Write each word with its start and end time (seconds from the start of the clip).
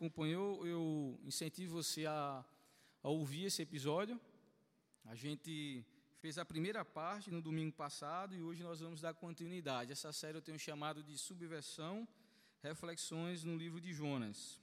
acompanhou, 0.00 0.66
eu 0.66 1.20
incentivo 1.22 1.74
você 1.74 2.06
a, 2.06 2.42
a 3.02 3.08
ouvir 3.10 3.44
esse 3.44 3.60
episódio. 3.60 4.18
A 5.04 5.14
gente 5.14 5.84
fez 6.20 6.38
a 6.38 6.44
primeira 6.44 6.82
parte 6.86 7.30
no 7.30 7.42
domingo 7.42 7.76
passado 7.76 8.34
e 8.34 8.40
hoje 8.40 8.62
nós 8.62 8.80
vamos 8.80 9.02
dar 9.02 9.12
continuidade. 9.12 9.92
Essa 9.92 10.10
série 10.10 10.38
eu 10.38 10.40
tenho 10.40 10.58
chamado 10.58 11.02
de 11.02 11.18
Subversão, 11.18 12.08
Reflexões 12.62 13.44
no 13.44 13.54
livro 13.58 13.78
de 13.78 13.92
Jonas. 13.92 14.58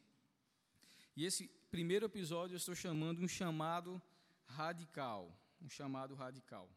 E 1.15 1.23
esse 1.23 1.47
primeiro 1.69 2.07
episódio 2.07 2.55
eu 2.55 2.57
estou 2.57 2.73
chamando 2.73 3.21
um 3.21 3.27
chamado 3.27 4.01
radical. 4.47 5.31
Um 5.61 5.69
chamado 5.69 6.15
radical. 6.15 6.67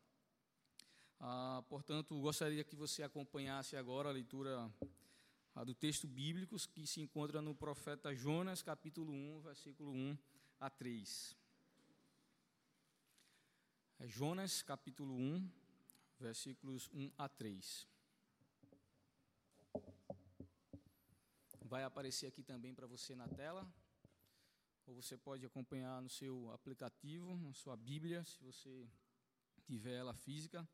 Ah, 1.18 1.64
portanto, 1.66 2.14
gostaria 2.20 2.62
que 2.62 2.76
você 2.76 3.02
acompanhasse 3.02 3.74
agora 3.74 4.10
a 4.10 4.12
leitura 4.12 4.70
ah, 5.54 5.64
do 5.64 5.74
texto 5.74 6.06
bíblico 6.06 6.56
que 6.68 6.86
se 6.86 7.00
encontra 7.00 7.42
no 7.42 7.54
profeta 7.54 8.14
Jonas, 8.14 8.62
capítulo 8.62 9.12
1, 9.12 9.40
versículo 9.40 9.92
1 9.92 10.18
a 10.60 10.70
3. 10.70 11.36
É 13.98 14.08
Jonas, 14.08 14.62
capítulo 14.62 15.14
1, 15.14 15.50
versículos 16.18 16.88
1 16.92 17.10
a 17.18 17.28
3. 17.28 17.86
Vai 21.64 21.84
aparecer 21.84 22.26
aqui 22.26 22.42
também 22.42 22.74
para 22.74 22.86
você 22.86 23.14
na 23.14 23.28
tela, 23.28 23.70
ou 24.86 24.94
você 24.94 25.16
pode 25.16 25.44
acompanhar 25.44 26.00
no 26.02 26.08
seu 26.08 26.50
aplicativo, 26.52 27.36
na 27.36 27.52
sua 27.52 27.76
Bíblia, 27.76 28.24
se 28.24 28.40
você 28.42 28.88
tiver 29.64 29.94
ela 29.94 30.14
física. 30.14 30.68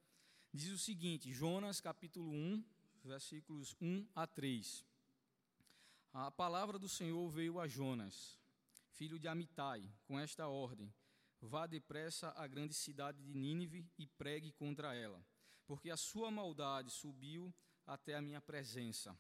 Diz 0.52 0.71
o 0.71 0.79
seguinte, 0.79 1.33
Jonas, 1.33 1.80
capítulo 1.80 2.30
1, 2.30 2.65
versículos 3.06 3.74
1 3.80 4.06
a 4.15 4.27
3. 4.27 4.84
A 6.12 6.30
palavra 6.30 6.78
do 6.78 6.88
Senhor 6.88 7.29
veio 7.30 7.60
a 7.60 7.69
Jonas, 7.69 8.38
filho 8.91 9.19
de 9.19 9.29
Amitai, 9.29 9.88
com 10.05 10.19
esta 10.19 10.48
ordem: 10.48 10.92
Vá 11.41 11.66
depressa 11.66 12.32
à 12.37 12.46
grande 12.46 12.74
cidade 12.74 13.23
de 13.23 13.35
Nínive 13.35 13.88
e 13.96 14.07
pregue 14.07 14.52
contra 14.52 14.95
ela, 14.95 15.24
porque 15.66 15.90
a 15.90 15.96
sua 15.96 16.30
maldade 16.30 16.90
subiu 16.90 17.54
até 17.87 18.15
a 18.15 18.23
minha 18.23 18.40
presença. 18.40 19.16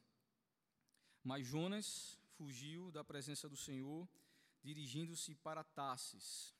Mas 1.22 1.46
Jonas 1.46 2.18
fugiu 2.36 2.90
da 2.90 3.04
presença 3.04 3.48
do 3.48 3.56
Senhor, 3.56 4.08
dirigindo-se 4.62 5.34
para 5.34 5.62
Tarsis. 5.64 6.54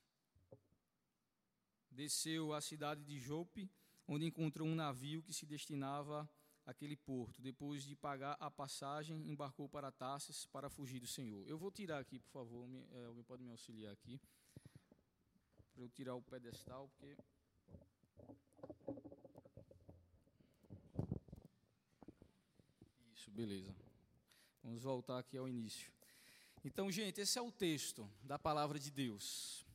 Desceu 1.91 2.53
à 2.53 2.61
cidade 2.61 3.03
de 3.05 3.19
Jope, 3.19 3.71
onde 4.07 4.27
encontrou 4.27 4.69
um 4.69 4.75
navio 4.75 5.23
que 5.23 5.33
se 5.33 5.47
destinava 5.47 6.29
àquele 6.67 6.97
porto. 6.97 7.41
Depois 7.41 7.85
de 7.85 7.95
pagar 7.95 8.37
a 8.41 8.51
passagem, 8.51 9.31
embarcou 9.31 9.69
para 9.69 9.93
Tarsis 9.93 10.47
para 10.47 10.69
fugir 10.69 11.01
do 11.01 11.07
Senhor. 11.07 11.47
Eu 11.49 11.57
vou 11.57 11.71
tirar 11.71 11.99
aqui, 11.99 12.19
por 12.19 12.31
favor, 12.31 12.67
me, 12.67 12.85
é, 12.93 13.05
alguém 13.05 13.23
pode 13.23 13.43
me 13.43 13.51
auxiliar 13.51 13.93
aqui 13.93 14.21
para 15.77 15.85
eu 15.85 15.91
tirar 15.91 16.15
o 16.15 16.23
pedestal, 16.23 16.89
porque. 16.99 17.17
Isso, 23.15 23.31
beleza. 23.31 23.75
Vamos 24.63 24.83
voltar 24.83 25.19
aqui 25.19 25.37
ao 25.37 25.47
início. 25.47 25.93
Então, 26.65 26.91
gente, 26.91 27.21
esse 27.21 27.39
é 27.39 27.43
o 27.43 27.53
texto 27.53 28.11
da 28.23 28.39
palavra 28.39 28.79
de 28.79 28.91
Deus. 28.91 29.66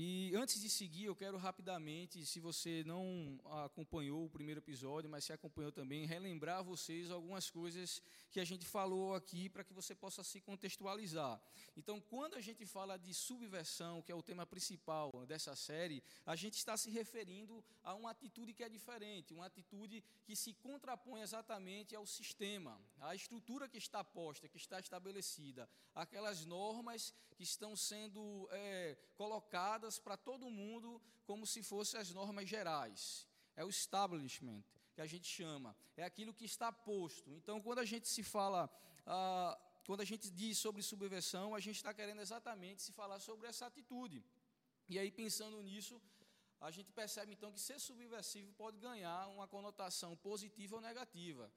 E 0.00 0.32
antes 0.36 0.60
de 0.60 0.70
seguir, 0.70 1.06
eu 1.06 1.16
quero 1.16 1.36
rapidamente, 1.36 2.24
se 2.24 2.38
você 2.38 2.84
não 2.86 3.36
acompanhou 3.64 4.24
o 4.24 4.30
primeiro 4.30 4.60
episódio, 4.60 5.10
mas 5.10 5.24
se 5.24 5.32
acompanhou 5.32 5.72
também, 5.72 6.06
relembrar 6.06 6.62
vocês 6.62 7.10
algumas 7.10 7.50
coisas 7.50 8.00
que 8.30 8.38
a 8.38 8.44
gente 8.44 8.64
falou 8.64 9.12
aqui 9.16 9.48
para 9.48 9.64
que 9.64 9.72
você 9.72 9.96
possa 9.96 10.22
se 10.22 10.40
contextualizar. 10.40 11.42
Então, 11.76 12.00
quando 12.00 12.36
a 12.36 12.40
gente 12.40 12.64
fala 12.64 12.96
de 12.96 13.12
subversão, 13.12 14.00
que 14.00 14.12
é 14.12 14.14
o 14.14 14.22
tema 14.22 14.46
principal 14.46 15.26
dessa 15.26 15.56
série, 15.56 16.00
a 16.24 16.36
gente 16.36 16.54
está 16.58 16.76
se 16.76 16.90
referindo 16.90 17.64
a 17.82 17.92
uma 17.92 18.12
atitude 18.12 18.54
que 18.54 18.62
é 18.62 18.68
diferente, 18.68 19.34
uma 19.34 19.46
atitude 19.46 20.04
que 20.24 20.36
se 20.36 20.54
contrapõe 20.54 21.22
exatamente 21.22 21.96
ao 21.96 22.06
sistema, 22.06 22.80
à 23.00 23.16
estrutura 23.16 23.68
que 23.68 23.78
está 23.78 24.04
posta, 24.04 24.46
que 24.46 24.58
está 24.58 24.78
estabelecida, 24.78 25.68
aquelas 25.92 26.46
normas 26.46 27.12
que 27.34 27.42
estão 27.42 27.74
sendo 27.74 28.48
é, 28.52 28.96
colocadas 29.16 29.87
para 29.96 30.16
todo 30.16 30.50
mundo 30.50 31.00
como 31.24 31.46
se 31.46 31.62
fossem 31.62 32.00
as 32.00 32.10
normas 32.10 32.48
gerais. 32.48 33.28
É 33.54 33.64
o 33.64 33.70
establishment 33.70 34.64
que 34.94 35.00
a 35.00 35.06
gente 35.06 35.28
chama, 35.28 35.76
é 35.96 36.02
aquilo 36.02 36.34
que 36.34 36.44
está 36.44 36.72
posto. 36.72 37.32
Então, 37.32 37.60
quando 37.60 37.78
a 37.78 37.84
gente 37.84 38.08
se 38.08 38.24
fala, 38.24 38.68
ah, 39.06 39.56
quando 39.86 40.00
a 40.00 40.04
gente 40.04 40.28
diz 40.28 40.58
sobre 40.58 40.82
subversão, 40.82 41.54
a 41.54 41.60
gente 41.60 41.76
está 41.76 41.94
querendo 41.94 42.20
exatamente 42.20 42.82
se 42.82 42.92
falar 42.92 43.20
sobre 43.20 43.46
essa 43.46 43.66
atitude. 43.66 44.24
E 44.88 44.98
aí, 44.98 45.10
pensando 45.10 45.62
nisso, 45.62 46.02
a 46.60 46.70
gente 46.72 46.90
percebe 46.92 47.32
então 47.32 47.52
que 47.52 47.60
ser 47.60 47.78
subversivo 47.78 48.52
pode 48.54 48.78
ganhar 48.78 49.28
uma 49.28 49.46
conotação 49.46 50.16
positiva 50.16 50.74
ou 50.76 50.82
negativa. 50.82 51.50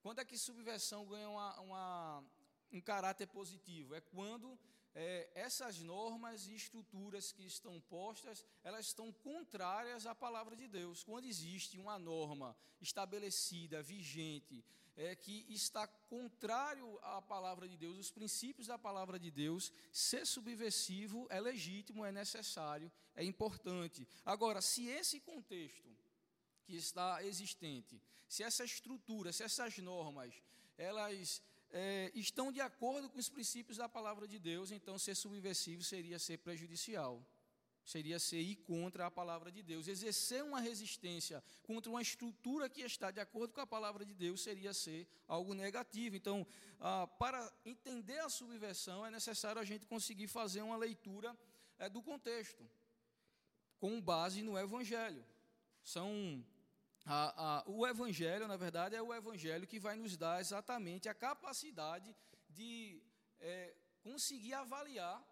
Quando 0.00 0.20
é 0.20 0.24
que 0.24 0.38
subversão 0.38 1.04
ganha 1.06 1.28
uma, 1.28 1.60
uma, 1.60 2.24
um 2.70 2.80
caráter 2.80 3.26
positivo? 3.26 3.94
É 3.94 4.00
quando 4.00 4.56
é, 4.94 5.28
essas 5.34 5.80
normas 5.80 6.46
e 6.46 6.54
estruturas 6.54 7.32
que 7.32 7.44
estão 7.44 7.80
postas, 7.80 8.44
elas 8.62 8.86
estão 8.86 9.12
contrárias 9.12 10.06
à 10.06 10.14
palavra 10.14 10.56
de 10.56 10.68
Deus. 10.68 11.02
Quando 11.02 11.26
existe 11.26 11.78
uma 11.78 11.98
norma 11.98 12.56
estabelecida, 12.80 13.82
vigente, 13.82 14.64
é, 14.96 15.16
que 15.16 15.44
está 15.48 15.86
contrário 15.86 16.98
à 17.02 17.20
palavra 17.20 17.68
de 17.68 17.76
Deus, 17.76 17.98
os 17.98 18.10
princípios 18.10 18.68
da 18.68 18.78
palavra 18.78 19.18
de 19.18 19.30
Deus, 19.30 19.72
ser 19.92 20.24
subversivo 20.24 21.26
é 21.28 21.40
legítimo, 21.40 22.04
é 22.04 22.12
necessário, 22.12 22.90
é 23.16 23.24
importante. 23.24 24.06
Agora, 24.24 24.60
se 24.60 24.86
esse 24.86 25.20
contexto 25.20 25.92
que 26.64 26.76
está 26.76 27.24
existente, 27.24 28.00
se 28.28 28.42
essa 28.42 28.64
estrutura, 28.64 29.32
se 29.32 29.42
essas 29.42 29.76
normas, 29.78 30.32
elas 30.78 31.42
é, 31.76 32.12
estão 32.14 32.52
de 32.52 32.60
acordo 32.60 33.10
com 33.10 33.18
os 33.18 33.28
princípios 33.28 33.78
da 33.78 33.88
palavra 33.88 34.28
de 34.28 34.38
Deus, 34.38 34.70
então 34.70 34.96
ser 34.96 35.16
subversivo 35.16 35.82
seria 35.82 36.20
ser 36.20 36.38
prejudicial, 36.38 37.20
seria 37.84 38.20
ser 38.20 38.40
ir 38.40 38.54
contra 38.54 39.06
a 39.06 39.10
palavra 39.10 39.50
de 39.50 39.60
Deus. 39.60 39.88
Exercer 39.88 40.44
uma 40.44 40.60
resistência 40.60 41.42
contra 41.64 41.90
uma 41.90 42.00
estrutura 42.00 42.70
que 42.70 42.82
está 42.82 43.10
de 43.10 43.18
acordo 43.18 43.52
com 43.52 43.60
a 43.60 43.66
palavra 43.66 44.04
de 44.04 44.14
Deus 44.14 44.40
seria 44.40 44.72
ser 44.72 45.08
algo 45.26 45.52
negativo. 45.52 46.14
Então, 46.14 46.46
ah, 46.78 47.08
para 47.18 47.52
entender 47.66 48.20
a 48.20 48.28
subversão, 48.28 49.04
é 49.04 49.10
necessário 49.10 49.60
a 49.60 49.64
gente 49.64 49.84
conseguir 49.84 50.28
fazer 50.28 50.62
uma 50.62 50.76
leitura 50.76 51.36
é, 51.76 51.88
do 51.88 52.00
contexto, 52.00 52.64
com 53.80 54.00
base 54.00 54.44
no 54.44 54.56
Evangelho. 54.56 55.26
São 55.82 56.42
a, 57.04 57.58
a, 57.58 57.64
o 57.66 57.86
Evangelho, 57.86 58.48
na 58.48 58.56
verdade, 58.56 58.96
é 58.96 59.02
o 59.02 59.12
Evangelho 59.12 59.66
que 59.66 59.78
vai 59.78 59.96
nos 59.96 60.16
dar 60.16 60.40
exatamente 60.40 61.08
a 61.08 61.14
capacidade 61.14 62.14
de 62.48 63.02
é, 63.40 63.74
conseguir 64.02 64.54
avaliar 64.54 65.22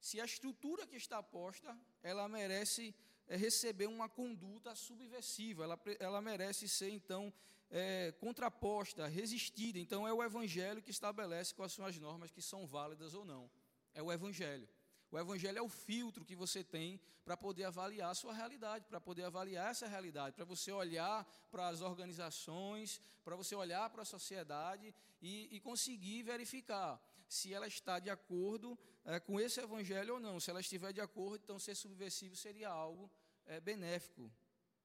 se 0.00 0.20
a 0.20 0.24
estrutura 0.24 0.84
que 0.84 0.96
está 0.96 1.22
posta, 1.22 1.78
ela 2.02 2.28
merece 2.28 2.92
é, 3.28 3.36
receber 3.36 3.86
uma 3.86 4.08
conduta 4.08 4.74
subversiva, 4.74 5.62
ela, 5.62 5.80
ela 6.00 6.20
merece 6.20 6.68
ser, 6.68 6.90
então, 6.90 7.32
é, 7.70 8.10
contraposta, 8.18 9.06
resistida. 9.06 9.78
Então, 9.78 10.06
é 10.06 10.12
o 10.12 10.22
Evangelho 10.22 10.82
que 10.82 10.90
estabelece 10.90 11.54
quais 11.54 11.72
são 11.72 11.86
as 11.86 11.96
normas 11.98 12.32
que 12.32 12.42
são 12.42 12.66
válidas 12.66 13.14
ou 13.14 13.24
não. 13.24 13.48
É 13.94 14.02
o 14.02 14.10
Evangelho. 14.10 14.68
O 15.12 15.18
Evangelho 15.18 15.58
é 15.58 15.62
o 15.62 15.68
filtro 15.68 16.24
que 16.24 16.34
você 16.34 16.64
tem 16.64 16.98
para 17.22 17.36
poder 17.36 17.64
avaliar 17.64 18.10
a 18.10 18.14
sua 18.14 18.32
realidade, 18.32 18.86
para 18.86 18.98
poder 18.98 19.24
avaliar 19.24 19.70
essa 19.70 19.86
realidade, 19.86 20.34
para 20.34 20.46
você 20.46 20.72
olhar 20.72 21.26
para 21.50 21.68
as 21.68 21.82
organizações, 21.82 22.98
para 23.22 23.36
você 23.36 23.54
olhar 23.54 23.90
para 23.90 24.00
a 24.00 24.06
sociedade 24.06 24.94
e, 25.20 25.54
e, 25.54 25.60
conseguir 25.60 26.22
verificar 26.22 26.98
se 27.28 27.52
ela 27.52 27.66
está 27.66 27.98
de 27.98 28.08
acordo 28.08 28.76
é, 29.04 29.20
com 29.20 29.38
esse 29.38 29.60
Evangelho 29.60 30.14
ou 30.14 30.20
não. 30.20 30.40
Se 30.40 30.48
ela 30.48 30.60
estiver 30.60 30.94
de 30.94 31.02
acordo, 31.02 31.44
então 31.44 31.58
ser 31.58 31.74
subversivo 31.74 32.34
seria 32.34 32.70
algo 32.70 33.10
é, 33.44 33.60
benéfico, 33.60 34.32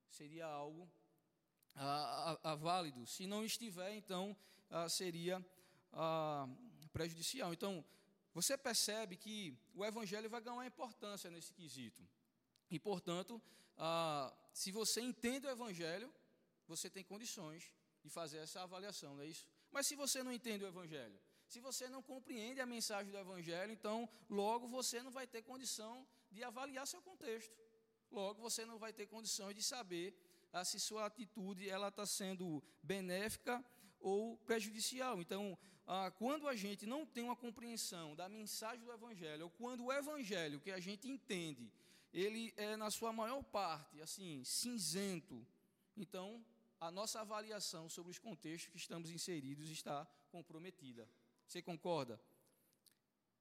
seria 0.10 0.46
algo 0.46 0.92
a, 1.74 2.38
a, 2.44 2.52
a 2.52 2.56
válido. 2.56 3.08
Se 3.08 3.26
não 3.26 3.46
estiver, 3.46 3.94
então 3.96 4.36
a, 4.70 4.90
seria 4.90 5.42
prejudicial. 6.92 7.54
Então, 7.54 7.84
você 8.38 8.56
percebe 8.56 9.18
que 9.18 9.58
o 9.74 9.84
Evangelho 9.84 10.30
vai 10.30 10.40
ganhar 10.40 10.64
importância 10.64 11.28
nesse 11.32 11.52
quesito. 11.60 12.08
E, 12.70 12.78
portanto, 12.80 13.42
ah, 13.76 14.32
se 14.54 14.70
você 14.72 15.02
entende 15.02 15.48
o 15.48 15.50
Evangelho, 15.50 16.14
você 16.68 16.88
tem 16.88 17.04
condições 17.04 17.74
de 18.04 18.10
fazer 18.12 18.38
essa 18.38 18.62
avaliação, 18.62 19.16
não 19.16 19.24
é 19.24 19.26
isso? 19.26 19.48
Mas 19.72 19.88
se 19.88 19.96
você 19.96 20.22
não 20.22 20.32
entende 20.32 20.64
o 20.64 20.68
Evangelho, 20.68 21.20
se 21.48 21.60
você 21.60 21.90
não 21.90 22.04
compreende 22.04 22.62
a 22.62 22.68
mensagem 22.68 23.12
do 23.12 23.18
Evangelho, 23.18 23.72
então 23.74 24.08
logo 24.30 24.68
você 24.68 25.02
não 25.02 25.10
vai 25.10 25.26
ter 25.26 25.42
condição 25.42 26.08
de 26.32 26.44
avaliar 26.44 26.86
seu 26.86 27.02
contexto. 27.02 27.58
Logo 28.12 28.40
você 28.40 28.64
não 28.68 28.78
vai 28.78 28.94
ter 28.94 29.08
condições 29.08 29.56
de 29.56 29.64
saber 29.64 30.16
ah, 30.54 30.64
se 30.64 30.80
sua 30.80 31.08
atitude 31.08 31.68
ela 31.68 31.88
está 31.88 32.06
sendo 32.06 32.64
benéfica 32.84 33.66
ou 34.08 34.38
prejudicial. 34.50 35.20
Então, 35.22 35.58
ah, 35.86 36.10
quando 36.12 36.48
a 36.48 36.56
gente 36.56 36.86
não 36.86 37.06
tem 37.06 37.24
uma 37.24 37.36
compreensão 37.36 38.16
da 38.16 38.30
mensagem 38.30 38.84
do 38.86 38.92
Evangelho, 38.92 39.46
ou 39.46 39.50
quando 39.50 39.84
o 39.86 39.92
Evangelho 39.92 40.62
que 40.62 40.72
a 40.72 40.80
gente 40.80 41.10
entende, 41.10 41.70
ele 42.14 42.54
é, 42.56 42.78
na 42.78 42.90
sua 42.90 43.12
maior 43.12 43.44
parte, 43.44 44.02
assim, 44.02 44.44
cinzento, 44.46 45.46
então 45.96 46.44
a 46.80 46.90
nossa 46.90 47.20
avaliação 47.20 47.90
sobre 47.90 48.12
os 48.12 48.20
contextos 48.20 48.72
que 48.72 48.78
estamos 48.78 49.10
inseridos 49.10 49.70
está 49.70 50.08
comprometida. 50.32 51.08
Você 51.46 51.62
concorda? 51.62 52.20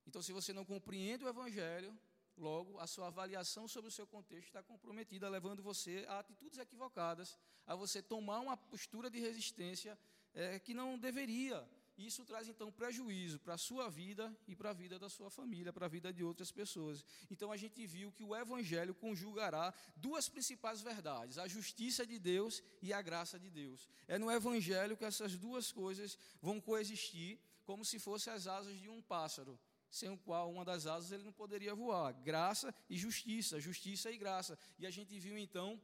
Então, 0.07 0.21
se 0.23 0.33
você 0.33 0.53
não 0.53 0.65
compreende 0.65 1.25
o 1.25 1.29
Evangelho, 1.29 1.97
logo 2.37 2.79
a 2.81 2.87
sua 2.87 3.07
avaliação 3.07 3.69
sobre 3.69 3.89
o 3.89 3.93
seu 3.93 4.07
contexto 4.07 4.49
está 4.49 4.63
comprometida, 4.63 5.29
levando 5.29 5.63
você 5.63 6.05
a 6.09 6.19
atitudes 6.19 6.59
equivocadas, 6.59 7.39
a 7.67 7.75
você 7.75 8.03
tomar 8.03 8.41
uma 8.41 8.57
postura 8.57 9.09
de 9.09 9.21
resistência 9.21 9.99
é, 10.37 10.61
que 10.61 10.73
não 10.73 10.97
deveria. 10.97 11.67
Isso 11.99 12.27
traz 12.27 12.47
então 12.47 12.71
prejuízo 12.71 13.41
para 13.41 13.55
a 13.55 13.59
sua 13.59 13.88
vida 13.88 14.31
e 14.47 14.55
para 14.55 14.69
a 14.69 14.73
vida 14.75 14.99
da 14.99 15.09
sua 15.09 15.31
família, 15.31 15.73
para 15.73 15.87
a 15.87 15.88
vida 15.88 16.12
de 16.12 16.23
outras 16.23 16.53
pessoas. 16.53 17.03
Então 17.31 17.50
a 17.50 17.56
gente 17.56 17.87
viu 17.87 18.12
que 18.12 18.23
o 18.23 18.37
Evangelho 18.37 18.94
conjugará 18.94 19.73
duas 19.97 20.29
principais 20.29 20.83
verdades: 20.83 21.38
a 21.38 21.49
justiça 21.49 22.06
de 22.06 22.19
Deus 22.19 22.62
e 22.83 22.93
a 22.93 23.00
graça 23.00 23.38
de 23.38 23.50
Deus. 23.50 23.88
É 24.06 24.19
no 24.19 24.31
Evangelho 24.31 24.97
que 24.97 25.06
essas 25.06 25.38
duas 25.38 25.73
coisas 25.73 26.19
vão 26.43 26.61
coexistir 26.61 27.41
como 27.65 27.82
se 27.82 27.99
fossem 27.99 28.31
as 28.31 28.47
asas 28.47 28.79
de 28.79 28.91
um 28.91 29.00
pássaro 29.00 29.59
sem 29.91 30.11
o 30.11 30.19
qual 30.19 30.50
uma 30.50 30.65
das 30.65 30.87
asas 30.87 31.11
ele 31.12 31.23
não 31.23 31.32
poderia 31.32 31.75
voar. 31.75 32.12
Graça 32.12 32.75
e 32.91 32.99
justiça, 32.99 33.59
justiça 33.59 34.11
e 34.11 34.19
graça. 34.19 34.59
E 34.79 34.87
a 34.87 34.91
gente 34.91 35.19
viu 35.19 35.39
então 35.39 35.81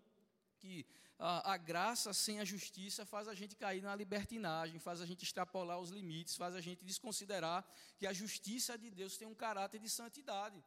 que 0.63 0.87
a, 1.19 1.53
a, 1.53 1.57
graça 1.57 2.11
sem 2.25 2.37
a 2.41 2.45
justiça 2.53 3.05
faz 3.13 3.27
a 3.29 3.35
gente 3.41 3.55
cair 3.57 3.83
na 3.83 3.95
libertinagem, 4.03 4.79
faz 4.89 5.01
a 5.01 5.07
gente 5.11 5.25
extrapolar 5.25 5.79
os 5.81 5.91
limites, 5.91 6.37
faz 6.37 6.55
a 6.55 6.61
gente 6.61 6.85
desconsiderar 6.85 7.61
que 7.99 8.07
a 8.07 8.13
justiça 8.13 8.79
de 8.79 8.91
Deus 8.91 9.17
tem 9.17 9.27
um 9.27 9.35
caráter 9.47 9.81
de 9.81 9.91
santidade. 9.91 10.63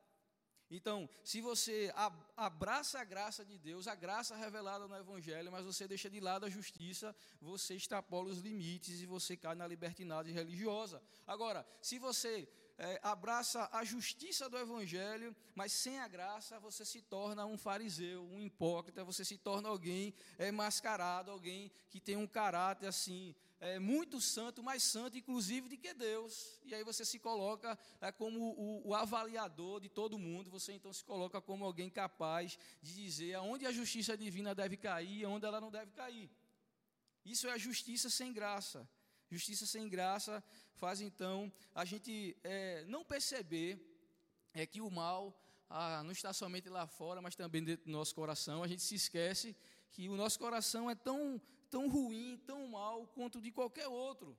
Então, 0.70 1.08
se 1.24 1.42
você 1.42 1.94
abraça 2.36 3.00
a 3.00 3.04
graça 3.04 3.46
de 3.46 3.58
Deus, 3.58 3.88
a 3.88 3.96
graça 3.96 4.36
revelada 4.36 4.88
no 4.88 4.98
Evangelho, 4.98 5.52
mas 5.52 5.64
você 5.64 5.88
deixa 5.88 6.10
de 6.10 6.20
lado 6.20 6.46
a 6.46 6.50
justiça, 6.50 7.16
você 7.40 7.76
extrapola 7.76 8.30
os 8.30 8.40
limites 8.40 9.00
e 9.02 9.06
você 9.06 9.38
cai 9.38 9.56
na 9.56 9.68
libertinagem 9.68 10.34
religiosa. 10.34 11.02
Agora, 11.28 11.66
se 11.82 12.00
você 12.00 12.50
é, 12.78 13.00
abraça 13.02 13.70
a 13.72 13.84
justiça 13.84 14.50
do 14.50 14.58
Evangelho, 14.58 15.36
mas 15.54 15.72
sem 15.72 16.00
a 16.00 16.08
graça 16.08 16.60
você 16.60 16.84
se 16.84 17.02
torna 17.02 17.46
um 17.46 17.58
fariseu, 17.58 18.24
um 18.26 18.42
hipócrita, 18.42 19.04
você 19.04 19.24
se 19.24 19.38
torna 19.38 19.70
alguém 19.70 20.14
é, 20.38 20.52
mascarado, 20.52 21.32
alguém 21.32 21.72
que 21.90 22.00
tem 22.00 22.18
um 22.18 22.28
caráter 22.28 22.88
assim, 22.88 23.34
é, 23.60 23.80
muito 23.80 24.20
santo, 24.20 24.62
mais 24.62 24.84
santo, 24.84 25.18
inclusive, 25.18 25.70
de 25.70 25.78
que 25.78 25.94
Deus. 25.94 26.60
E 26.64 26.76
aí 26.76 26.84
você 26.84 27.06
se 27.06 27.18
coloca 27.18 27.78
é, 28.02 28.12
como 28.12 28.40
o, 28.40 28.90
o, 28.90 28.94
avaliador 28.94 29.80
de 29.80 29.90
todo 29.90 30.20
mundo, 30.20 30.52
você 30.52 30.74
então 30.74 30.92
se 30.92 31.04
coloca 31.04 31.42
como 31.42 31.64
alguém 31.64 31.90
capaz 31.90 32.58
de 32.82 32.94
dizer 32.94 33.36
aonde 33.36 33.66
a 33.66 33.72
justiça 33.72 34.18
divina 34.18 34.54
deve 34.54 34.76
cair 34.76 35.20
e 35.20 35.26
aonde 35.26 35.46
ela 35.46 35.62
não 35.62 35.72
deve 35.72 35.92
cair. 35.92 36.30
Isso 37.24 37.48
é 37.48 37.54
a 37.54 37.58
justiça 37.58 38.10
sem 38.10 38.34
graça. 38.34 38.88
Justiça 39.30 39.66
sem 39.66 39.90
graça 39.90 40.44
faz 40.76 41.02
então 41.02 41.52
a 41.74 41.84
gente 41.86 42.38
é, 42.44 42.84
não 42.86 43.04
perceber 43.04 43.80
é 44.54 44.66
que 44.66 44.82
o 44.82 44.90
mal 44.90 45.38
ah, 45.70 46.04
não 46.04 46.12
está 46.12 46.32
somente 46.32 46.70
lá 46.70 46.86
fora, 46.88 47.22
mas 47.22 47.36
também 47.36 47.64
dentro 47.64 47.86
do 47.86 47.92
nosso 47.92 48.14
coração. 48.14 48.64
A 48.64 48.68
gente 48.68 48.82
se 48.82 48.96
esquece 48.96 49.56
que 49.92 50.08
o 50.08 50.16
nosso 50.16 50.38
coração 50.40 50.90
é 50.90 50.96
tão, 50.96 51.42
tão 51.70 51.90
ruim, 51.90 52.42
tão 52.46 52.68
mal 52.68 53.08
quanto 53.08 53.42
de 53.42 53.52
qualquer 53.52 53.88
outro. 53.88 54.38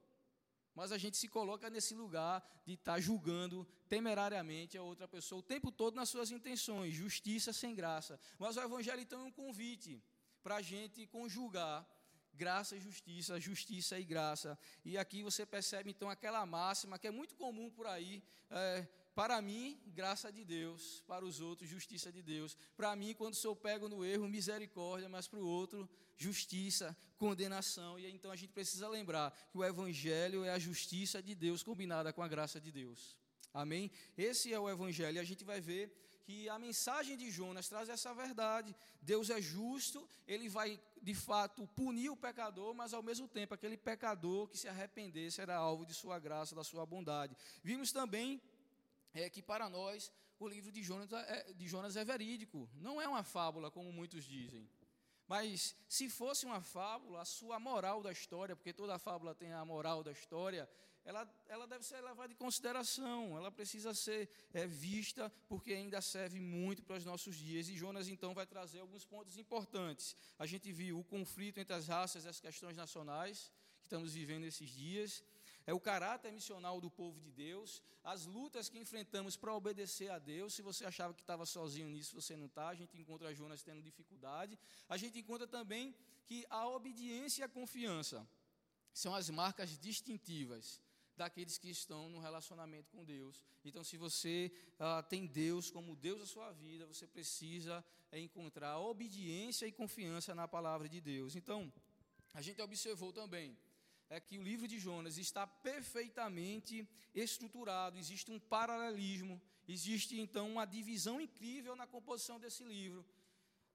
Mas 0.75 0.93
a 0.93 0.99
gente 0.99 1.17
se 1.17 1.27
coloca 1.27 1.71
nesse 1.71 1.95
lugar 1.95 2.47
de 2.67 2.75
estar 2.75 3.01
julgando 3.01 3.67
temerariamente 3.89 4.77
a 4.77 4.83
outra 4.83 5.09
pessoa 5.09 5.39
o 5.39 5.43
tempo 5.43 5.73
todo 5.73 5.95
nas 5.95 6.09
suas 6.11 6.31
intenções, 6.31 6.95
justiça 6.95 7.53
sem 7.53 7.75
graça. 7.75 8.21
Mas 8.39 8.57
o 8.57 8.61
Evangelho 8.61 9.01
então 9.01 9.21
é 9.23 9.25
um 9.25 9.33
convite 9.33 10.03
para 10.43 10.57
a 10.57 10.63
gente 10.63 11.07
conjugar 11.07 11.87
graça 12.37 12.77
e 12.77 12.81
justiça, 12.81 13.41
justiça 13.41 13.99
e 13.99 14.05
graça. 14.05 14.59
E 14.85 14.97
aqui 14.97 15.23
você 15.23 15.45
percebe 15.45 15.91
então 15.91 16.09
aquela 16.09 16.45
máxima 16.47 16.99
que 16.99 17.07
é 17.07 17.11
muito 17.11 17.35
comum 17.35 17.71
por 17.71 17.87
aí. 17.87 18.23
É, 18.51 18.87
para 19.15 19.41
mim, 19.41 19.81
graça 19.87 20.31
de 20.31 20.45
Deus, 20.45 21.03
para 21.07 21.25
os 21.25 21.41
outros, 21.41 21.69
justiça 21.69 22.13
de 22.13 22.23
Deus. 22.23 22.57
Para 22.77 22.95
mim, 22.95 23.15
quando 23.15 23.35
sou 23.35 23.57
pego 23.57 23.89
no 23.89 24.05
erro, 24.05 24.29
misericórdia, 24.29 25.09
mas 25.09 25.27
para 25.27 25.39
o 25.39 25.49
outro, 25.49 25.89
justiça, 26.17 26.95
condenação. 27.17 27.99
E 27.99 28.07
então 28.11 28.31
a 28.31 28.37
gente 28.37 28.53
precisa 28.53 28.89
lembrar 28.89 29.31
que 29.51 29.57
o 29.57 29.65
Evangelho 29.65 30.45
é 30.45 30.51
a 30.51 30.59
justiça 30.59 31.23
de 31.23 31.35
Deus 31.35 31.63
combinada 31.63 32.13
com 32.13 32.23
a 32.23 32.29
graça 32.29 32.61
de 32.61 32.71
Deus. 32.71 33.17
Amém? 33.55 33.91
Esse 34.19 34.53
é 34.53 34.61
o 34.61 34.69
Evangelho. 34.69 35.17
E 35.17 35.19
a 35.19 35.25
gente 35.25 35.45
vai 35.45 35.63
ver 35.63 35.91
que 36.27 36.49
a 36.49 36.59
mensagem 36.59 37.17
de 37.17 37.31
Jonas 37.31 37.69
traz 37.69 37.89
essa 37.89 38.13
verdade. 38.13 38.75
Deus 39.01 39.31
é 39.31 39.41
justo, 39.41 40.09
ele 40.27 40.49
vai 40.49 40.81
de 41.01 41.15
fato 41.15 41.65
punir 41.69 42.11
o 42.11 42.17
pecador, 42.17 42.75
mas 42.75 42.93
ao 42.93 43.01
mesmo 43.01 43.29
tempo 43.29 43.55
aquele 43.55 43.77
pecador 43.77 44.49
que 44.49 44.59
se 44.59 44.67
arrepender 44.69 45.31
será 45.31 45.55
alvo 45.55 45.87
de 45.87 45.95
sua 45.95 46.19
graça, 46.19 46.57
da 46.57 46.65
sua 46.65 46.85
bondade. 46.85 47.37
Vimos 47.63 47.93
também 47.93 48.43
é, 49.15 49.31
que 49.31 49.41
para 49.41 49.71
nós 49.71 50.11
o 50.41 50.49
livro 50.49 50.73
de 50.73 50.83
Jonas, 50.83 51.13
é, 51.13 51.53
de 51.53 51.69
Jonas 51.69 51.97
é 51.97 52.05
verídico, 52.05 52.69
não 52.75 53.01
é 53.01 53.07
uma 53.07 53.23
fábula 53.23 53.71
como 53.71 53.93
muitos 53.93 54.25
dizem. 54.25 54.69
Mas 55.29 55.77
se 55.89 56.09
fosse 56.11 56.45
uma 56.45 56.61
fábula, 56.61 57.21
a 57.21 57.25
sua 57.25 57.61
moral 57.61 58.03
da 58.03 58.11
história, 58.11 58.57
porque 58.57 58.73
toda 58.73 58.99
fábula 58.99 59.33
tem 59.33 59.53
a 59.53 59.65
moral 59.65 60.03
da 60.03 60.11
história, 60.11 60.69
ela, 61.07 61.23
ela 61.49 61.67
deve 61.69 61.85
ser 61.87 62.01
levada 62.01 62.33
em 62.33 62.37
consideração, 62.37 63.37
ela 63.37 63.51
precisa 63.51 63.95
ser 63.95 64.29
é, 64.53 64.67
vista, 64.67 65.33
porque 65.49 65.73
ainda 65.73 66.01
serve 66.01 66.41
muito 66.41 66.83
para 66.83 66.97
os 66.97 67.05
nossos 67.05 67.37
dias. 67.37 67.69
E 67.69 67.77
Jonas, 67.77 68.09
então, 68.09 68.35
vai 68.35 68.45
trazer 68.45 68.81
alguns 68.81 69.05
pontos 69.05 69.39
importantes. 69.39 70.17
A 70.37 70.47
gente 70.47 70.73
viu 70.73 70.99
o 70.99 71.05
conflito 71.05 71.59
entre 71.61 71.75
as 71.77 71.87
raças 71.87 72.25
e 72.25 72.29
as 72.29 72.41
questões 72.41 72.77
nacionais 72.77 73.53
que 73.79 73.87
estamos 73.87 74.15
vivendo 74.15 74.45
esses 74.45 74.69
dias. 74.69 75.23
É 75.65 75.73
o 75.73 75.79
caráter 75.79 76.33
missional 76.33 76.81
do 76.81 76.91
povo 76.91 77.21
de 77.21 77.31
Deus, 77.31 77.81
as 78.03 78.27
lutas 78.27 78.69
que 78.69 78.79
enfrentamos 78.79 79.37
para 79.37 79.55
obedecer 79.55 80.11
a 80.11 80.19
Deus. 80.19 80.55
Se 80.55 80.63
você 80.63 80.85
achava 80.85 81.15
que 81.15 81.21
estava 81.21 81.47
sozinho 81.47 81.89
nisso, 81.89 82.21
você 82.21 82.37
não 82.37 82.47
está. 82.47 82.69
A 82.69 82.75
gente 82.75 82.99
encontra 82.99 83.33
Jonas 83.33 83.63
tendo 83.63 83.81
dificuldade. 83.81 84.59
A 84.89 84.97
gente 84.97 85.21
encontra 85.21 85.47
também 85.47 85.95
que 86.25 86.45
a 86.51 86.67
obediência 86.69 87.43
e 87.43 87.45
a 87.45 87.49
confiança 87.49 88.27
são 88.93 89.15
as 89.15 89.31
marcas 89.31 89.79
distintivas 89.79 90.85
daqueles 91.17 91.59
que 91.59 91.71
estão 91.71 92.09
no 92.11 92.19
relacionamento 92.19 92.91
com 92.91 93.05
Deus. 93.05 93.43
Então, 93.65 93.83
se 93.83 93.97
você 93.97 94.53
ah, 94.79 95.03
tem 95.03 95.27
Deus 95.27 95.71
como 95.71 95.97
Deus 95.97 96.21
da 96.21 96.27
sua 96.27 96.53
vida, 96.53 96.87
você 96.87 97.07
precisa 97.07 97.85
é, 98.13 98.21
encontrar 98.21 98.79
obediência 98.79 99.67
e 99.67 99.73
confiança 99.73 100.35
na 100.35 100.47
palavra 100.47 100.89
de 100.89 101.01
Deus. 101.01 101.35
Então, 101.35 101.73
a 102.35 102.43
gente 102.43 102.61
observou 102.61 103.13
também 103.13 103.57
é 104.09 104.21
que 104.21 104.39
o 104.39 104.43
livro 104.43 104.69
de 104.69 104.79
Jonas 104.79 105.19
está 105.19 105.47
perfeitamente 105.47 106.89
estruturado, 107.15 107.99
existe 107.99 108.31
um 108.31 108.39
paralelismo, 108.39 109.41
existe 109.67 110.19
então 110.21 110.49
uma 110.53 110.65
divisão 110.65 111.21
incrível 111.21 111.75
na 111.75 111.87
composição 111.87 112.39
desse 112.39 112.63
livro. 112.63 113.05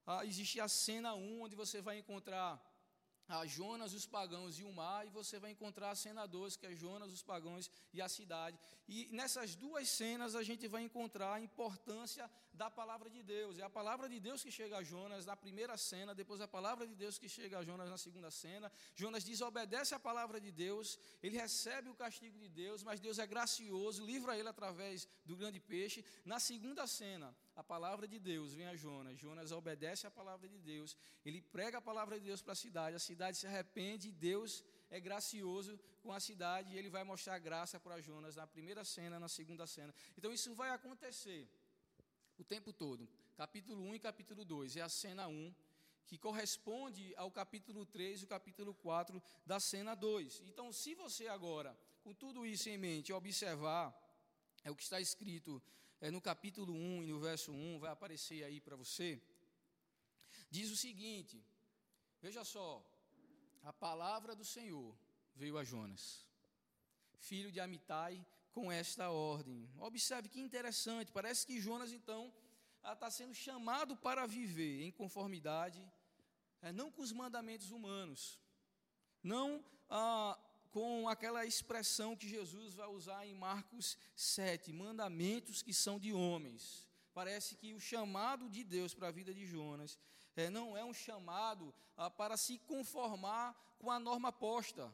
Ah, 0.05 0.25
existe 0.25 0.59
a 0.59 0.67
cena 0.67 1.13
1, 1.13 1.41
onde 1.41 1.55
você 1.55 1.81
vai 1.81 1.97
encontrar 1.97 2.59
a 3.31 3.45
Jonas, 3.45 3.93
os 3.93 4.05
pagãos 4.05 4.59
e 4.59 4.63
o 4.63 4.71
mar, 4.71 5.05
e 5.05 5.09
você 5.09 5.39
vai 5.39 5.51
encontrar 5.51 5.95
2, 6.27 6.55
que 6.57 6.65
é 6.65 6.75
Jonas, 6.75 7.11
os 7.11 7.23
pagãos 7.23 7.69
e 7.93 8.01
a 8.01 8.09
cidade. 8.09 8.59
E 8.87 9.07
nessas 9.11 9.55
duas 9.55 9.87
cenas 9.89 10.35
a 10.35 10.43
gente 10.43 10.67
vai 10.67 10.83
encontrar 10.83 11.33
a 11.33 11.41
importância 11.41 12.29
da 12.53 12.69
palavra 12.69 13.09
de 13.09 13.23
Deus. 13.23 13.57
É 13.57 13.63
a 13.63 13.69
palavra 13.69 14.07
de 14.09 14.19
Deus 14.19 14.43
que 14.43 14.51
chega 14.51 14.77
a 14.77 14.83
Jonas 14.83 15.25
na 15.25 15.35
primeira 15.35 15.77
cena, 15.77 16.13
depois 16.13 16.41
a 16.41 16.47
palavra 16.47 16.85
de 16.85 16.95
Deus 16.95 17.17
que 17.17 17.29
chega 17.29 17.59
a 17.59 17.63
Jonas 17.63 17.89
na 17.89 17.97
segunda 17.97 18.29
cena. 18.29 18.71
Jonas 18.95 19.23
desobedece 19.23 19.95
a 19.95 19.99
palavra 19.99 20.39
de 20.39 20.51
Deus, 20.51 20.99
ele 21.23 21.37
recebe 21.37 21.89
o 21.89 21.95
castigo 21.95 22.37
de 22.37 22.49
Deus, 22.49 22.83
mas 22.83 22.99
Deus 22.99 23.19
é 23.19 23.27
gracioso, 23.27 24.05
livra 24.05 24.37
ele 24.37 24.49
através 24.49 25.07
do 25.25 25.35
grande 25.35 25.59
peixe. 25.59 26.03
Na 26.25 26.39
segunda 26.39 26.85
cena, 26.87 27.35
a 27.55 27.63
palavra 27.63 28.07
de 28.07 28.19
Deus 28.19 28.53
vem 28.53 28.67
a 28.67 28.75
Jonas. 28.75 29.17
Jonas 29.19 29.51
obedece 29.51 30.05
a 30.05 30.11
palavra 30.11 30.47
de 30.47 30.59
Deus, 30.59 30.97
ele 31.25 31.41
prega 31.41 31.77
a 31.77 31.81
palavra 31.81 32.19
de 32.19 32.25
Deus 32.25 32.41
para 32.41 32.53
a 32.53 32.55
cidade, 32.55 32.95
a 32.95 32.99
cidade 32.99 33.37
se 33.37 33.47
arrepende 33.47 34.09
e 34.09 34.11
Deus 34.11 34.63
é 34.89 34.99
gracioso 34.99 35.79
com 36.01 36.11
a 36.11 36.19
cidade 36.19 36.73
e 36.73 36.77
ele 36.77 36.89
vai 36.89 37.03
mostrar 37.03 37.39
graça 37.39 37.79
para 37.79 38.01
Jonas 38.01 38.35
na 38.35 38.45
primeira 38.45 38.83
cena, 38.83 39.19
na 39.19 39.29
segunda 39.29 39.65
cena. 39.65 39.93
Então 40.17 40.31
isso 40.33 40.53
vai 40.53 40.69
acontecer 40.71 41.47
o 42.41 42.43
tempo 42.43 42.73
todo. 42.73 43.07
Capítulo 43.35 43.83
1 43.83 43.95
e 43.95 43.99
capítulo 43.99 44.43
2 44.43 44.75
é 44.77 44.81
a 44.81 44.89
cena 44.89 45.27
1, 45.27 45.53
que 46.07 46.17
corresponde 46.17 47.13
ao 47.15 47.29
capítulo 47.29 47.85
3 47.85 48.21
e 48.21 48.23
o 48.25 48.27
capítulo 48.27 48.73
4 48.73 49.21
da 49.45 49.59
cena 49.59 49.93
2. 49.93 50.41
Então, 50.47 50.73
se 50.73 50.95
você 50.95 51.27
agora, 51.27 51.77
com 52.03 52.13
tudo 52.15 52.45
isso 52.45 52.67
em 52.67 52.79
mente, 52.79 53.13
observar 53.13 53.85
é 54.63 54.71
o 54.71 54.75
que 54.75 54.81
está 54.83 54.99
escrito 54.99 55.61
é, 55.99 56.09
no 56.09 56.19
capítulo 56.19 56.73
1 56.73 57.03
e 57.03 57.07
no 57.07 57.19
verso 57.19 57.51
1, 57.51 57.79
vai 57.79 57.91
aparecer 57.91 58.43
aí 58.43 58.59
para 58.59 58.75
você, 58.75 59.21
diz 60.49 60.71
o 60.71 60.75
seguinte: 60.75 61.43
veja 62.21 62.43
só, 62.43 62.83
a 63.63 63.71
palavra 63.71 64.35
do 64.35 64.43
Senhor 64.43 64.95
veio 65.35 65.59
a 65.59 65.63
Jonas, 65.63 66.25
filho 67.19 67.51
de 67.51 67.59
Amitai, 67.59 68.25
com 68.51 68.71
esta 68.71 69.09
ordem. 69.09 69.69
Observe 69.77 70.29
que 70.29 70.39
interessante, 70.39 71.11
parece 71.11 71.45
que 71.45 71.59
Jonas, 71.59 71.91
então, 71.91 72.33
está 72.83 73.09
sendo 73.09 73.33
chamado 73.33 73.95
para 73.95 74.25
viver 74.25 74.83
em 74.83 74.91
conformidade, 74.91 75.81
é, 76.61 76.71
não 76.71 76.91
com 76.91 77.01
os 77.01 77.11
mandamentos 77.11 77.71
humanos, 77.71 78.39
não 79.23 79.63
ah, 79.89 80.37
com 80.71 81.07
aquela 81.07 81.45
expressão 81.45 82.15
que 82.15 82.27
Jesus 82.27 82.73
vai 82.73 82.87
usar 82.87 83.25
em 83.25 83.33
Marcos 83.33 83.97
7, 84.15 84.71
mandamentos 84.71 85.61
que 85.61 85.73
são 85.73 85.99
de 85.99 86.13
homens. 86.13 86.87
Parece 87.13 87.55
que 87.55 87.73
o 87.73 87.79
chamado 87.79 88.49
de 88.49 88.63
Deus 88.63 88.93
para 88.93 89.09
a 89.09 89.11
vida 89.11 89.33
de 89.33 89.45
Jonas 89.45 89.99
é, 90.35 90.49
não 90.49 90.77
é 90.77 90.83
um 90.83 90.93
chamado 90.93 91.73
ah, 91.97 92.09
para 92.09 92.37
se 92.37 92.57
conformar 92.59 93.53
com 93.79 93.91
a 93.91 93.99
norma 93.99 94.31
posta, 94.31 94.91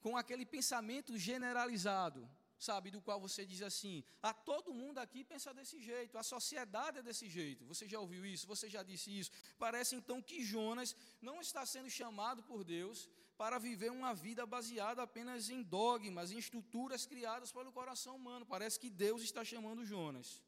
com 0.00 0.16
aquele 0.16 0.46
pensamento 0.46 1.18
generalizado, 1.18 2.28
sabe, 2.58 2.90
do 2.90 3.00
qual 3.00 3.20
você 3.20 3.44
diz 3.44 3.62
assim: 3.62 4.04
a 4.22 4.32
todo 4.32 4.74
mundo 4.74 4.98
aqui 4.98 5.24
pensa 5.24 5.52
desse 5.52 5.80
jeito, 5.80 6.18
a 6.18 6.22
sociedade 6.22 6.98
é 6.98 7.02
desse 7.02 7.28
jeito. 7.28 7.64
Você 7.64 7.88
já 7.88 8.00
ouviu 8.00 8.24
isso? 8.24 8.46
Você 8.46 8.68
já 8.68 8.82
disse 8.82 9.16
isso? 9.18 9.30
Parece 9.58 9.94
então 9.94 10.22
que 10.22 10.42
Jonas 10.44 10.96
não 11.20 11.40
está 11.40 11.64
sendo 11.66 11.90
chamado 11.90 12.42
por 12.42 12.64
Deus 12.64 13.08
para 13.36 13.58
viver 13.58 13.90
uma 13.90 14.14
vida 14.14 14.46
baseada 14.46 15.02
apenas 15.02 15.50
em 15.50 15.62
dogmas, 15.62 16.30
em 16.30 16.38
estruturas 16.38 17.04
criadas 17.04 17.52
pelo 17.52 17.72
coração 17.72 18.16
humano. 18.16 18.46
Parece 18.46 18.80
que 18.80 18.88
Deus 18.88 19.22
está 19.22 19.44
chamando 19.44 19.84
Jonas 19.84 20.42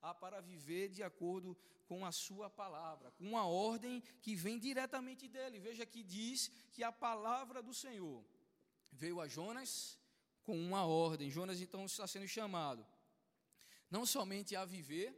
a 0.00 0.12
para 0.12 0.40
viver 0.40 0.88
de 0.88 1.02
acordo 1.02 1.56
com 1.86 2.04
a 2.04 2.10
sua 2.10 2.50
palavra, 2.50 3.12
com 3.12 3.24
uma 3.24 3.44
ordem 3.46 4.02
que 4.20 4.34
vem 4.34 4.58
diretamente 4.58 5.28
dele. 5.28 5.60
Veja 5.60 5.86
que 5.86 6.02
diz 6.02 6.50
que 6.72 6.82
a 6.82 6.90
palavra 6.90 7.62
do 7.62 7.72
Senhor 7.72 8.24
veio 8.90 9.20
a 9.20 9.28
Jonas 9.28 9.98
com 10.44 10.58
uma 10.58 10.84
ordem. 10.84 11.30
Jonas 11.30 11.60
então 11.60 11.84
está 11.84 12.06
sendo 12.06 12.28
chamado 12.28 12.84
não 13.92 14.06
somente 14.06 14.56
a 14.56 14.64
viver, 14.64 15.14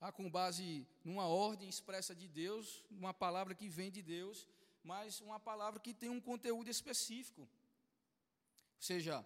a 0.00 0.10
com 0.10 0.30
base 0.30 0.86
numa 1.04 1.26
ordem 1.26 1.68
expressa 1.68 2.14
de 2.14 2.26
Deus, 2.26 2.82
uma 2.90 3.12
palavra 3.12 3.54
que 3.54 3.68
vem 3.68 3.90
de 3.90 4.00
Deus, 4.00 4.48
mas 4.82 5.20
uma 5.20 5.38
palavra 5.38 5.78
que 5.78 5.92
tem 5.92 6.08
um 6.08 6.20
conteúdo 6.20 6.70
específico. 6.70 7.42
Ou 7.42 7.48
seja, 8.78 9.24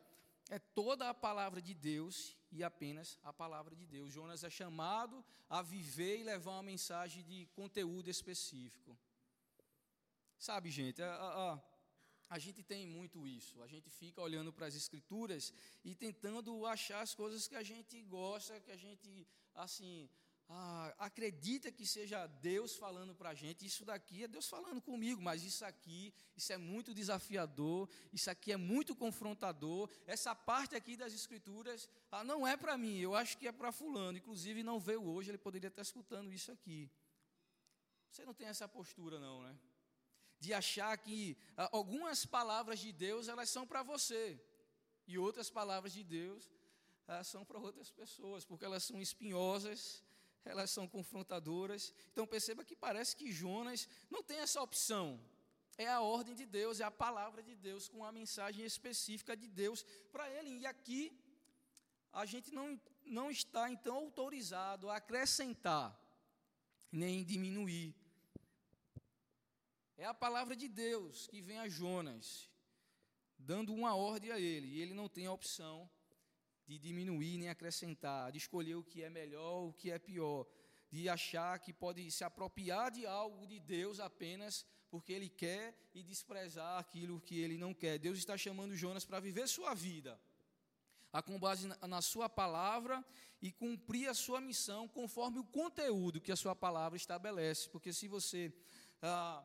é 0.51 0.59
toda 0.59 1.09
a 1.09 1.15
palavra 1.15 1.63
de 1.63 1.73
Deus 1.73 2.37
e 2.51 2.65
apenas 2.65 3.17
a 3.23 3.33
palavra 3.33 3.77
de 3.77 3.87
Deus. 3.87 4.13
Jonas 4.13 4.43
é 4.43 4.51
chamado 4.51 5.25
a 5.49 5.63
viver 5.63 6.19
e 6.19 6.25
levar 6.25 6.53
uma 6.53 6.63
mensagem 6.63 7.23
de 7.23 7.47
conteúdo 7.55 8.11
específico. 8.11 8.99
Sabe, 10.37 10.69
gente, 10.71 11.01
a, 11.01 11.13
a, 11.15 11.63
gente 12.37 12.63
tem 12.63 12.87
muito 12.87 13.27
isso. 13.27 13.63
A 13.63 13.67
gente 13.67 13.89
fica 13.89 14.21
olhando 14.21 14.53
para 14.53 14.67
as 14.67 14.75
escrituras 14.75 15.53
e 15.83 15.95
tentando 15.95 16.67
achar 16.67 17.01
as 17.01 17.15
coisas 17.15 17.47
que 17.47 17.55
a 17.55 17.63
gente 17.63 18.03
gosta, 18.03 18.61
que 18.61 18.73
a 18.73 18.77
gente, 18.77 19.27
assim, 19.55 20.11
ah, 20.51 20.95
acredita 20.99 21.71
que 21.71 21.87
seja 21.87 22.27
Deus 22.27 22.77
falando 22.77 23.15
para 23.15 23.31
a 23.31 23.35
gente, 23.35 23.67
isso 23.67 23.85
daqui 23.85 24.25
é 24.25 24.29
Deus 24.29 24.49
falando 24.49 24.81
comigo, 24.81 25.21
mas 25.21 25.43
isso 25.43 25.65
aqui, 25.65 26.13
isso 26.37 26.53
é 26.53 26.57
muito 26.57 26.95
desafiador, 26.95 27.89
isso 28.13 28.31
aqui 28.31 28.53
é 28.53 28.57
muito 28.57 28.97
confrontador, 28.97 29.91
essa 30.07 30.35
parte 30.35 30.75
aqui 30.75 30.97
das 30.97 31.13
Escrituras 31.13 31.89
ah, 32.11 32.25
não 32.25 32.47
é 32.47 32.57
para 32.57 32.79
mim, 32.79 32.99
eu 32.99 33.15
acho 33.15 33.37
que 33.37 33.47
é 33.47 33.53
para 33.53 33.71
fulano, 33.71 34.17
inclusive 34.17 34.63
não 34.63 34.81
veio 34.81 35.03
hoje, 35.07 35.31
ele 35.31 35.39
poderia 35.39 35.69
estar 35.69 35.83
escutando 35.83 36.33
isso 36.33 36.51
aqui. 36.51 36.91
Você 38.11 38.25
não 38.25 38.33
tem 38.33 38.49
essa 38.49 38.67
postura 38.67 39.21
não, 39.21 39.43
né? 39.43 39.55
De 40.39 40.55
achar 40.55 40.97
que 40.99 41.37
ah, 41.57 41.69
algumas 41.73 42.25
palavras 42.25 42.79
de 42.79 42.93
Deus, 42.93 43.29
elas 43.29 43.49
são 43.51 43.67
para 43.67 43.83
você, 43.83 44.41
e 45.07 45.19
outras 45.19 45.51
palavras 45.51 45.93
de 45.93 46.05
Deus 46.05 46.49
ah, 47.07 47.25
são 47.25 47.45
para 47.45 47.59
outras 47.59 47.91
pessoas, 47.91 48.45
porque 48.45 48.65
elas 48.65 48.85
são 48.85 49.01
espinhosas, 49.01 50.05
elas 50.45 50.71
são 50.71 50.87
confrontadoras. 50.87 51.93
Então 52.13 52.27
perceba 52.27 52.65
que 52.65 52.77
parece 52.77 53.17
que 53.17 53.33
Jonas 53.33 53.89
não 54.11 54.23
tem 54.23 54.39
essa 54.39 54.63
opção. 54.63 55.21
É 55.79 55.87
a 55.89 56.01
ordem 56.01 56.35
de 56.35 56.45
Deus, 56.45 56.81
é 56.81 56.85
a 56.85 56.91
palavra 56.91 57.43
de 57.43 57.55
Deus, 57.55 57.89
com 57.89 58.05
a 58.05 58.11
mensagem 58.11 58.65
específica 58.65 59.37
de 59.37 59.49
Deus 59.49 59.85
para 60.13 60.29
ele. 60.29 60.59
E 60.59 60.67
aqui, 60.67 61.17
a 62.13 62.27
gente 62.27 62.53
não, 62.53 62.81
não 63.07 63.31
está, 63.31 63.71
então, 63.71 63.95
autorizado 63.97 64.91
a 64.91 64.97
acrescentar, 64.97 65.97
nem 66.91 67.25
diminuir. 67.25 67.95
É 70.01 70.05
a 70.05 70.15
palavra 70.15 70.55
de 70.55 70.69
Deus 70.69 71.27
que 71.27 71.41
vem 71.41 71.59
a 71.59 71.69
Jonas, 71.69 72.49
dando 73.37 73.75
uma 73.75 73.97
ordem 73.97 74.31
a 74.31 74.39
ele, 74.39 74.69
e 74.69 74.81
ele 74.81 74.95
não 74.95 75.09
tem 75.09 75.27
a 75.27 75.33
opção 75.33 75.91
de 76.69 76.79
diminuir 76.79 77.37
nem 77.37 77.49
acrescentar, 77.49 78.31
de 78.31 78.39
escolher 78.39 78.77
o 78.77 78.85
que 78.85 79.03
é 79.03 79.11
melhor, 79.11 79.65
o 79.65 79.73
que 79.73 79.91
é 79.91 79.99
pior, 79.99 80.47
de 80.89 81.09
achar 81.09 81.59
que 81.59 81.73
pode 81.73 82.09
se 82.13 82.23
apropriar 82.23 82.93
de 82.93 83.07
algo 83.07 83.45
de 83.45 83.59
Deus 83.59 83.99
apenas 83.99 84.65
porque 84.89 85.13
ele 85.13 85.29
quer 85.29 85.77
e 85.93 86.05
desprezar 86.05 86.79
aquilo 86.79 87.21
que 87.21 87.41
ele 87.41 87.59
não 87.59 87.75
quer. 87.75 87.99
Deus 87.99 88.19
está 88.19 88.37
chamando 88.39 88.77
Jonas 88.77 89.05
para 89.05 89.19
viver 89.19 89.49
sua 89.49 89.75
vida, 89.75 90.17
a 91.13 91.21
com 91.21 91.41
base 91.41 91.67
na, 91.67 92.01
sua 92.01 92.29
palavra 92.29 93.05
e 93.43 93.51
cumprir 93.51 94.09
a 94.09 94.15
sua 94.15 94.41
missão 94.41 94.87
conforme 94.87 95.41
o 95.41 95.45
conteúdo 95.45 96.21
que 96.21 96.31
a 96.31 96.37
sua 96.37 96.55
palavra 96.55 96.97
estabelece. 96.97 97.69
Porque 97.69 97.93
se 97.93 98.07
você 98.07 98.53
ah, 99.03 99.45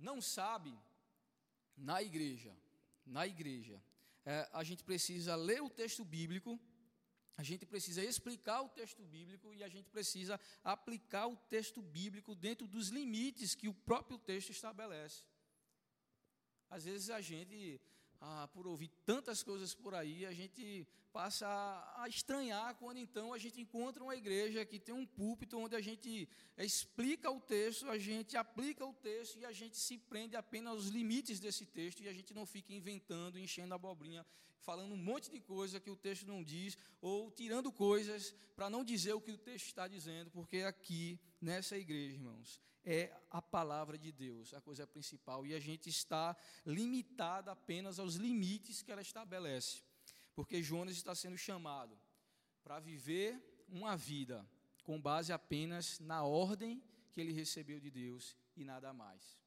não 0.00 0.20
sabe, 0.20 0.76
na 1.76 2.02
igreja, 2.02 2.56
na 3.06 3.26
igreja, 3.26 3.82
é, 4.24 4.48
a 4.52 4.62
gente 4.64 4.82
precisa 4.84 5.34
ler 5.34 5.62
o 5.62 5.70
texto 5.70 6.04
bíblico, 6.04 6.58
a 7.36 7.42
gente 7.42 7.64
precisa 7.64 8.04
explicar 8.04 8.60
o 8.62 8.68
texto 8.68 9.02
bíblico 9.02 9.54
e 9.54 9.62
a 9.64 9.68
gente 9.68 9.88
precisa 9.88 10.38
aplicar 10.62 11.26
o 11.26 11.36
texto 11.36 11.80
bíblico 11.80 12.34
dentro 12.34 12.66
dos 12.66 12.88
limites 12.88 13.54
que 13.54 13.68
o 13.68 13.74
próprio 13.74 14.18
texto 14.18 14.50
estabelece. 14.50 15.24
Às 16.68 16.84
vezes 16.84 17.10
a 17.10 17.20
gente 17.20 17.80
ah, 18.20 18.48
por 18.52 18.66
ouvir 18.66 18.90
tantas 19.04 19.42
coisas 19.42 19.74
por 19.74 19.94
aí, 19.94 20.26
a 20.26 20.32
gente 20.32 20.86
passa 21.12 21.46
a, 21.96 22.08
estranhar 22.08 22.74
quando 22.76 22.98
então 22.98 23.32
a 23.32 23.38
gente 23.38 23.60
encontra 23.60 24.02
uma 24.02 24.14
igreja 24.14 24.64
que 24.64 24.78
tem 24.78 24.94
um 24.94 25.06
púlpito 25.06 25.58
onde 25.58 25.74
a 25.74 25.80
gente 25.80 26.28
explica 26.56 27.30
o 27.30 27.40
texto, 27.40 27.88
a 27.88 27.98
gente 27.98 28.36
aplica 28.36 28.84
o 28.84 28.94
texto 28.94 29.38
e 29.38 29.44
a 29.44 29.52
gente 29.52 29.76
se 29.76 29.98
prende 29.98 30.36
apenas 30.36 30.72
aos 30.72 30.86
limites 30.86 31.40
desse 31.40 31.66
texto 31.66 32.02
e 32.02 32.08
a 32.08 32.12
gente 32.12 32.32
não 32.32 32.46
fica 32.46 32.72
inventando, 32.72 33.38
enchendo 33.38 33.74
a 33.74 33.76
abobrinha, 33.76 34.24
falando 34.60 34.92
um 34.92 34.96
monte 34.96 35.30
de 35.30 35.40
coisa 35.40 35.80
que 35.80 35.90
o 35.90 35.96
texto 35.96 36.26
não 36.26 36.42
diz 36.42 36.76
ou 37.00 37.30
tirando 37.30 37.72
coisas 37.72 38.34
para 38.54 38.70
não 38.70 38.84
dizer 38.84 39.14
o 39.14 39.20
que 39.20 39.32
o 39.32 39.38
texto 39.38 39.66
está 39.66 39.88
dizendo, 39.88 40.30
porque 40.30 40.58
aqui 40.58 41.18
nessa 41.40 41.76
igreja, 41.76 42.14
irmãos, 42.14 42.60
é 42.84 43.14
a 43.30 43.42
palavra 43.42 43.98
de 43.98 44.10
Deus, 44.10 44.54
a 44.54 44.60
coisa 44.60 44.86
principal, 44.86 45.46
e 45.46 45.54
a 45.54 45.60
gente 45.60 45.88
está 45.88 46.36
limitado 46.64 47.50
apenas 47.50 47.98
aos 47.98 48.14
limites 48.14 48.82
que 48.82 48.90
ela 48.90 49.02
estabelece, 49.02 49.82
porque 50.34 50.62
Jonas 50.62 50.96
está 50.96 51.14
sendo 51.14 51.36
chamado 51.36 51.98
para 52.62 52.80
viver 52.80 53.38
uma 53.68 53.96
vida 53.96 54.46
com 54.84 55.00
base 55.00 55.32
apenas 55.32 55.98
na 56.00 56.24
ordem 56.24 56.82
que 57.12 57.20
ele 57.20 57.32
recebeu 57.32 57.78
de 57.80 57.90
Deus 57.90 58.36
e 58.56 58.64
nada 58.64 58.92
mais. 58.92 59.38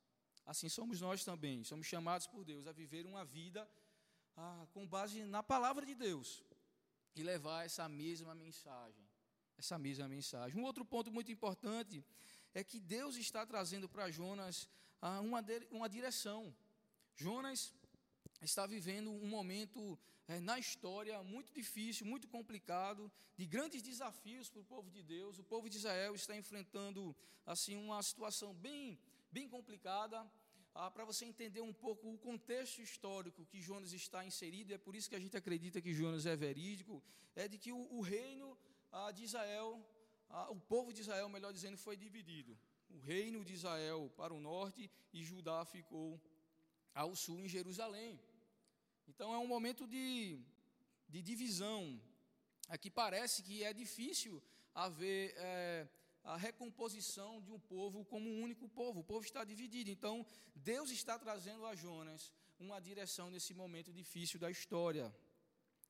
Assim 0.46 0.68
somos 0.68 1.00
nós 1.00 1.24
também, 1.24 1.64
somos 1.64 1.88
chamados 1.88 2.28
por 2.28 2.44
Deus 2.44 2.68
a 2.68 2.72
viver 2.72 3.06
uma 3.06 3.24
vida 3.24 3.70
ah, 4.36 4.66
com 4.74 4.88
base 4.88 5.24
na 5.26 5.44
palavra 5.44 5.86
de 5.86 5.96
Deus 5.96 6.44
e 7.16 7.24
levar 7.24 7.66
essa 7.66 7.88
mesma 7.88 8.34
mensagem. 8.34 9.04
Essa 9.58 9.78
mesma 9.78 10.08
mensagem. 10.08 10.60
Um 10.60 10.66
outro 10.66 10.84
ponto 10.84 11.12
muito 11.12 11.32
importante 11.32 12.04
é 12.54 12.64
que 12.64 12.80
Deus 12.80 13.16
está 13.16 13.46
trazendo 13.46 13.88
para 13.88 14.10
Jonas 14.10 14.68
ah, 15.02 15.20
uma, 15.22 15.44
uma 15.72 15.90
direção. 15.90 16.56
Jonas 17.16 17.74
está 18.42 18.66
vivendo 18.66 19.12
um 19.12 19.28
momento 19.28 19.98
é, 20.28 20.40
na 20.40 20.58
história 20.58 21.22
muito 21.24 21.54
difícil, 21.54 22.06
muito 22.06 22.28
complicado, 22.28 23.12
de 23.36 23.46
grandes 23.46 23.82
desafios 23.82 24.50
para 24.50 24.62
o 24.62 24.66
povo 24.66 24.90
de 24.90 25.04
Deus. 25.04 25.38
O 25.38 25.44
povo 25.44 25.70
de 25.70 25.78
Israel 25.78 26.16
está 26.16 26.36
enfrentando 26.36 27.16
assim 27.46 27.76
uma 27.76 28.02
situação 28.02 28.54
bem, 28.54 29.00
bem 29.32 29.48
complicada. 29.48 30.26
Ah, 30.76 30.90
para 30.90 31.06
você 31.06 31.26
entender 31.26 31.62
um 31.62 31.74
pouco 31.74 32.12
o 32.12 32.18
contexto 32.18 32.82
histórico 32.82 33.46
que 33.46 33.62
Jonas 33.62 33.94
está 33.94 34.26
inserido, 34.26 34.74
é 34.74 34.78
por 34.78 34.96
isso 34.96 35.10
que 35.10 35.16
a 35.16 35.20
gente 35.20 35.38
acredita 35.38 35.82
que 35.82 35.94
Jonas 35.94 36.26
é 36.26 36.36
verídico, 36.36 37.02
é 37.36 37.48
de 37.48 37.58
que 37.58 37.72
o, 37.72 37.88
o 37.98 38.02
reino 38.02 38.58
ah, 38.92 39.12
de 39.12 39.24
Israel 39.24 39.80
o 40.50 40.60
povo 40.60 40.92
de 40.92 41.02
Israel, 41.02 41.30
melhor 41.30 41.54
dizendo, 41.54 41.78
foi 41.78 41.96
dividido. 41.96 42.58
O 42.90 43.00
reino 43.00 43.44
de 43.44 43.54
Israel 43.54 44.12
para 44.18 44.34
o 44.34 44.40
norte 44.40 44.90
e 45.14 45.24
Judá 45.24 45.64
ficou 45.66 46.20
ao 46.94 47.16
sul, 47.16 47.40
em 47.40 47.48
Jerusalém. 47.48 48.20
Então 49.08 49.34
é 49.34 49.38
um 49.38 49.48
momento 49.48 49.88
de, 49.88 50.40
de 51.08 51.22
divisão. 51.22 52.02
Aqui 52.68 52.90
parece 52.90 53.44
que 53.44 53.64
é 53.64 53.74
difícil 53.74 54.42
haver 54.74 55.34
é, 55.38 55.88
a 56.24 56.38
recomposição 56.38 57.42
de 57.42 57.52
um 57.52 57.60
povo 57.60 58.06
como 58.06 58.30
um 58.30 58.42
único 58.42 58.68
povo. 58.70 59.02
O 59.02 59.04
povo 59.04 59.26
está 59.26 59.44
dividido. 59.44 59.90
Então 59.90 60.26
Deus 60.56 60.90
está 60.90 61.20
trazendo 61.20 61.66
a 61.66 61.76
Jonas 61.76 62.32
uma 62.60 62.80
direção 62.80 63.30
nesse 63.30 63.54
momento 63.54 63.92
difícil 63.92 64.40
da 64.40 64.50
história. 64.50 65.14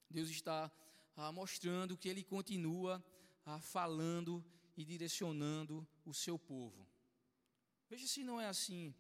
Deus 0.10 0.30
está 0.30 0.72
ah, 1.16 1.32
mostrando 1.32 1.98
que 1.98 2.10
Ele 2.10 2.24
continua 2.24 3.04
ah, 3.46 3.60
falando 3.60 4.44
e 4.76 4.84
direcionando 4.84 5.88
o 6.06 6.14
seu 6.14 6.38
povo. 6.38 6.88
Veja 7.90 8.08
se 8.08 8.24
não 8.24 8.42
é 8.42 8.48
assim 8.48 8.94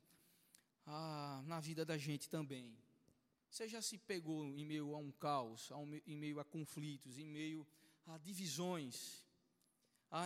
ah, 0.85 1.41
na 1.45 1.59
vida 1.59 1.83
da 1.83 1.97
gente 1.97 2.29
também. 2.29 2.77
Você 3.49 3.67
já 3.67 3.81
se 3.81 3.97
pegou 3.97 4.45
em 4.45 4.65
meio 4.65 4.95
a 4.95 4.97
um 4.97 5.11
caos, 5.11 5.69
em 6.07 6.15
meio 6.15 6.39
a 6.39 6.43
conflitos, 6.43 7.19
em 7.19 7.25
meio 7.25 7.67
a 8.07 8.17
divisões, 8.17 9.23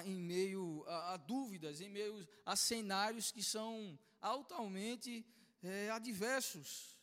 em 0.06 0.20
meio 0.22 0.84
a, 0.88 1.14
a 1.14 1.18
dúvidas, 1.18 1.80
em 1.82 1.90
meio 1.90 2.28
a 2.46 2.56
cenários 2.56 3.32
que 3.32 3.44
são 3.44 3.98
altamente 4.22 5.26
é, 5.64 5.90
adversos. 5.90 7.00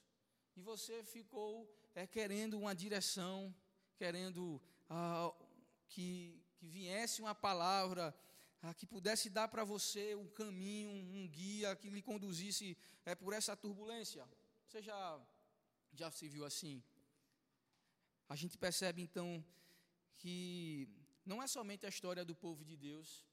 E 0.57 0.61
você 0.61 1.03
ficou 1.05 1.69
é, 1.95 2.07
querendo 2.07 2.59
uma 2.59 2.75
direção, 2.75 3.55
querendo 3.97 4.61
ah, 4.89 5.33
que, 5.89 6.43
que 6.57 6.67
viesse 6.67 7.21
uma 7.21 7.35
palavra 7.35 8.15
ah, 8.63 8.73
que 8.75 8.87
pudesse 8.87 9.29
dar 9.29 9.49
para 9.49 9.65
você 9.65 10.15
um 10.15 10.27
caminho, 10.29 10.91
um 10.91 11.29
guia 11.29 11.77
que 11.77 11.91
lhe 11.91 12.03
conduzisse 12.03 12.77
é, 13.05 13.15
por 13.15 13.33
essa 13.33 13.57
turbulência. 13.57 14.29
Você 14.67 14.83
já, 14.83 15.21
já 15.93 16.11
se 16.11 16.29
viu 16.29 16.45
assim? 16.45 16.83
A 18.29 18.37
gente 18.37 18.57
percebe 18.57 19.03
então 19.03 19.45
que 20.17 20.89
não 21.25 21.43
é 21.43 21.47
somente 21.47 21.87
a 21.87 21.89
história 21.89 22.25
do 22.25 22.35
povo 22.35 22.65
de 22.65 22.77
Deus, 22.77 23.25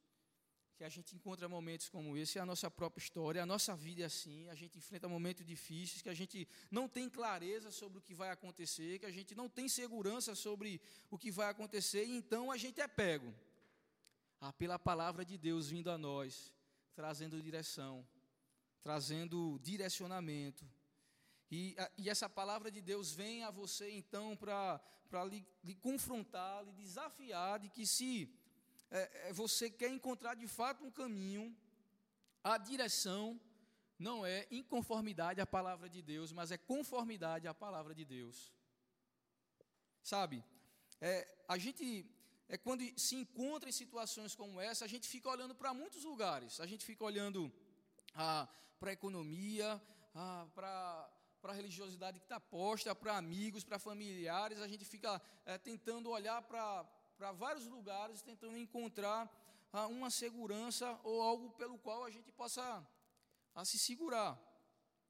que 0.82 0.84
a 0.84 0.90
gente 0.90 1.16
encontra 1.16 1.48
momentos 1.48 1.90
como 1.90 2.18
esse, 2.18 2.40
é 2.40 2.42
a 2.42 2.46
nossa 2.46 2.70
própria 2.72 3.04
história, 3.04 3.44
a 3.44 3.46
nossa 3.46 3.76
vida 3.76 4.02
é 4.02 4.06
assim, 4.06 4.50
a 4.50 4.56
gente 4.56 4.80
enfrenta 4.80 5.08
momentos 5.08 5.46
difíceis, 5.46 6.02
que 6.02 6.10
a 6.10 6.14
gente 6.14 6.48
não 6.72 6.88
tem 6.88 7.08
clareza 7.08 7.70
sobre 7.70 8.00
o 8.00 8.02
que 8.02 8.16
vai 8.16 8.32
acontecer, 8.32 8.98
que 8.98 9.06
a 9.06 9.12
gente 9.12 9.36
não 9.36 9.48
tem 9.48 9.70
segurança 9.70 10.34
sobre 10.34 10.82
o 11.12 11.20
que 11.20 11.30
vai 11.30 11.50
acontecer, 11.50 12.06
e 12.06 12.16
então 12.16 12.52
a 12.52 12.58
gente 12.58 12.82
é 12.82 12.88
pego 12.88 13.32
ah, 14.40 14.52
pela 14.54 14.80
palavra 14.80 15.24
de 15.24 15.38
Deus 15.38 15.70
vindo 15.70 15.92
a 15.92 16.00
nós, 16.00 16.52
trazendo 16.96 17.40
direção, 17.40 18.04
trazendo 18.82 19.60
direcionamento. 19.62 20.66
E, 21.52 21.76
e 21.98 22.10
essa 22.10 22.30
palavra 22.30 22.72
de 22.72 22.82
Deus 22.82 23.12
vem 23.12 23.44
a 23.44 23.52
você 23.52 23.92
então 23.92 24.38
para 24.38 24.80
lhe, 25.26 25.46
lhe 25.62 25.76
confrontar, 25.76 26.64
lhe 26.64 26.72
desafiar 26.72 27.60
de 27.60 27.70
que 27.70 27.86
se 27.86 28.34
é, 28.90 29.30
é, 29.30 29.34
você 29.34 29.70
quer 29.70 29.90
encontrar 29.90 30.36
de 30.36 30.48
fato 30.48 30.86
um 30.86 30.92
caminho, 30.92 31.54
a 32.42 32.58
direção 32.58 33.40
não 34.00 34.26
é 34.26 34.48
inconformidade 34.50 35.42
à 35.42 35.46
palavra 35.46 35.90
de 35.90 36.02
Deus, 36.02 36.32
mas 36.32 36.52
é 36.52 36.58
conformidade 36.58 37.48
à 37.48 37.54
palavra 37.54 37.94
de 37.94 38.06
Deus. 38.06 38.52
Sabe, 40.02 40.44
é, 41.02 41.28
a 41.48 41.58
gente, 41.58 42.06
é, 42.48 42.58
quando 42.58 42.82
se 42.98 43.16
encontra 43.16 43.70
em 43.70 43.74
situações 43.74 44.36
como 44.36 44.60
essa, 44.60 44.86
a 44.86 44.88
gente 44.88 45.08
fica 45.08 45.30
olhando 45.30 45.54
para 45.54 45.74
muitos 45.74 46.04
lugares. 46.04 46.60
A 46.60 46.66
gente 46.66 46.86
fica 46.86 47.04
olhando 47.04 47.52
ah, 48.16 48.48
para 48.80 48.90
a 48.90 48.94
economia, 48.94 49.82
ah, 50.16 50.48
para 50.56 51.10
para 51.42 51.52
a 51.52 51.56
religiosidade 51.56 52.20
que 52.20 52.26
está 52.26 52.40
posta, 52.40 52.94
para 52.94 53.18
amigos, 53.18 53.64
para 53.64 53.80
familiares, 53.80 54.62
a 54.62 54.68
gente 54.68 54.86
fica 54.86 55.22
é, 55.46 55.58
tentando 55.58 56.10
olhar 56.12 56.42
para 56.44 57.32
vários 57.34 57.66
lugares 57.66 58.22
tentando 58.22 58.58
encontrar 58.58 59.30
ah, 59.74 59.88
uma 59.88 60.10
segurança 60.10 61.00
ou 61.04 61.22
algo 61.22 61.50
pelo 61.52 61.78
qual 61.80 62.04
a 62.06 62.12
gente 62.12 62.32
possa 62.32 62.86
a 63.56 63.66
se 63.66 63.80
segurar. 63.80 64.40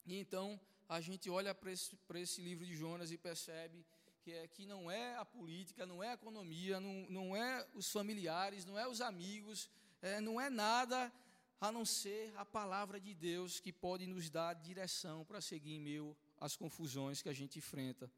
E 0.06 0.16
então 0.20 0.60
a 0.88 1.02
gente 1.02 1.30
olha 1.30 1.54
para 1.54 1.72
esse, 1.72 1.98
esse 2.16 2.42
livro 2.42 2.66
de 2.66 2.76
Jonas 2.76 3.12
e 3.12 3.18
percebe 3.18 3.86
que, 4.22 4.32
é, 4.32 4.48
que 4.48 4.66
não 4.66 4.90
é 4.90 5.16
a 5.16 5.26
política, 5.26 5.86
não 5.86 6.02
é 6.04 6.10
a 6.10 6.14
economia, 6.14 6.80
não, 6.80 7.06
não 7.10 7.36
é 7.36 7.68
os 7.74 7.92
familiares, 7.92 8.66
não 8.66 8.78
é 8.78 8.88
os 8.88 9.02
amigos, 9.02 9.70
é, 10.02 10.22
não 10.22 10.40
é 10.40 10.50
nada 10.50 11.12
a 11.62 11.72
não 11.72 11.86
ser 11.86 12.34
a 12.36 12.44
palavra 12.44 13.00
de 13.00 13.14
Deus 13.14 13.60
que 13.60 13.72
pode 13.72 14.08
nos 14.08 14.32
dar 14.32 14.56
direção 14.56 15.24
para 15.24 15.40
seguir 15.40 15.76
em 15.76 15.80
meio 15.80 16.18
às 16.40 16.58
confusões 16.58 17.22
que 17.22 17.30
a 17.30 17.34
gente 17.34 17.60
enfrenta. 17.60 18.12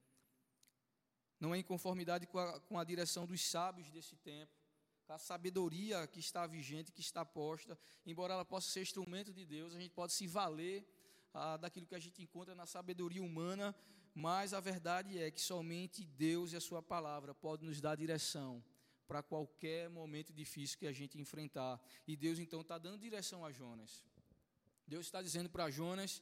Não 1.41 1.53
é 1.53 1.57
em 1.57 1.63
conformidade 1.63 2.25
com 2.25 2.39
a, 2.39 2.61
com 2.61 2.79
a 2.79 2.85
direção 2.85 3.27
dos 3.27 3.41
sábios 3.41 3.91
desse 3.91 4.15
tempo, 4.15 4.53
a 5.09 5.17
sabedoria 5.17 6.07
que 6.07 6.21
está 6.21 6.47
vigente, 6.47 6.93
que 6.93 7.01
está 7.01 7.25
posta, 7.25 7.77
embora 8.05 8.33
ela 8.33 8.45
possa 8.45 8.71
ser 8.71 8.81
instrumento 8.81 9.33
de 9.33 9.45
Deus, 9.45 9.75
a 9.75 9.79
gente 9.79 9.91
pode 9.91 10.13
se 10.13 10.25
valer 10.25 10.87
ah, 11.33 11.57
daquilo 11.57 11.85
que 11.85 11.95
a 11.95 11.99
gente 11.99 12.23
encontra 12.23 12.55
na 12.55 12.65
sabedoria 12.65 13.21
humana, 13.21 13.75
mas 14.15 14.53
a 14.53 14.61
verdade 14.61 15.19
é 15.21 15.29
que 15.29 15.41
somente 15.41 16.05
Deus 16.05 16.53
e 16.53 16.55
a 16.55 16.61
Sua 16.61 16.81
palavra 16.81 17.35
podem 17.35 17.67
nos 17.67 17.81
dar 17.81 17.97
direção 17.97 18.63
para 19.13 19.21
qualquer 19.21 19.91
momento 19.91 20.33
difícil 20.33 20.79
que 20.79 20.87
a 20.87 20.91
gente 20.91 21.19
enfrentar. 21.21 21.79
E 22.07 22.17
Deus 22.17 22.39
então 22.39 22.61
está 22.61 22.79
dando 22.79 22.97
direção 22.97 23.45
a 23.45 23.51
Jonas. 23.51 24.03
Deus 24.87 25.05
está 25.05 25.21
dizendo 25.21 25.51
para 25.51 25.69
Jonas 25.69 26.19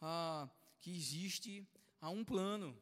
ah, 0.00 0.48
que 0.80 0.90
existe 0.90 1.68
ah, 2.00 2.08
um 2.08 2.24
plano 2.24 2.74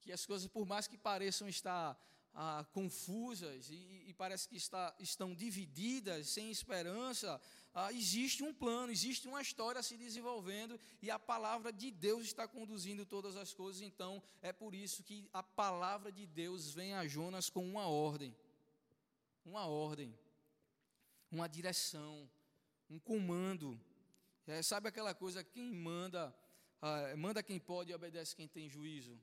que 0.00 0.10
as 0.10 0.26
coisas, 0.26 0.48
por 0.48 0.66
mais 0.66 0.88
que 0.88 0.98
pareçam 0.98 1.48
estar 1.48 1.96
ah, 2.34 2.66
confusas 2.72 3.70
e, 3.70 4.06
e, 4.08 4.12
parece 4.14 4.48
que 4.48 4.56
está, 4.56 4.92
estão 4.98 5.32
divididas, 5.32 6.28
sem 6.28 6.50
esperança, 6.50 7.40
ah, 7.74 7.90
existe 7.92 8.42
um 8.42 8.52
plano, 8.52 8.92
existe 8.92 9.26
uma 9.26 9.40
história 9.40 9.82
se 9.82 9.96
desenvolvendo 9.96 10.78
e 11.00 11.10
a 11.10 11.18
palavra 11.18 11.72
de 11.72 11.90
Deus 11.90 12.24
está 12.24 12.46
conduzindo 12.46 13.06
todas 13.06 13.34
as 13.34 13.54
coisas. 13.54 13.80
Então, 13.80 14.22
é 14.42 14.52
por 14.52 14.74
isso 14.74 15.02
que 15.02 15.26
a 15.32 15.42
palavra 15.42 16.12
de 16.12 16.26
Deus 16.26 16.72
vem 16.72 16.92
a 16.92 17.06
Jonas 17.06 17.48
com 17.48 17.66
uma 17.66 17.86
ordem, 17.86 18.36
uma 19.44 19.66
ordem, 19.66 20.14
uma 21.30 21.48
direção, 21.48 22.30
um 22.90 22.98
comando. 22.98 23.80
É, 24.46 24.62
sabe 24.62 24.88
aquela 24.88 25.14
coisa, 25.14 25.42
quem 25.42 25.72
manda, 25.72 26.34
ah, 26.82 27.16
manda 27.16 27.42
quem 27.42 27.58
pode 27.58 27.90
e 27.90 27.94
obedece 27.94 28.36
quem 28.36 28.46
tem 28.46 28.68
juízo? 28.68 29.18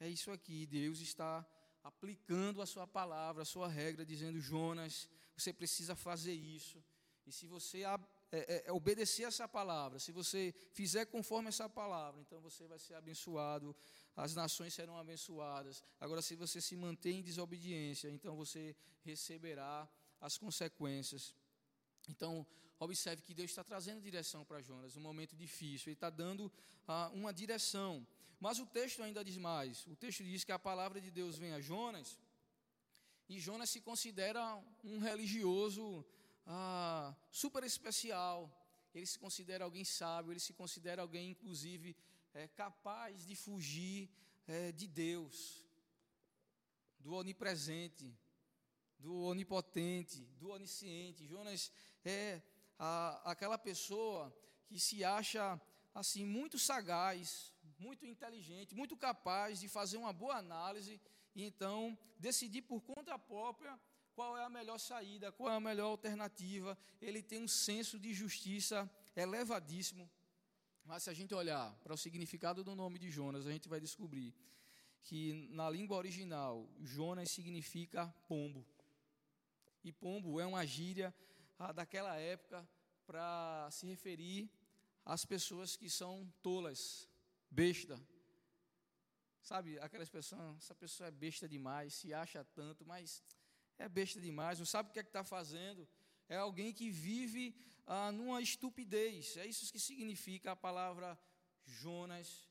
É 0.00 0.08
isso 0.08 0.30
aqui, 0.30 0.66
Deus 0.66 1.00
está 1.00 1.46
aplicando 1.84 2.62
a 2.62 2.66
sua 2.66 2.86
palavra, 2.86 3.42
a 3.42 3.46
sua 3.46 3.68
regra, 3.68 4.04
dizendo: 4.04 4.40
Jonas, 4.40 5.10
você 5.36 5.52
precisa 5.52 5.94
fazer 5.94 6.32
isso. 6.32 6.82
E 7.26 7.32
se 7.32 7.46
você 7.46 7.82
é, 7.82 7.98
é, 8.30 8.64
é, 8.66 8.72
obedecer 8.72 9.24
essa 9.24 9.48
palavra, 9.48 9.98
se 9.98 10.12
você 10.12 10.54
fizer 10.72 11.06
conforme 11.06 11.48
essa 11.48 11.68
palavra, 11.68 12.20
então 12.20 12.40
você 12.40 12.66
vai 12.68 12.78
ser 12.78 12.94
abençoado, 12.94 13.74
as 14.14 14.34
nações 14.34 14.72
serão 14.72 14.96
abençoadas. 14.96 15.82
Agora, 15.98 16.22
se 16.22 16.36
você 16.36 16.60
se 16.60 16.76
mantém 16.76 17.18
em 17.18 17.22
desobediência, 17.22 18.08
então 18.08 18.36
você 18.36 18.76
receberá 19.02 19.88
as 20.20 20.38
consequências. 20.38 21.34
Então, 22.08 22.46
observe 22.78 23.22
que 23.22 23.34
Deus 23.34 23.50
está 23.50 23.64
trazendo 23.64 24.00
direção 24.00 24.44
para 24.44 24.62
Jonas, 24.62 24.96
um 24.96 25.00
momento 25.00 25.34
difícil, 25.34 25.88
Ele 25.88 25.94
está 25.94 26.10
dando 26.10 26.50
ah, 26.86 27.10
uma 27.12 27.32
direção. 27.32 28.06
Mas 28.38 28.60
o 28.60 28.66
texto 28.66 29.02
ainda 29.02 29.24
diz 29.24 29.36
mais. 29.36 29.84
O 29.86 29.96
texto 29.96 30.22
diz 30.22 30.44
que 30.44 30.52
a 30.52 30.58
palavra 30.58 31.00
de 31.00 31.10
Deus 31.10 31.36
vem 31.36 31.52
a 31.52 31.60
Jonas, 31.60 32.16
e 33.28 33.40
Jonas 33.40 33.70
se 33.70 33.80
considera 33.80 34.40
um 34.84 34.98
religioso 35.00 36.04
ah, 36.46 37.14
super 37.30 37.64
especial. 37.64 38.50
Ele 38.94 39.04
se 39.06 39.18
considera 39.18 39.64
alguém 39.64 39.84
sábio, 39.84 40.32
ele 40.32 40.40
se 40.40 40.54
considera 40.54 41.02
alguém, 41.02 41.30
inclusive, 41.30 41.94
é, 42.32 42.48
capaz 42.48 43.26
de 43.26 43.34
fugir 43.34 44.08
é, 44.46 44.72
de 44.72 44.86
Deus, 44.86 45.64
do 46.98 47.12
onipresente, 47.12 48.16
do 48.98 49.14
onipotente, 49.24 50.24
do 50.38 50.50
onisciente. 50.50 51.26
Jonas 51.26 51.70
é 52.04 52.40
a, 52.78 53.30
aquela 53.30 53.58
pessoa 53.58 54.34
que 54.66 54.78
se 54.78 55.04
acha 55.04 55.60
assim 55.94 56.24
muito 56.24 56.58
sagaz, 56.58 57.52
muito 57.78 58.06
inteligente, 58.06 58.74
muito 58.74 58.96
capaz 58.96 59.60
de 59.60 59.68
fazer 59.68 59.96
uma 59.96 60.12
boa 60.12 60.36
análise 60.36 61.00
e 61.34 61.44
então 61.44 61.98
decidir 62.18 62.62
por 62.62 62.80
conta 62.80 63.18
própria 63.18 63.78
qual 64.16 64.34
é 64.38 64.42
a 64.42 64.48
melhor 64.48 64.78
saída, 64.78 65.30
qual 65.30 65.50
é 65.52 65.56
a 65.56 65.60
melhor 65.60 65.88
alternativa. 65.88 66.76
Ele 67.02 67.22
tem 67.22 67.38
um 67.38 67.46
senso 67.46 67.98
de 67.98 68.14
justiça 68.14 68.90
elevadíssimo. 69.14 70.10
Mas 70.82 71.02
se 71.02 71.10
a 71.10 71.14
gente 71.14 71.34
olhar 71.34 71.70
para 71.82 71.92
o 71.92 71.98
significado 71.98 72.64
do 72.64 72.74
nome 72.74 72.98
de 72.98 73.10
Jonas, 73.10 73.46
a 73.46 73.52
gente 73.52 73.68
vai 73.68 73.78
descobrir 73.78 74.34
que 75.02 75.46
na 75.50 75.68
língua 75.68 75.98
original, 75.98 76.66
Jonas 76.80 77.30
significa 77.30 78.06
pombo. 78.26 78.66
E 79.84 79.92
pombo 79.92 80.40
é 80.40 80.46
uma 80.46 80.64
gíria 80.64 81.14
ah, 81.58 81.72
daquela 81.72 82.16
época 82.16 82.66
para 83.06 83.68
se 83.70 83.86
referir 83.86 84.50
às 85.04 85.26
pessoas 85.26 85.76
que 85.76 85.90
são 85.90 86.32
tolas, 86.42 87.06
besta. 87.50 88.00
Sabe, 89.42 89.78
aquelas 89.78 90.08
pessoas, 90.08 90.56
essa 90.56 90.74
pessoa 90.74 91.08
é 91.08 91.10
besta 91.10 91.46
demais, 91.46 91.94
se 91.94 92.14
acha 92.14 92.42
tanto, 92.44 92.84
mas 92.84 93.22
é 93.78 93.88
besta 93.88 94.20
demais, 94.20 94.58
não 94.58 94.66
sabe 94.66 94.88
o 94.88 94.92
que 94.92 94.98
é 94.98 95.02
que 95.02 95.08
está 95.08 95.24
fazendo. 95.24 95.86
É 96.28 96.36
alguém 96.36 96.72
que 96.72 96.90
vive 96.90 97.54
ah, 97.86 98.10
numa 98.10 98.40
estupidez. 98.40 99.36
É 99.36 99.46
isso 99.46 99.70
que 99.72 99.78
significa 99.78 100.52
a 100.52 100.56
palavra 100.56 101.18
Jonas. 101.64 102.48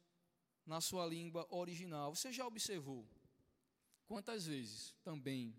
na 0.65 0.81
sua 0.81 1.05
língua 1.05 1.45
original. 1.49 2.15
Você 2.15 2.31
já 2.31 2.45
observou 2.45 3.07
quantas 4.07 4.45
vezes 4.47 4.95
também 5.03 5.55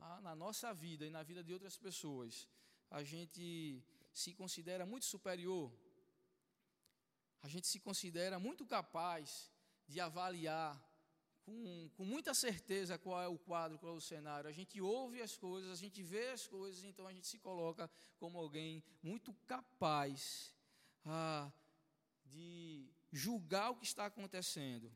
ah, 0.00 0.20
na 0.20 0.34
nossa 0.34 0.72
vida 0.74 1.06
e 1.06 1.10
na 1.10 1.22
vida 1.22 1.42
de 1.42 1.52
outras 1.52 1.76
pessoas 1.76 2.48
a 2.90 3.02
gente 3.02 3.82
se 4.12 4.32
considera 4.32 4.86
muito 4.86 5.06
superior, 5.06 5.72
a 7.42 7.48
gente 7.48 7.66
se 7.66 7.78
considera 7.78 8.38
muito 8.38 8.66
capaz 8.66 9.50
de 9.86 10.00
avaliar 10.00 10.82
com, 11.48 11.90
com 11.96 12.04
muita 12.04 12.34
certeza 12.34 12.98
qual 12.98 13.22
é 13.22 13.28
o 13.28 13.38
quadro, 13.38 13.78
qual 13.78 13.94
é 13.94 13.96
o 13.96 14.00
cenário. 14.00 14.50
A 14.50 14.52
gente 14.52 14.80
ouve 14.80 15.22
as 15.22 15.34
coisas, 15.36 15.70
a 15.70 15.80
gente 15.82 16.02
vê 16.02 16.28
as 16.28 16.46
coisas, 16.46 16.84
então 16.84 17.06
a 17.06 17.12
gente 17.12 17.26
se 17.26 17.38
coloca 17.38 17.90
como 18.18 18.38
alguém 18.38 18.82
muito 19.02 19.32
capaz 19.46 20.54
ah, 21.06 21.50
de 22.26 22.90
julgar 23.10 23.70
o 23.70 23.76
que 23.76 23.86
está 23.86 24.04
acontecendo. 24.06 24.92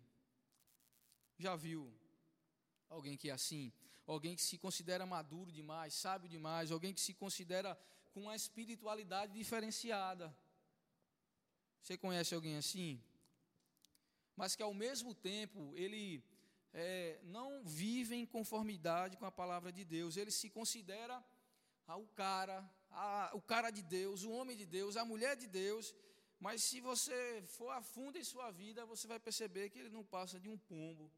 Já 1.38 1.56
viu 1.56 1.90
alguém 2.90 3.16
que 3.16 3.30
é 3.30 3.32
assim? 3.32 3.72
Alguém 4.06 4.36
que 4.36 4.42
se 4.42 4.58
considera 4.58 5.06
maduro 5.06 5.50
demais, 5.50 5.94
sábio 5.94 6.28
demais, 6.28 6.70
alguém 6.70 6.92
que 6.92 7.00
se 7.00 7.14
considera 7.14 7.78
com 8.12 8.24
uma 8.24 8.36
espiritualidade 8.36 9.32
diferenciada. 9.32 10.36
Você 11.80 11.96
conhece 11.96 12.34
alguém 12.34 12.58
assim? 12.58 13.02
Mas 14.36 14.54
que 14.54 14.62
ao 14.62 14.74
mesmo 14.74 15.14
tempo 15.14 15.72
ele 15.76 16.22
é, 16.72 17.20
não 17.22 17.62
vive 17.64 18.14
em 18.14 18.24
conformidade 18.24 19.16
com 19.16 19.26
a 19.26 19.32
palavra 19.32 19.70
de 19.72 19.84
Deus, 19.84 20.16
ele 20.16 20.30
se 20.30 20.48
considera 20.48 21.22
ah, 21.86 21.96
o 21.96 22.06
cara, 22.08 22.68
a, 22.90 23.30
o 23.34 23.42
cara 23.42 23.70
de 23.70 23.82
Deus, 23.82 24.22
o 24.22 24.30
homem 24.30 24.56
de 24.56 24.66
Deus, 24.66 24.96
a 24.96 25.04
mulher 25.04 25.36
de 25.36 25.46
Deus, 25.46 25.94
mas 26.40 26.62
se 26.64 26.80
você 26.80 27.42
for 27.46 27.70
a 27.70 27.82
fundo 27.82 28.18
em 28.18 28.24
sua 28.24 28.50
vida, 28.50 28.86
você 28.86 29.06
vai 29.06 29.20
perceber 29.20 29.70
que 29.70 29.78
ele 29.78 29.90
não 29.90 30.04
passa 30.04 30.40
de 30.40 30.48
um 30.48 30.58
pombo, 30.58 31.12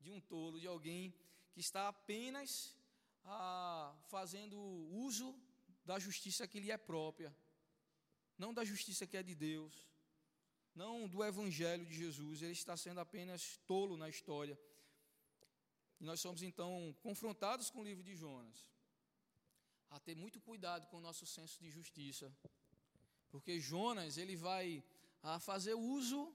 de 0.00 0.10
um 0.10 0.20
tolo, 0.20 0.60
de 0.60 0.66
alguém 0.66 1.14
que 1.52 1.60
está 1.60 1.88
apenas 1.88 2.76
ah, 3.24 3.94
fazendo 4.08 4.58
uso 4.90 5.34
da 5.84 5.98
justiça 5.98 6.46
que 6.46 6.60
lhe 6.60 6.70
é 6.70 6.76
própria, 6.76 7.34
não 8.38 8.52
da 8.52 8.64
justiça 8.64 9.06
que 9.06 9.16
é 9.16 9.22
de 9.22 9.34
Deus, 9.34 9.74
não 10.74 11.08
do 11.08 11.22
evangelho 11.22 11.84
de 11.84 11.94
Jesus, 11.94 12.42
ele 12.42 12.52
está 12.52 12.76
sendo 12.76 13.00
apenas 13.00 13.58
tolo 13.66 13.96
na 13.96 14.08
história. 14.08 14.58
E 16.02 16.04
nós 16.04 16.18
somos 16.18 16.42
então 16.42 16.70
confrontados 17.00 17.70
com 17.70 17.78
o 17.80 17.84
livro 17.84 18.02
de 18.02 18.16
Jonas 18.16 18.56
a 19.88 20.00
ter 20.00 20.16
muito 20.16 20.40
cuidado 20.40 20.88
com 20.88 20.96
o 20.96 21.00
nosso 21.00 21.24
senso 21.24 21.60
de 21.62 21.70
justiça, 21.70 22.26
porque 23.30 23.60
Jonas 23.60 24.16
ele 24.16 24.34
vai 24.34 24.82
a 25.22 25.38
fazer 25.38 25.74
uso 25.74 26.34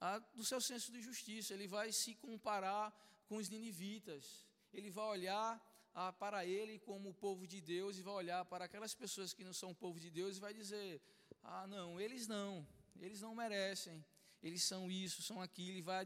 a, 0.00 0.18
do 0.18 0.44
seu 0.50 0.62
senso 0.62 0.90
de 0.90 1.02
justiça, 1.02 1.52
ele 1.52 1.66
vai 1.66 1.92
se 1.92 2.14
comparar 2.14 2.86
com 3.28 3.36
os 3.36 3.50
ninivitas, 3.50 4.46
ele 4.72 4.88
vai 4.88 5.04
olhar 5.16 5.50
ah, 5.94 6.10
para 6.10 6.46
ele 6.46 6.78
como 6.78 7.10
o 7.10 7.14
povo 7.26 7.46
de 7.46 7.60
Deus 7.60 7.98
e 7.98 8.02
vai 8.02 8.14
olhar 8.14 8.42
para 8.46 8.64
aquelas 8.64 8.94
pessoas 8.94 9.34
que 9.34 9.44
não 9.44 9.52
são 9.52 9.72
o 9.72 9.74
povo 9.84 10.00
de 10.00 10.10
Deus 10.10 10.38
e 10.38 10.40
vai 10.40 10.54
dizer: 10.54 11.02
ah, 11.42 11.66
não, 11.66 12.00
eles 12.00 12.26
não, 12.26 12.66
eles 12.98 13.20
não 13.20 13.34
merecem, 13.34 14.02
eles 14.42 14.62
são 14.62 14.90
isso, 14.90 15.20
são 15.20 15.38
aquilo, 15.38 15.76
e 15.76 15.82
vai 15.82 16.02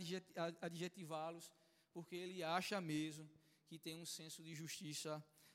adjetivá-los, 0.60 1.52
porque 1.96 2.14
ele 2.14 2.42
acha 2.42 2.78
mesmo 2.78 3.26
que 3.66 3.78
tem 3.78 3.96
um 3.96 4.04
senso 4.04 4.42
de 4.46 4.54
justiça 4.54 5.12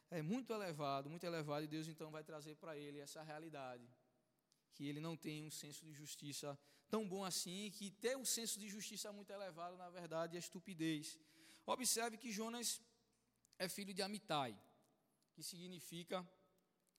é, 0.10 0.24
muito 0.24 0.52
elevado, 0.52 1.08
muito 1.08 1.24
elevado, 1.24 1.66
e 1.66 1.68
Deus 1.68 1.88
então 1.88 2.10
vai 2.10 2.24
trazer 2.24 2.56
para 2.56 2.76
ele 2.76 2.98
essa 2.98 3.22
realidade, 3.22 3.88
que 4.74 4.88
ele 4.90 5.00
não 5.00 5.16
tem 5.16 5.44
um 5.44 5.52
senso 5.52 5.86
de 5.86 5.94
justiça 5.94 6.58
tão 6.90 7.08
bom 7.08 7.24
assim, 7.24 7.70
que 7.78 7.92
ter 7.92 8.18
um 8.18 8.26
senso 8.26 8.60
de 8.60 8.68
justiça 8.68 9.14
muito 9.14 9.30
elevado, 9.30 9.78
na 9.78 9.92
verdade, 9.92 10.36
é 10.36 10.40
estupidez. 10.40 11.16
Observe 11.64 12.18
que 12.18 12.32
Jonas 12.32 12.82
é 13.60 13.70
filho 13.70 13.94
de 13.94 14.02
Amitai, 14.02 14.60
que 15.34 15.44
significa 15.44 16.28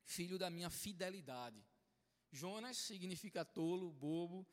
filho 0.05 0.39
da 0.39 0.49
minha 0.49 0.71
fidelidade. 0.71 1.61
Jonas 2.31 2.77
significa 2.77 3.45
tolo, 3.45 3.91
bobo, 3.91 4.47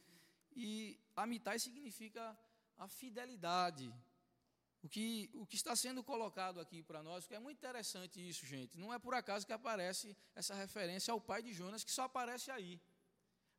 e 0.56 1.00
Amitai 1.16 1.60
significa 1.60 2.36
a 2.76 2.88
fidelidade. 2.88 3.94
O 4.82 4.88
que, 4.88 5.30
o 5.34 5.46
que 5.46 5.56
está 5.56 5.76
sendo 5.76 6.02
colocado 6.02 6.60
aqui 6.60 6.82
para 6.82 7.04
nós, 7.04 7.28
que 7.28 7.36
é 7.36 7.40
muito 7.40 7.58
interessante 7.58 8.18
isso, 8.28 8.46
gente. 8.46 8.78
Não 8.78 8.94
é 8.94 8.98
por 8.98 9.14
acaso 9.14 9.46
que 9.46 9.52
aparece 9.52 10.16
essa 10.34 10.56
referência 10.56 11.12
ao 11.12 11.20
pai 11.20 11.42
de 11.44 11.54
Jonas, 11.54 11.84
que 11.84 11.92
só 11.92 12.04
aparece 12.04 12.50
aí. 12.50 12.80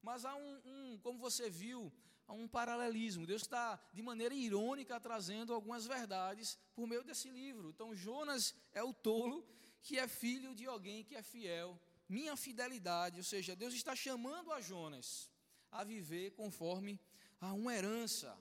Mas 0.02 0.24
há 0.24 0.35
um, 0.35 0.61
um 0.64 0.98
como 0.98 1.18
você 1.18 1.50
viu, 1.50 1.92
há 2.26 2.33
um 2.33 2.48
paralelismo. 2.48 3.26
Deus 3.26 3.42
está, 3.42 3.78
de 3.92 4.00
maneira 4.00 4.35
irônica, 4.35 4.98
trazendo 4.98 5.52
algumas 5.52 5.87
verdades 5.87 6.59
por 6.74 6.87
meio 6.87 7.04
desse 7.04 7.28
livro. 7.28 7.70
Então, 7.70 7.94
Jonas 7.94 8.54
é 8.72 8.83
o 8.83 8.94
tolo 8.94 9.46
que 9.83 9.98
é 9.98 10.09
filho 10.09 10.54
de 10.54 10.66
alguém 10.66 11.04
que 11.04 11.16
é 11.16 11.22
fiel. 11.22 11.78
Minha 12.09 12.37
fidelidade, 12.37 13.18
ou 13.18 13.24
seja, 13.24 13.54
Deus 13.54 13.74
está 13.74 13.94
chamando 13.94 14.52
a 14.52 14.61
Jonas 14.61 15.30
a 15.70 15.85
viver 15.85 16.33
conforme 16.33 16.98
a 17.40 17.52
uma 17.52 17.74
herança. 17.74 18.37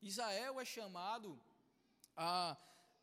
Israel 0.00 0.60
é 0.60 0.64
chamado 0.64 1.38
a, 2.22 2.56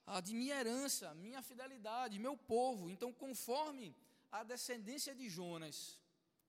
a 0.06 0.22
de 0.22 0.34
minha 0.36 0.56
herança, 0.60 1.14
minha 1.16 1.42
fidelidade, 1.42 2.20
meu 2.20 2.38
povo. 2.38 2.90
Então, 2.90 3.12
conforme 3.12 3.96
a 4.32 4.44
descendência 4.44 5.14
de 5.16 5.28
Jonas, 5.28 6.00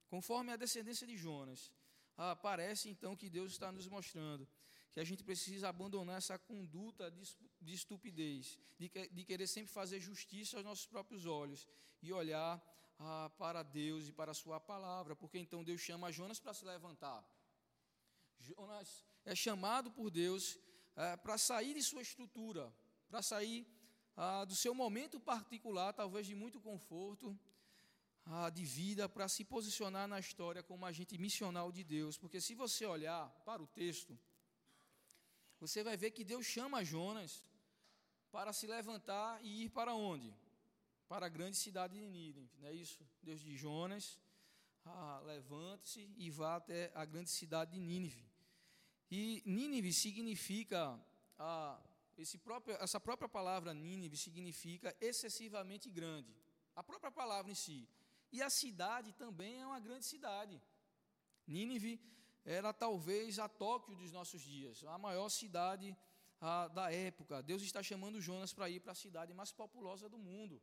conforme 0.09 0.53
a 0.53 0.57
descendência 0.57 1.07
de 1.07 1.17
Jonas, 1.17 1.73
ah, 2.17 2.37
parece 2.37 2.91
então 2.91 3.17
que 3.17 3.31
Deus 3.31 3.53
está 3.53 3.73
nos 3.73 3.89
mostrando 3.89 4.47
que 4.93 5.01
a 5.01 5.05
gente 5.05 5.23
precisa 5.23 5.69
abandonar 5.69 6.19
essa 6.19 6.39
conduta 6.39 7.11
de, 7.11 7.23
de 7.61 7.73
estupidez, 7.73 8.59
de, 8.79 8.91
de, 9.17 9.25
querer 9.25 9.47
sempre 9.47 9.73
fazer 9.73 10.01
justiça 10.01 10.57
aos 10.57 10.65
nossos 10.65 10.87
próprios 10.87 11.25
olhos 11.25 11.69
e 12.03 12.13
olhar 12.13 12.55
ah, 12.99 13.31
para 13.39 13.63
Deus 13.63 14.09
e 14.09 14.13
para 14.13 14.33
a 14.33 14.35
Sua 14.35 14.59
palavra, 14.59 15.15
porque 15.15 15.39
então 15.39 15.63
Deus 15.63 15.81
chama 15.81 16.13
Jonas 16.13 16.41
para 16.41 16.53
se 16.53 16.65
levantar. 16.65 17.25
Jonas 18.39 19.05
é 19.25 19.35
chamado 19.35 19.91
por 19.91 20.11
Deus 20.11 20.59
é, 20.99 21.17
para 21.17 21.39
sair 21.39 21.75
de 21.75 21.83
sua 21.83 22.03
estrutura, 22.03 22.75
para 23.09 23.23
sair 23.23 23.65
ah, 24.17 24.45
do 24.45 24.57
seu 24.57 24.75
momento 24.75 25.21
particular, 25.21 25.93
talvez 25.93 26.27
de 26.27 26.35
muito 26.35 26.61
conforto, 26.61 27.39
ah, 28.27 28.51
de 28.51 28.65
vida 28.65 29.09
para 29.09 29.29
se 29.29 29.45
posicionar 29.45 30.09
na 30.09 30.19
história 30.19 30.61
como 30.61 30.85
agente 30.85 31.17
missional 31.17 31.71
de 31.71 31.85
Deus. 31.85 32.19
Porque 32.19 32.41
se 32.41 32.53
você 32.57 32.85
olhar 32.85 33.31
para 33.45 33.63
o 33.63 33.67
texto, 33.67 34.19
você 35.61 35.85
vai 35.85 35.97
ver 35.97 36.11
que 36.11 36.25
Deus 36.25 36.45
chama 36.45 36.85
Jonas 36.85 37.45
para 38.33 38.53
se 38.53 38.67
levantar 38.67 39.41
e 39.45 39.65
ir 39.65 39.71
para 39.71 39.95
onde? 39.95 40.35
Para 41.07 41.27
a 41.27 41.29
grande 41.29 41.57
cidade 41.57 41.95
de 41.95 42.01
Nínive, 42.01 42.51
não 42.59 42.69
é 42.69 42.75
isso? 42.75 43.07
Deus 43.23 43.41
diz, 43.41 43.59
Jonas, 43.59 44.19
ah, 44.85 45.23
levante-se 45.25 46.13
e 46.17 46.29
vá 46.29 46.57
até 46.57 46.91
a 46.93 47.05
grande 47.05 47.31
cidade 47.31 47.71
de 47.71 47.79
Nínive. 47.81 48.28
E 49.11 49.43
Nínive 49.47 49.93
significa, 49.93 51.01
ah, 51.39 51.81
próprio, 52.45 52.77
essa 52.77 53.01
própria 53.01 53.29
palavra 53.29 53.73
Nínive 53.73 54.17
significa 54.17 54.95
excessivamente 55.01 55.91
grande. 55.91 56.35
A 56.77 56.83
própria 56.83 57.11
palavra 57.11 57.51
em 57.51 57.55
si. 57.55 57.89
E 58.31 58.43
a 58.43 58.51
cidade 58.51 59.13
também 59.13 59.61
é 59.61 59.67
uma 59.67 59.81
grande 59.81 60.05
cidade. 60.05 60.61
Nínive 61.47 61.99
era 62.45 62.73
talvez 62.73 63.39
a 63.39 63.49
Tóquio 63.49 63.97
dos 63.97 64.13
nossos 64.13 64.43
dias, 64.43 64.85
a 64.85 64.99
maior 64.99 65.29
cidade 65.29 65.97
da 66.75 66.93
época. 66.93 67.43
Deus 67.43 67.63
está 67.63 67.83
chamando 67.83 68.21
Jonas 68.21 68.53
para 68.53 68.69
ir 68.69 68.81
para 68.81 68.93
a 68.93 68.95
cidade 68.95 69.33
mais 69.35 69.53
populosa 69.53 70.09
do 70.09 70.19
mundo. 70.19 70.63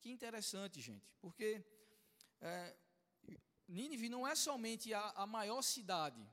Que 0.00 0.10
interessante, 0.10 0.80
gente, 0.80 1.12
porque 1.20 1.64
é, 2.40 2.76
Nínive 3.68 4.08
não 4.08 4.26
é 4.26 4.34
somente 4.34 4.92
a, 4.92 5.10
a 5.10 5.26
maior 5.26 5.62
cidade, 5.62 6.26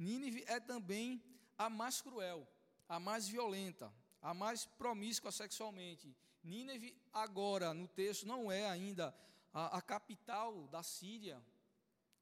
Nínive 0.00 0.42
é 0.46 0.58
também 0.58 1.22
a 1.58 1.68
mais 1.68 2.00
cruel, 2.00 2.48
a 2.88 2.98
mais 2.98 3.28
violenta, 3.28 3.92
a 4.22 4.32
mais 4.32 4.64
promíscua 4.64 5.30
sexualmente. 5.30 6.16
Nínive, 6.42 6.96
agora, 7.12 7.74
no 7.74 7.86
texto, 7.86 8.26
não 8.26 8.50
é 8.50 8.66
ainda 8.66 9.14
a, 9.52 9.76
a 9.76 9.82
capital 9.82 10.66
da 10.68 10.82
Síria, 10.82 11.44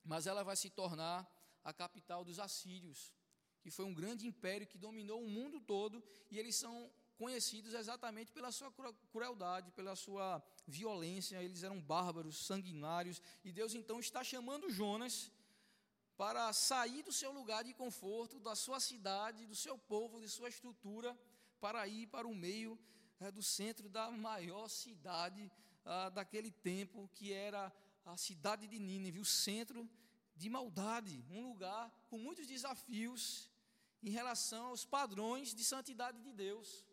mas 0.05 0.27
ela 0.27 0.43
vai 0.43 0.57
se 0.57 0.69
tornar 0.71 1.25
a 1.63 1.73
capital 1.73 2.25
dos 2.25 2.41
assírios, 2.41 3.15
que 3.61 3.71
foi 3.71 3.85
um 3.85 3.95
grande 3.95 4.27
império 4.27 4.67
que 4.67 4.77
dominou 4.77 5.23
o 5.23 5.31
mundo 5.31 5.61
todo, 5.61 6.03
e 6.33 6.37
eles 6.37 6.57
são 6.57 6.91
conhecidos 7.17 7.75
exatamente 7.75 8.33
pela 8.33 8.51
sua 8.51 8.73
crueldade, 9.13 9.71
pela 9.71 9.95
sua 9.95 10.43
violência, 10.67 11.41
eles 11.41 11.63
eram 11.63 11.81
bárbaros, 11.81 12.45
sanguinários, 12.45 13.23
e 13.45 13.53
Deus 13.53 13.73
então 13.73 14.01
está 14.01 14.25
chamando 14.25 14.69
Jonas 14.69 15.31
para 16.19 16.53
sair 16.53 17.05
do 17.05 17.13
seu 17.13 17.31
lugar 17.31 17.63
de 17.63 17.73
conforto, 17.73 18.41
da 18.41 18.57
sua 18.57 18.81
cidade, 18.81 19.47
do 19.47 19.55
seu 19.55 19.79
povo, 19.79 20.21
de 20.21 20.29
sua 20.29 20.49
estrutura, 20.49 21.17
para 21.61 21.87
ir 21.87 22.09
para 22.09 22.27
o 22.27 22.35
meio 22.35 22.77
é, 23.21 23.31
do 23.31 23.41
centro 23.41 23.89
da 23.89 24.11
maior 24.11 24.67
cidade 24.69 25.49
ah, 25.85 26.09
daquele 26.09 26.51
tempo, 26.51 27.09
que 27.15 27.33
era 27.33 27.73
a 28.05 28.17
cidade 28.17 28.67
de 28.67 28.81
Nínive, 28.81 29.21
o 29.21 29.25
centro 29.25 29.89
de 30.35 30.51
maldade, 30.51 31.25
um 31.31 31.41
lugar 31.51 31.89
com 32.11 32.19
muitos 32.19 32.49
desafios 32.49 33.49
em 34.03 34.11
relação 34.11 34.67
aos 34.67 34.85
padrões 34.85 35.55
de 35.55 35.63
santidade 35.63 36.21
de 36.21 36.33
Deus. 36.33 36.85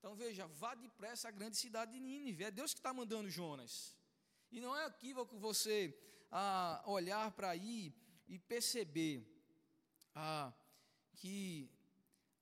Então 0.00 0.16
veja, 0.16 0.48
vá 0.48 0.74
depressa 0.74 1.28
à 1.28 1.30
grande 1.30 1.56
cidade 1.56 1.92
de 1.92 2.00
Nínive. 2.00 2.42
É 2.42 2.50
Deus 2.50 2.74
que 2.74 2.80
está 2.80 2.92
mandando 2.92 3.30
Jonas. 3.30 3.96
E 4.50 4.60
não 4.60 4.76
é 4.76 4.86
equívoco 4.86 5.38
você 5.38 5.96
ah, 6.28 6.82
olhar 6.86 7.30
para 7.30 7.50
aí 7.50 7.94
e 8.34 8.38
perceber 8.38 9.16
ah, 10.14 10.52
que 11.12 11.70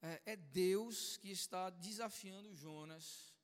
é, 0.01 0.23
é 0.33 0.37
Deus 0.37 1.17
que 1.17 1.31
está 1.31 1.69
desafiando 1.69 2.55
Jonas 2.55 3.35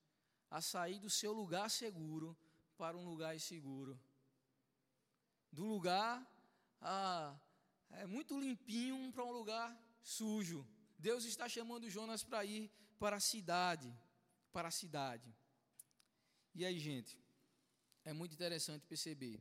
a 0.48 0.60
sair 0.60 0.98
do 1.00 1.10
seu 1.10 1.32
lugar 1.32 1.68
seguro 1.68 2.36
para 2.78 2.96
um 2.96 3.04
lugar 3.04 3.34
inseguro. 3.34 3.98
Do 5.50 5.64
lugar 5.64 6.12
ah, 6.80 7.36
é 7.90 8.06
muito 8.06 8.38
limpinho 8.38 9.12
para 9.12 9.24
um 9.24 9.32
lugar 9.32 9.68
sujo. 10.00 10.66
Deus 10.98 11.24
está 11.24 11.48
chamando 11.48 11.90
Jonas 11.90 12.22
para 12.22 12.44
ir 12.44 12.70
para 12.98 13.16
a 13.16 13.20
cidade 13.20 13.92
para 14.56 14.68
a 14.68 14.70
cidade. 14.70 15.30
E 16.54 16.64
aí, 16.64 16.78
gente, 16.78 17.18
é 18.06 18.12
muito 18.14 18.32
interessante 18.32 18.86
perceber 18.86 19.38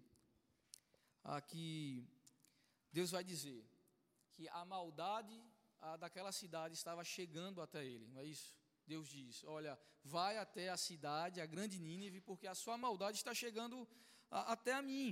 aqui 1.24 2.06
Deus 2.98 3.12
vai 3.16 3.24
dizer 3.34 3.62
que 4.36 4.48
a 4.60 4.64
maldade 4.74 5.38
daquela 6.04 6.32
cidade 6.42 6.74
estava 6.82 7.04
chegando 7.16 7.62
até 7.66 7.82
ele, 7.94 8.06
não 8.12 8.20
é 8.22 8.26
isso? 8.36 8.50
Deus 8.92 9.08
diz: 9.16 9.44
Olha, 9.44 9.74
vai 10.16 10.34
até 10.46 10.66
a 10.70 10.78
cidade, 10.78 11.42
a 11.42 11.48
grande 11.54 11.78
Nínive, 11.88 12.22
porque 12.30 12.48
a 12.48 12.56
sua 12.64 12.78
maldade 12.86 13.18
está 13.18 13.34
chegando 13.34 13.78
a, 14.32 14.54
até 14.54 14.72
a 14.74 14.82
mim. 14.82 15.10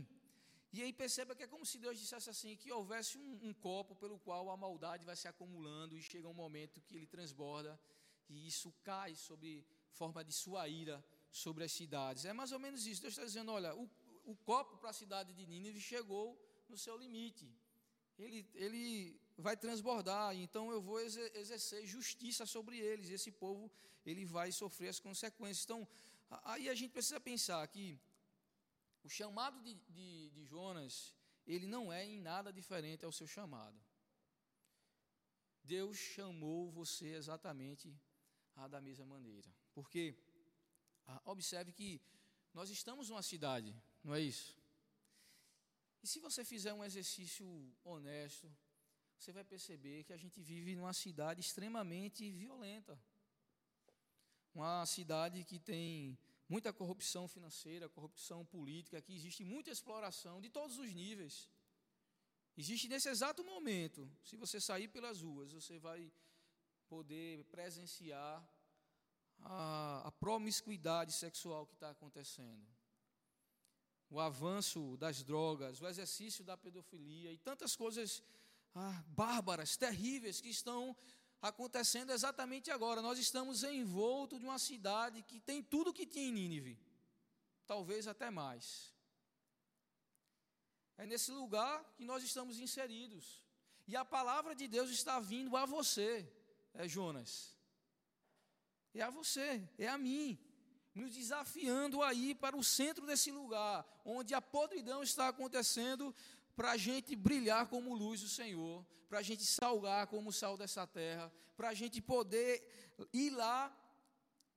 E 0.76 0.82
aí 0.84 0.92
perceba 1.02 1.36
que 1.36 1.44
é 1.44 1.48
como 1.54 1.66
se 1.72 1.78
Deus 1.86 2.00
dissesse 2.04 2.30
assim: 2.34 2.56
que 2.62 2.72
houvesse 2.72 3.18
um, 3.24 3.32
um 3.48 3.54
copo 3.68 3.96
pelo 4.04 4.18
qual 4.28 4.50
a 4.50 4.58
maldade 4.66 5.06
vai 5.10 5.18
se 5.24 5.28
acumulando 5.28 5.98
e 5.98 6.02
chega 6.02 6.28
um 6.34 6.40
momento 6.46 6.82
que 6.86 6.96
ele 6.96 7.08
transborda 7.16 7.74
e 8.30 8.48
isso 8.52 8.72
cai 8.90 9.14
sobre 9.28 9.52
forma 10.00 10.24
de 10.24 10.34
sua 10.44 10.68
ira 10.68 10.98
sobre 11.44 11.64
as 11.66 11.74
cidades. 11.80 12.24
É 12.24 12.34
mais 12.42 12.52
ou 12.56 12.60
menos 12.66 12.88
isso. 12.88 13.02
Deus 13.02 13.14
está 13.16 13.26
dizendo: 13.26 13.52
olha, 13.52 13.76
o, 13.76 13.90
o 14.24 14.36
copo 14.52 14.78
para 14.78 14.92
a 14.92 15.00
cidade 15.02 15.34
de 15.34 15.46
Nínive 15.46 15.82
chegou 15.82 16.28
no 16.70 16.78
seu 16.78 16.96
limite. 17.06 17.48
Ele, 18.18 18.48
ele 18.54 19.20
vai 19.38 19.58
transbordar, 19.58 20.36
então 20.36 20.72
eu 20.72 20.82
vou 20.82 21.00
exercer 21.00 21.86
justiça 21.86 22.46
sobre 22.46 22.78
eles. 22.78 23.10
Esse 23.10 23.32
povo 23.32 23.72
ele 24.06 24.26
vai 24.26 24.52
sofrer 24.52 24.90
as 24.90 25.00
consequências. 25.00 25.64
Então, 25.64 25.88
aí 26.44 26.70
a 26.70 26.76
gente 26.76 26.92
precisa 26.92 27.20
pensar 27.20 27.68
que 27.68 28.00
o 29.04 29.10
chamado 29.10 29.62
de, 29.62 29.74
de, 29.90 30.30
de 30.30 30.46
Jonas, 30.46 31.16
ele 31.46 31.68
não 31.68 31.92
é 31.92 32.06
em 32.06 32.20
nada 32.22 32.54
diferente 32.54 33.04
ao 33.04 33.12
seu 33.12 33.28
chamado. 33.28 33.78
Deus 35.64 35.98
chamou 35.98 36.72
você 36.72 37.08
exatamente 37.08 37.94
da 38.70 38.80
mesma 38.80 39.06
maneira. 39.06 39.50
Porque, 39.74 40.16
ah, 41.08 41.22
observe 41.26 41.72
que 41.72 42.02
nós 42.54 42.70
estamos 42.70 43.10
numa 43.10 43.24
cidade, 43.24 43.76
não 44.04 44.14
é 44.14 44.22
isso? 44.22 44.56
E 46.04 46.08
se 46.08 46.20
você 46.20 46.44
fizer 46.44 46.74
um 46.74 46.84
exercício 46.84 47.48
honesto, 47.84 48.52
você 49.18 49.32
vai 49.32 49.44
perceber 49.44 50.04
que 50.04 50.12
a 50.12 50.18
gente 50.18 50.42
vive 50.42 50.76
numa 50.76 50.94
cidade 50.94 51.40
extremamente 51.40 52.30
violenta. 52.32 53.00
Uma 54.54 54.86
cidade 54.86 55.46
que 55.46 55.58
tem 55.58 56.18
muita 56.50 56.74
corrupção 56.74 57.28
financeira, 57.28 57.88
corrupção 57.88 58.46
política, 58.46 59.02
que 59.02 59.16
existe 59.16 59.44
muita 59.44 59.72
exploração 59.72 60.42
de 60.42 60.50
todos 60.50 60.78
os 60.78 60.94
níveis. 60.94 61.50
Existe 62.56 62.88
nesse 62.88 63.10
exato 63.10 63.44
momento, 63.44 64.08
se 64.24 64.36
você 64.36 64.60
sair 64.60 64.88
pelas 64.90 65.22
ruas, 65.22 65.54
você 65.54 65.80
vai 65.80 66.12
poder 66.88 67.46
presenciar 67.46 68.48
a, 69.40 70.08
a 70.08 70.12
promiscuidade 70.12 71.14
sexual 71.14 71.66
que 71.66 71.74
está 71.74 71.90
acontecendo, 71.90 72.64
o 74.14 74.20
avanço 74.20 74.96
das 74.98 75.24
drogas, 75.24 75.82
o 75.82 75.88
exercício 75.88 76.44
da 76.44 76.56
pedofilia 76.56 77.32
e 77.32 77.38
tantas 77.38 77.76
coisas 77.76 78.22
ah, 78.76 79.04
bárbaras, 79.08 79.76
terríveis 79.76 80.40
que 80.40 80.50
estão 80.50 80.96
acontecendo 81.42 82.12
exatamente 82.12 82.70
agora. 82.70 83.02
Nós 83.02 83.18
estamos 83.18 83.64
envolto 83.64 84.38
de 84.38 84.46
uma 84.46 84.60
cidade 84.60 85.24
que 85.24 85.40
tem 85.40 85.64
tudo 85.64 85.92
que 85.92 86.06
tinha 86.06 86.28
em 86.28 86.32
Nínive, 86.32 86.80
talvez 87.66 88.08
até 88.08 88.30
mais. 88.30 88.94
É 90.96 91.08
nesse 91.08 91.32
lugar 91.32 91.84
que 91.96 92.06
nós 92.06 92.24
estamos 92.24 92.60
inseridos. 92.60 93.44
E 93.88 93.96
a 93.96 94.06
palavra 94.06 94.54
de 94.56 94.68
Deus 94.68 94.92
está 94.92 95.20
vindo 95.20 95.58
a 95.58 95.66
você, 95.66 96.32
é 96.74 96.88
Jonas 96.88 97.54
é 99.00 99.02
a 99.02 99.10
você, 99.10 99.68
é 99.78 99.88
a 99.88 99.98
mim, 99.98 100.38
nos 100.94 101.14
desafiando 101.14 102.02
a 102.02 102.14
ir 102.14 102.36
para 102.36 102.56
o 102.56 102.64
centro 102.64 103.06
desse 103.06 103.32
lugar, 103.32 103.86
onde 104.06 104.34
a 104.34 104.42
podridão 104.42 105.02
está 105.02 105.28
acontecendo, 105.28 106.14
para 106.56 106.72
a 106.72 106.78
gente 106.78 107.16
brilhar 107.16 107.68
como 107.68 107.96
luz 107.96 108.22
do 108.22 108.30
Senhor, 108.30 108.86
para 109.10 109.20
a 109.20 109.24
gente 109.24 109.44
salgar 109.46 110.08
como 110.08 110.32
sal 110.32 110.56
dessa 110.56 110.86
terra, 110.86 111.32
para 111.58 111.70
a 111.70 111.74
gente 111.74 112.02
poder 112.02 112.62
ir 113.12 113.32
lá 113.32 113.76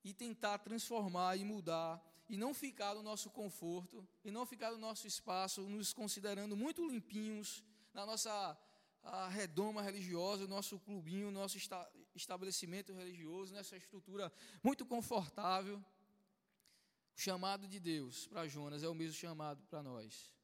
e 0.04 0.12
tentar 0.12 0.58
transformar 0.58 1.36
e 1.36 1.44
mudar, 1.44 2.02
e 2.28 2.36
não 2.36 2.52
ficar 2.52 2.94
no 2.94 3.02
nosso 3.02 3.30
conforto, 3.30 4.06
e 4.24 4.30
não 4.30 4.44
ficar 4.44 4.70
no 4.72 4.78
nosso 4.78 5.06
espaço, 5.06 5.62
nos 5.62 5.92
considerando 5.92 6.56
muito 6.56 6.86
limpinhos, 6.86 7.64
na 7.94 8.04
nossa 8.04 8.56
a 9.02 9.28
redoma 9.28 9.82
religiosa, 9.82 10.44
o 10.44 10.48
nosso 10.48 10.80
clubinho, 10.80 11.28
o 11.28 11.30
nosso 11.30 11.56
esta, 11.56 11.88
estabelecimento 12.14 12.92
religioso, 12.92 13.54
nessa 13.54 13.76
estrutura 13.76 14.32
muito 14.62 14.84
confortável. 14.84 15.82
O 17.16 17.20
chamado 17.20 17.66
de 17.66 17.80
Deus 17.80 18.26
para 18.26 18.46
Jonas 18.46 18.82
é 18.82 18.88
o 18.88 18.94
mesmo 18.94 19.14
chamado 19.14 19.64
para 19.70 19.82
nós. 19.82 20.34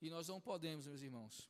E 0.00 0.08
nós 0.08 0.28
não 0.28 0.40
podemos, 0.40 0.86
meus 0.86 1.02
irmãos, 1.02 1.48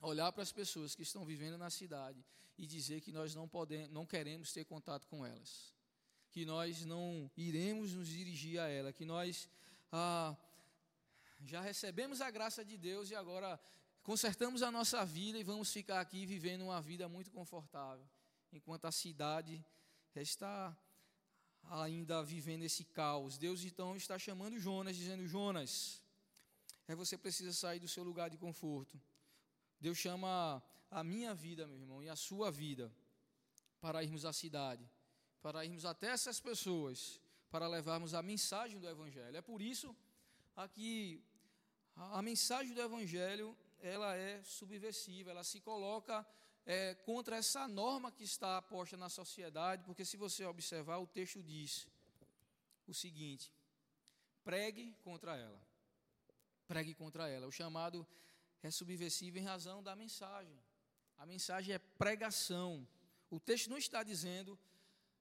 olhar 0.00 0.30
para 0.30 0.42
as 0.42 0.52
pessoas 0.52 0.94
que 0.94 1.02
estão 1.02 1.24
vivendo 1.24 1.56
na 1.56 1.70
cidade 1.70 2.22
e 2.58 2.66
dizer 2.66 3.00
que 3.00 3.10
nós 3.10 3.34
não 3.34 3.48
podemos, 3.48 3.90
não 3.90 4.04
queremos 4.04 4.52
ter 4.52 4.64
contato 4.66 5.06
com 5.08 5.24
elas, 5.24 5.74
que 6.30 6.44
nós 6.44 6.84
não 6.84 7.30
iremos 7.34 7.94
nos 7.94 8.08
dirigir 8.08 8.60
a 8.60 8.68
ela, 8.68 8.92
que 8.92 9.06
nós 9.06 9.48
ah, 9.90 10.36
já 11.42 11.62
recebemos 11.62 12.20
a 12.20 12.30
graça 12.30 12.62
de 12.62 12.76
Deus 12.76 13.10
e 13.10 13.14
agora 13.14 13.58
consertamos 14.02 14.62
a 14.62 14.70
nossa 14.70 15.02
vida 15.04 15.38
e 15.38 15.42
vamos 15.42 15.72
ficar 15.72 16.00
aqui 16.00 16.26
vivendo 16.26 16.62
uma 16.62 16.80
vida 16.82 17.08
muito 17.08 17.30
confortável, 17.30 18.06
enquanto 18.52 18.84
a 18.84 18.92
cidade 18.92 19.64
está 20.14 20.76
ainda 21.70 22.22
vivendo 22.22 22.62
esse 22.62 22.84
caos. 22.84 23.38
Deus 23.38 23.64
então 23.64 23.96
está 23.96 24.18
chamando 24.18 24.58
Jonas, 24.58 24.96
dizendo: 24.96 25.26
Jonas, 25.26 26.02
é 26.88 26.94
você 26.94 27.16
precisa 27.18 27.52
sair 27.52 27.80
do 27.80 27.88
seu 27.88 28.04
lugar 28.04 28.30
de 28.30 28.38
conforto. 28.38 29.00
Deus 29.80 29.98
chama 29.98 30.62
a 30.90 31.04
minha 31.04 31.34
vida, 31.34 31.66
meu 31.66 31.76
irmão, 31.76 32.02
e 32.02 32.08
a 32.08 32.16
sua 32.16 32.50
vida 32.50 32.92
para 33.80 34.02
irmos 34.02 34.24
à 34.24 34.32
cidade, 34.32 34.88
para 35.42 35.64
irmos 35.64 35.84
até 35.84 36.08
essas 36.08 36.40
pessoas, 36.40 37.20
para 37.50 37.68
levarmos 37.68 38.14
a 38.14 38.22
mensagem 38.22 38.78
do 38.80 38.88
Evangelho. 38.88 39.36
É 39.36 39.42
por 39.42 39.60
isso 39.60 39.94
a, 40.56 40.68
a 42.18 42.22
mensagem 42.22 42.72
do 42.74 42.80
Evangelho 42.80 43.56
ela 43.80 44.16
é 44.16 44.42
subversiva, 44.42 45.30
ela 45.30 45.44
se 45.44 45.60
coloca 45.60 46.26
é, 46.66 46.94
contra 46.94 47.36
essa 47.36 47.68
norma 47.68 48.10
que 48.10 48.24
está 48.24 48.60
posta 48.60 48.96
na 48.96 49.08
sociedade, 49.08 49.84
porque 49.84 50.04
se 50.04 50.16
você 50.16 50.44
observar, 50.44 50.98
o 50.98 51.06
texto 51.06 51.40
diz 51.42 51.86
o 52.86 52.92
seguinte: 52.92 53.52
pregue 54.44 54.92
contra 55.04 55.36
ela. 55.36 55.60
Pregue 56.66 56.92
contra 56.94 57.28
ela. 57.28 57.46
O 57.46 57.52
chamado 57.52 58.04
é 58.62 58.70
subversivo 58.70 59.38
em 59.38 59.44
razão 59.44 59.82
da 59.82 59.94
mensagem. 59.94 60.60
A 61.16 61.24
mensagem 61.24 61.74
é 61.74 61.78
pregação. 61.78 62.86
O 63.30 63.38
texto 63.38 63.70
não 63.70 63.78
está 63.78 64.02
dizendo, 64.02 64.58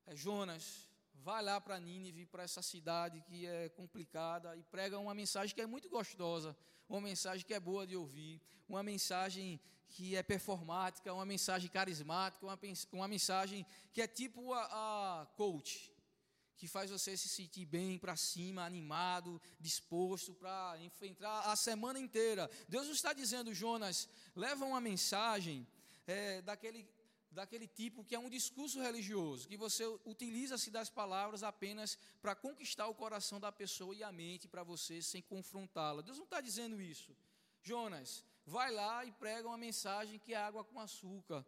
é, 0.07 0.15
Jonas, 0.15 0.89
vai 1.27 1.41
lá 1.43 1.59
para 1.59 1.79
Nínive, 1.79 2.25
para 2.27 2.43
essa 2.43 2.61
cidade 2.61 3.19
que 3.27 3.47
é 3.47 3.69
complicada, 3.69 4.55
e 4.55 4.63
prega 4.63 4.99
uma 5.05 5.15
mensagem 5.21 5.53
que 5.55 5.61
é 5.61 5.67
muito 5.75 5.89
gostosa 5.89 6.55
uma 6.87 7.01
mensagem 7.01 7.45
que 7.45 7.53
é 7.53 7.59
boa 7.59 7.85
de 7.85 7.95
ouvir, 7.95 8.41
uma 8.67 8.83
mensagem 8.83 9.59
que 9.89 10.15
é 10.15 10.23
performática, 10.23 11.13
uma 11.13 11.25
mensagem 11.25 11.69
carismática, 11.69 12.45
uma, 12.45 12.59
uma 12.91 13.07
mensagem 13.07 13.65
que 13.93 14.01
é 14.01 14.07
tipo 14.07 14.53
a, 14.53 15.21
a 15.21 15.25
coach, 15.37 15.91
que 16.57 16.67
faz 16.67 16.89
você 16.89 17.17
se 17.17 17.27
sentir 17.27 17.65
bem 17.65 17.97
para 17.97 18.15
cima, 18.15 18.63
animado, 18.63 19.41
disposto 19.59 20.33
para 20.33 20.77
enfrentar 20.81 21.51
a 21.51 21.55
semana 21.55 21.99
inteira. 21.99 22.49
Deus 22.67 22.85
não 22.85 22.93
está 22.93 23.13
dizendo, 23.13 23.53
Jonas, 23.53 24.07
leva 24.35 24.65
uma 24.65 24.79
mensagem 24.79 25.67
é, 26.07 26.41
daquele 26.41 26.87
daquele 27.35 27.67
tipo 27.67 28.03
que 28.03 28.15
é 28.15 28.19
um 28.19 28.29
discurso 28.29 28.81
religioso, 28.81 29.47
que 29.47 29.57
você 29.57 29.85
utiliza-se 30.05 30.71
das 30.71 30.89
palavras 30.89 31.43
apenas 31.43 31.97
para 32.21 32.33
conquistar 32.33 32.87
o 32.87 32.95
coração 32.95 33.39
da 33.39 33.51
pessoa 33.51 33.93
e 33.93 34.03
a 34.03 34.11
mente 34.11 34.47
para 34.47 34.63
você 34.63 35.01
sem 35.01 35.21
confrontá-la. 35.21 36.01
Deus 36.01 36.17
não 36.17 36.25
está 36.25 36.41
dizendo 36.41 36.81
isso. 36.81 37.15
Jonas, 37.61 38.23
vai 38.45 38.71
lá 38.71 39.05
e 39.05 39.11
prega 39.11 39.47
uma 39.47 39.57
mensagem 39.57 40.17
que 40.17 40.33
é 40.33 40.37
água 40.37 40.63
com 40.63 40.79
açúcar. 40.79 41.45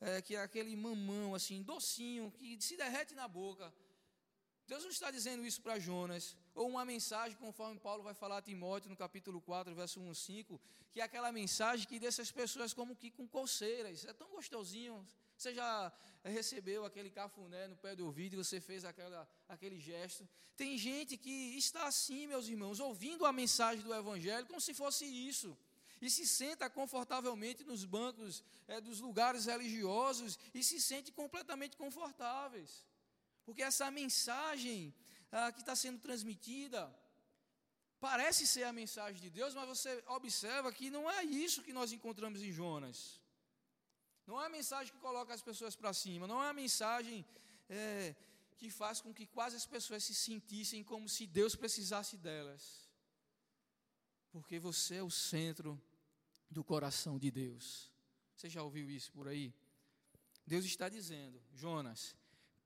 é, 0.00 0.20
que 0.20 0.36
é 0.36 0.42
aquele 0.42 0.76
mamão 0.76 1.34
assim, 1.34 1.62
docinho, 1.62 2.30
que 2.32 2.60
se 2.60 2.76
derrete 2.76 3.14
na 3.14 3.26
boca. 3.26 3.72
Deus 4.66 4.82
não 4.82 4.90
está 4.90 5.10
dizendo 5.10 5.46
isso 5.46 5.62
para 5.62 5.78
Jonas, 5.78 6.36
ou 6.54 6.68
uma 6.68 6.84
mensagem, 6.84 7.36
conforme 7.38 7.78
Paulo 7.78 8.02
vai 8.02 8.14
falar 8.14 8.38
a 8.38 8.42
Timóteo 8.42 8.90
no 8.90 8.96
capítulo 8.96 9.40
4, 9.40 9.74
verso 9.74 10.00
1 10.00 10.14
5, 10.14 10.60
que 10.92 11.00
é 11.00 11.04
aquela 11.04 11.30
mensagem 11.30 11.86
que 11.86 12.00
deixa 12.00 12.22
as 12.22 12.32
pessoas 12.32 12.74
como 12.74 12.96
que 12.96 13.10
com 13.10 13.28
coceiras, 13.28 14.04
é 14.04 14.12
tão 14.12 14.28
gostosinho. 14.30 15.06
Você 15.36 15.54
já 15.54 15.92
recebeu 16.24 16.84
aquele 16.84 17.10
cafuné 17.10 17.68
no 17.68 17.76
pé 17.76 17.94
do 17.94 18.06
ouvido 18.06 18.32
e 18.34 18.36
você 18.42 18.60
fez 18.60 18.84
aquela, 18.84 19.28
aquele 19.48 19.78
gesto. 19.78 20.28
Tem 20.56 20.76
gente 20.76 21.16
que 21.16 21.56
está 21.56 21.86
assim, 21.86 22.26
meus 22.26 22.48
irmãos, 22.48 22.80
ouvindo 22.80 23.24
a 23.26 23.32
mensagem 23.32 23.84
do 23.84 23.94
Evangelho 23.94 24.46
como 24.46 24.60
se 24.60 24.74
fosse 24.74 25.04
isso 25.04 25.56
e 26.00 26.10
se 26.10 26.26
senta 26.26 26.68
confortavelmente 26.68 27.62
nos 27.64 27.84
bancos 27.84 28.42
é, 28.66 28.80
dos 28.80 29.00
lugares 29.00 29.46
religiosos 29.46 30.38
e 30.54 30.62
se 30.62 30.80
sente 30.80 31.12
completamente 31.12 31.76
confortáveis. 31.76 32.84
Porque 33.46 33.62
essa 33.62 33.90
mensagem 33.90 34.94
ah, 35.32 35.50
que 35.54 35.60
está 35.60 35.74
sendo 35.84 35.98
transmitida 36.06 36.80
parece 37.98 38.46
ser 38.46 38.64
a 38.64 38.72
mensagem 38.80 39.20
de 39.26 39.30
Deus, 39.38 39.54
mas 39.54 39.68
você 39.74 39.90
observa 40.18 40.70
que 40.78 40.90
não 40.96 41.04
é 41.10 41.24
isso 41.24 41.64
que 41.66 41.72
nós 41.72 41.92
encontramos 41.92 42.42
em 42.42 42.52
Jonas. 42.52 42.98
Não 44.26 44.42
é 44.42 44.46
a 44.46 44.54
mensagem 44.58 44.92
que 44.92 45.06
coloca 45.08 45.32
as 45.32 45.44
pessoas 45.50 45.74
para 45.74 45.92
cima, 45.92 46.26
não 46.26 46.42
é 46.44 46.48
a 46.48 46.58
mensagem 46.64 47.24
é, 47.70 48.14
que 48.58 48.68
faz 48.80 49.00
com 49.00 49.14
que 49.14 49.26
quase 49.26 49.56
as 49.56 49.66
pessoas 49.74 50.04
se 50.04 50.14
sentissem 50.14 50.82
como 50.82 51.08
se 51.08 51.26
Deus 51.26 51.54
precisasse 51.54 52.16
delas 52.16 52.86
porque 54.36 54.58
você 54.58 54.96
é 54.96 55.02
o 55.02 55.10
centro 55.10 55.80
do 56.50 56.62
coração 56.62 57.18
de 57.18 57.30
Deus. 57.30 57.90
Você 58.36 58.50
já 58.50 58.62
ouviu 58.62 58.90
isso 58.90 59.10
por 59.12 59.28
aí? 59.28 59.50
Deus 60.46 60.66
está 60.66 60.90
dizendo, 60.90 61.42
Jonas, 61.54 62.14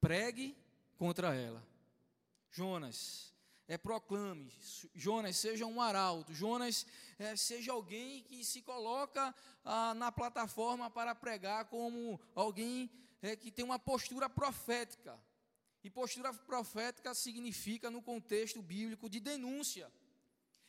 pregue 0.00 0.56
contra 1.00 1.34
ela. 1.34 1.66
Jonas, 2.50 3.34
é, 3.66 3.78
proclame. 3.78 4.52
Jonas, 4.94 5.34
seja 5.38 5.64
um 5.64 5.80
arauto. 5.80 6.34
Jonas, 6.34 6.86
é, 7.18 7.34
seja 7.36 7.72
alguém 7.72 8.22
que 8.24 8.44
se 8.44 8.60
coloca 8.60 9.34
ah, 9.64 9.94
na 9.94 10.12
plataforma 10.12 10.90
para 10.90 11.14
pregar 11.14 11.64
como 11.70 12.20
alguém 12.34 12.90
é, 13.22 13.34
que 13.34 13.50
tem 13.50 13.64
uma 13.64 13.78
postura 13.78 14.28
profética. 14.28 15.18
E 15.82 15.88
postura 15.88 16.34
profética 16.34 17.14
significa, 17.14 17.90
no 17.90 18.02
contexto 18.02 18.60
bíblico, 18.60 19.08
de 19.08 19.20
denúncia 19.20 19.90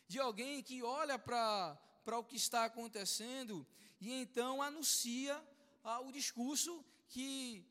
de 0.08 0.18
alguém 0.18 0.64
que 0.64 0.82
olha 0.82 1.20
para 1.20 1.78
o 2.18 2.24
que 2.24 2.38
está 2.38 2.64
acontecendo 2.64 3.68
e 4.00 4.14
então 4.14 4.62
anuncia 4.62 5.36
ah, 5.84 6.00
o 6.00 6.10
discurso 6.10 6.86
que, 7.10 7.66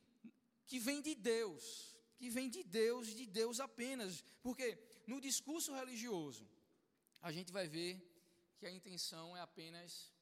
que 0.67 0.79
vem 0.79 1.01
de 1.01 1.15
Deus, 1.15 1.91
que 2.21 2.29
vem 2.37 2.49
de 2.57 2.63
Deus, 2.63 3.05
de 3.21 3.27
Deus 3.41 3.57
apenas. 3.69 4.23
Porque 4.47 4.67
no 5.07 5.19
discurso 5.29 5.75
religioso, 5.81 6.45
a 7.29 7.33
gente 7.37 7.51
vai 7.59 7.67
ver 7.77 7.93
que 8.59 8.67
a 8.67 8.75
intenção 8.79 9.27
é 9.37 9.41
apenas 9.41 10.13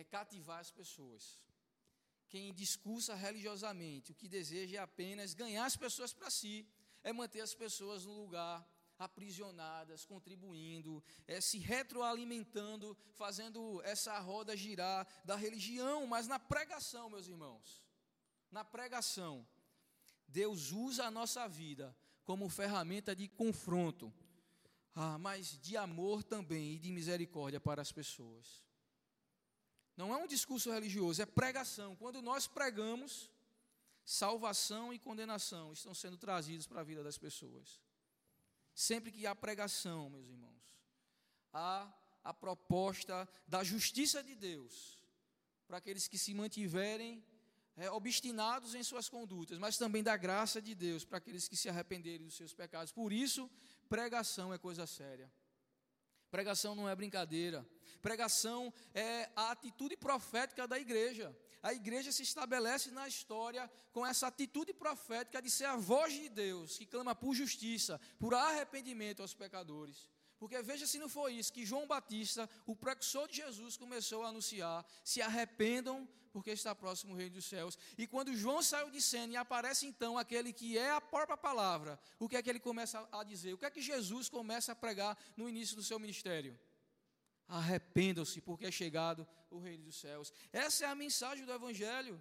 é 0.00 0.02
cativar 0.02 0.60
as 0.60 0.70
pessoas. 0.80 1.22
Quem 2.30 2.54
discursa 2.54 3.14
religiosamente, 3.14 4.12
o 4.12 4.14
que 4.20 4.28
deseja 4.38 4.78
é 4.78 4.80
apenas 4.80 5.34
ganhar 5.34 5.66
as 5.66 5.76
pessoas 5.76 6.14
para 6.14 6.30
si, 6.30 6.66
é 7.04 7.12
manter 7.12 7.42
as 7.42 7.54
pessoas 7.54 8.06
no 8.06 8.14
lugar 8.22 8.56
aprisionadas, 8.98 10.06
contribuindo, 10.06 11.04
é, 11.26 11.38
se 11.48 11.58
retroalimentando, 11.58 12.96
fazendo 13.12 13.82
essa 13.82 14.18
roda 14.20 14.56
girar 14.56 15.06
da 15.26 15.36
religião, 15.36 16.06
mas 16.06 16.26
na 16.26 16.38
pregação, 16.38 17.10
meus 17.10 17.26
irmãos, 17.26 17.84
na 18.50 18.64
pregação, 18.64 19.46
Deus 20.32 20.72
usa 20.72 21.04
a 21.04 21.10
nossa 21.10 21.46
vida 21.46 21.94
como 22.24 22.48
ferramenta 22.48 23.14
de 23.14 23.28
confronto, 23.28 24.12
ah, 24.94 25.18
mas 25.18 25.58
de 25.60 25.76
amor 25.76 26.22
também 26.22 26.74
e 26.74 26.78
de 26.78 26.90
misericórdia 26.90 27.60
para 27.60 27.82
as 27.82 27.92
pessoas. 27.92 28.62
Não 29.96 30.12
é 30.12 30.16
um 30.16 30.26
discurso 30.26 30.72
religioso, 30.72 31.20
é 31.20 31.26
pregação. 31.26 31.94
Quando 31.96 32.22
nós 32.22 32.46
pregamos, 32.46 33.30
salvação 34.04 34.92
e 34.92 34.98
condenação 34.98 35.72
estão 35.72 35.94
sendo 35.94 36.16
trazidos 36.16 36.66
para 36.66 36.80
a 36.80 36.84
vida 36.84 37.02
das 37.04 37.18
pessoas. 37.18 37.80
Sempre 38.74 39.12
que 39.12 39.26
há 39.26 39.34
pregação, 39.34 40.08
meus 40.08 40.26
irmãos, 40.28 40.78
há 41.52 41.92
a 42.24 42.32
proposta 42.32 43.28
da 43.46 43.62
justiça 43.62 44.22
de 44.22 44.34
Deus 44.34 44.98
para 45.66 45.76
aqueles 45.76 46.08
que 46.08 46.16
se 46.16 46.32
mantiverem 46.32 47.22
é, 47.76 47.90
obstinados 47.90 48.74
em 48.74 48.82
suas 48.82 49.08
condutas, 49.08 49.58
mas 49.58 49.76
também 49.76 50.02
da 50.02 50.16
graça 50.16 50.60
de 50.60 50.74
Deus 50.74 51.04
para 51.04 51.18
aqueles 51.18 51.48
que 51.48 51.56
se 51.56 51.68
arrependerem 51.68 52.26
dos 52.26 52.36
seus 52.36 52.52
pecados. 52.54 52.92
Por 52.92 53.12
isso, 53.12 53.50
pregação 53.88 54.52
é 54.52 54.58
coisa 54.58 54.86
séria. 54.86 55.32
Pregação 56.30 56.74
não 56.74 56.88
é 56.88 56.94
brincadeira. 56.96 57.66
Pregação 58.00 58.72
é 58.94 59.30
a 59.36 59.50
atitude 59.50 59.96
profética 59.96 60.66
da 60.66 60.78
igreja 60.78 61.36
a 61.62 61.72
igreja 61.72 62.10
se 62.10 62.24
estabelece 62.24 62.90
na 62.90 63.06
história 63.06 63.70
com 63.92 64.04
essa 64.04 64.26
atitude 64.26 64.74
profética 64.74 65.40
de 65.40 65.48
ser 65.48 65.66
a 65.66 65.76
voz 65.76 66.12
de 66.12 66.28
Deus, 66.28 66.76
que 66.76 66.84
clama 66.84 67.14
por 67.14 67.34
justiça, 67.34 68.00
por 68.18 68.34
arrependimento 68.34 69.22
aos 69.22 69.32
pecadores. 69.32 70.10
Porque 70.42 70.60
veja 70.60 70.88
se 70.88 70.98
não 70.98 71.08
foi 71.08 71.34
isso 71.34 71.52
que 71.52 71.64
João 71.64 71.86
Batista, 71.86 72.50
o 72.66 72.74
precursor 72.74 73.28
de 73.28 73.36
Jesus, 73.36 73.76
começou 73.76 74.24
a 74.24 74.30
anunciar: 74.30 74.84
se 75.04 75.22
arrependam, 75.22 75.96
porque 76.32 76.50
está 76.50 76.74
próximo 76.74 77.12
o 77.12 77.16
reino 77.16 77.36
dos 77.36 77.44
céus. 77.44 77.78
E 77.96 78.08
quando 78.08 78.34
João 78.34 78.60
saiu 78.60 78.90
de 78.90 79.00
cena 79.00 79.34
e 79.34 79.36
aparece 79.36 79.86
então 79.86 80.18
aquele 80.18 80.52
que 80.52 80.76
é 80.76 80.90
a 80.90 81.00
própria 81.00 81.36
palavra, 81.36 81.96
o 82.18 82.28
que 82.28 82.36
é 82.36 82.42
que 82.42 82.50
ele 82.50 82.58
começa 82.58 83.08
a 83.12 83.22
dizer? 83.22 83.52
O 83.52 83.58
que 83.58 83.66
é 83.66 83.70
que 83.70 83.80
Jesus 83.80 84.28
começa 84.28 84.72
a 84.72 84.74
pregar 84.74 85.16
no 85.36 85.48
início 85.48 85.76
do 85.76 85.82
seu 85.84 85.96
ministério? 86.00 86.58
Arrependam-se, 87.46 88.40
porque 88.40 88.66
é 88.66 88.72
chegado 88.72 89.24
o 89.48 89.60
reino 89.60 89.84
dos 89.84 89.94
céus. 89.94 90.32
Essa 90.52 90.86
é 90.86 90.88
a 90.88 90.94
mensagem 90.96 91.44
do 91.44 91.52
Evangelho. 91.52 92.20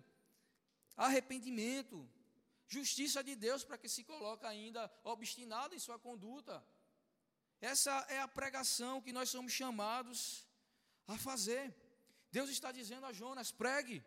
Arrependimento, 0.96 2.08
justiça 2.68 3.24
de 3.24 3.36
Deus 3.36 3.64
para 3.64 3.80
que 3.80 3.90
se 3.90 4.04
coloque 4.04 4.46
ainda 4.46 4.92
obstinado 5.04 5.74
em 5.74 5.80
sua 5.80 5.98
conduta. 5.98 6.64
Essa 7.62 7.92
é 8.10 8.20
a 8.20 8.28
pregação 8.28 9.02
que 9.02 9.14
nós 9.14 9.30
somos 9.30 9.52
chamados 9.52 10.48
a 11.08 11.18
fazer. 11.18 11.74
Deus 12.32 12.50
está 12.50 12.72
dizendo 12.72 13.06
a 13.06 13.14
Jonas: 13.14 13.52
pregue, 13.52 14.04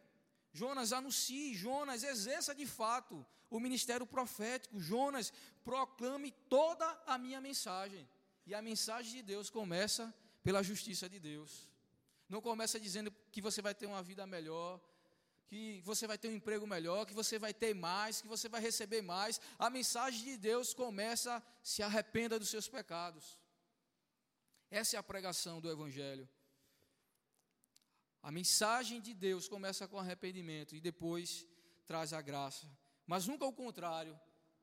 Jonas 0.52 0.92
anuncie, 0.92 1.54
Jonas 1.54 2.02
exerça 2.02 2.54
de 2.54 2.66
fato 2.66 3.24
o 3.50 3.60
ministério 3.60 4.06
profético, 4.06 4.80
Jonas 4.80 5.32
proclame 5.62 6.32
toda 6.48 6.86
a 7.06 7.16
minha 7.16 7.40
mensagem. 7.40 8.08
E 8.46 8.54
a 8.54 8.60
mensagem 8.60 9.12
de 9.12 9.22
Deus 9.22 9.48
começa 9.48 10.12
pela 10.42 10.62
justiça 10.62 11.08
de 11.08 11.20
Deus. 11.20 11.68
Não 12.28 12.40
começa 12.40 12.80
dizendo 12.80 13.14
que 13.30 13.40
você 13.40 13.62
vai 13.62 13.74
ter 13.74 13.86
uma 13.86 14.02
vida 14.02 14.26
melhor, 14.26 14.80
que 15.46 15.80
você 15.82 16.06
vai 16.06 16.18
ter 16.18 16.28
um 16.28 16.34
emprego 16.34 16.66
melhor, 16.66 17.06
que 17.06 17.14
você 17.14 17.38
vai 17.38 17.54
ter 17.54 17.74
mais, 17.74 18.20
que 18.20 18.26
você 18.26 18.48
vai 18.48 18.60
receber 18.60 19.02
mais. 19.02 19.40
A 19.58 19.70
mensagem 19.70 20.24
de 20.24 20.36
Deus 20.36 20.74
começa: 20.74 21.42
se 21.62 21.80
arrependa 21.82 22.38
dos 22.38 22.48
seus 22.48 22.68
pecados. 22.68 23.38
Essa 24.70 24.96
é 24.96 24.98
a 24.98 25.02
pregação 25.02 25.60
do 25.60 25.70
Evangelho. 25.70 26.28
A 28.22 28.30
mensagem 28.30 29.00
de 29.00 29.12
Deus 29.12 29.48
começa 29.48 29.86
com 29.86 29.98
arrependimento 29.98 30.74
e 30.74 30.80
depois 30.80 31.46
traz 31.86 32.12
a 32.12 32.22
graça. 32.22 32.66
Mas 33.06 33.26
nunca 33.26 33.44
o 33.44 33.52
contrário. 33.52 34.18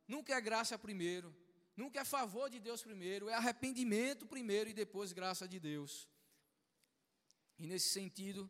Nunca 0.07 0.33
é 0.33 0.41
graça 0.41 0.77
primeiro, 0.77 1.33
Nunca 1.75 2.01
é 2.01 2.05
favor 2.05 2.49
de 2.49 2.59
Deus 2.59 2.83
primeiro, 2.83 3.29
é 3.29 3.33
arrependimento 3.33 4.25
primeiro 4.25 4.69
e 4.69 4.73
depois 4.73 5.13
graça 5.13 5.47
de 5.47 5.59
Deus. 5.59 6.07
E 7.57 7.65
nesse 7.65 7.89
sentido, 7.89 8.49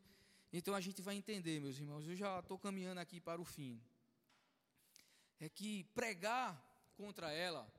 então 0.52 0.74
a 0.74 0.82
gente 0.82 1.02
vai 1.02 1.16
entender, 1.16 1.60
meus 1.60 1.78
irmãos, 1.78 2.08
eu 2.08 2.16
já 2.16 2.40
estou 2.40 2.58
caminhando 2.58 3.00
aqui 3.00 3.22
para 3.22 3.40
o 3.40 3.46
fim. 3.46 3.82
É 5.40 5.48
que 5.50 5.84
pregar 5.96 6.62
contra 6.96 7.32
ela 7.32 7.72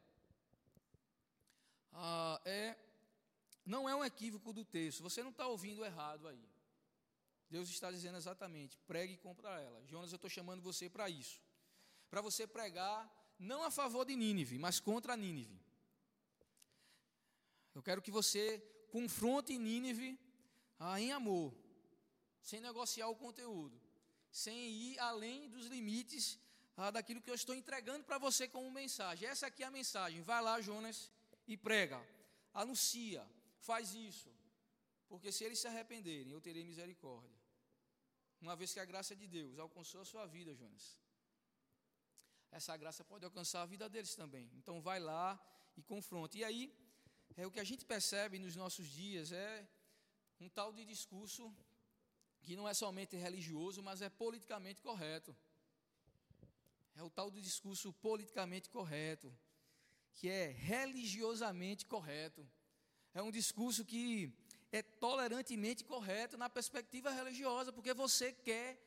ah, 1.93 2.41
é, 2.45 2.77
não 3.65 3.89
é 3.89 3.95
um 3.95 4.05
equívoco 4.05 4.53
do 4.53 4.65
texto, 4.65 5.03
você 5.03 5.23
não 5.23 5.31
está 5.31 5.47
ouvindo 5.47 5.85
errado 5.85 6.29
aí. 6.29 6.45
Deus 7.49 7.69
está 7.69 7.91
dizendo 7.91 8.17
exatamente: 8.17 8.79
pregue 8.87 9.17
contra 9.17 9.61
ela. 9.61 9.85
Jonas, 9.87 10.11
eu 10.11 10.17
estou 10.17 10.31
chamando 10.31 10.63
você 10.63 10.89
para 10.89 11.09
isso. 11.09 11.41
Para 12.11 12.21
você 12.21 12.47
pregar 12.47 13.11
não 13.39 13.63
a 13.63 13.71
favor 13.71 14.05
de 14.05 14.17
Nínive, 14.17 14.59
mas 14.59 14.81
contra 14.81 15.17
Nínive. 15.17 15.61
Eu 17.75 17.83
quero 17.83 18.03
que 18.03 18.11
você 18.11 18.59
confronte 18.91 19.57
Nínive 19.59 20.19
ah, 20.79 21.01
em 21.01 21.13
amor, 21.13 21.55
sem 22.41 22.61
negociar 22.61 23.09
o 23.09 23.17
conteúdo, 23.17 23.81
sem 24.31 24.71
ir 24.71 24.99
além 24.99 25.49
dos 25.49 25.67
limites 25.67 26.39
ah, 26.77 26.91
daquilo 26.91 27.21
que 27.21 27.31
eu 27.31 27.35
estou 27.35 27.55
entregando 27.55 28.05
para 28.05 28.19
você 28.19 28.49
como 28.49 28.71
mensagem. 28.71 29.29
Essa 29.29 29.47
aqui 29.47 29.63
é 29.63 29.67
a 29.67 29.71
mensagem. 29.71 30.23
Vai 30.23 30.43
lá, 30.43 30.61
Jonas, 30.61 31.11
e 31.47 31.57
prega, 31.57 32.01
anuncia, 32.53 33.27
faz 33.69 33.95
isso, 33.95 34.31
porque 35.09 35.31
se 35.31 35.45
eles 35.45 35.59
se 35.63 35.69
arrependerem, 35.71 36.33
eu 36.33 36.41
terei 36.41 36.65
misericórdia. 36.73 37.41
uma 38.41 38.57
vez 38.61 38.73
que 38.75 38.81
a 38.81 38.85
graça 38.85 39.15
de 39.15 39.27
Deus 39.39 39.59
alcançou 39.59 40.01
a 40.01 40.05
sua 40.13 40.25
vida, 40.27 40.53
Jonas, 40.61 40.85
essa 42.59 42.77
graça 42.77 43.03
pode 43.05 43.25
alcançar 43.25 43.61
a 43.63 43.67
vida 43.75 43.89
deles 43.89 44.15
também. 44.15 44.51
Então 44.59 44.81
vai 44.89 44.99
lá 45.01 45.27
e 45.77 45.83
confronta. 45.83 46.37
E 46.37 46.45
aí, 46.49 46.63
é 47.37 47.47
o 47.47 47.53
que 47.55 47.61
a 47.61 47.69
gente 47.71 47.85
percebe 47.85 48.39
nos 48.39 48.57
nossos 48.57 48.87
dias 48.89 49.33
é 49.33 49.67
um 50.41 50.49
tal 50.49 50.73
de 50.73 50.85
discurso 50.85 51.55
que 52.43 52.57
não 52.57 52.69
é 52.69 52.75
somente 52.75 53.17
religioso, 53.17 53.81
mas 53.83 54.03
é 54.03 54.11
politicamente 54.11 54.83
correto. 54.83 55.35
É 56.95 57.03
o 57.03 57.09
tal 57.09 57.31
do 57.31 57.41
discurso 57.41 57.93
politicamente 58.09 58.69
correto, 58.69 59.33
que 60.15 60.29
é 60.29 60.49
religiosamente 60.49 61.87
correto. 61.87 62.47
É 63.15 63.23
um 63.23 63.31
discurso 63.31 63.85
que 63.85 64.33
é 64.71 64.83
tolerantemente 64.83 65.85
correto 65.85 66.39
na 66.39 66.49
perspectiva 66.49 67.11
religiosa, 67.11 67.73
porque 67.73 67.93
você 67.93 68.33
quer 68.33 68.81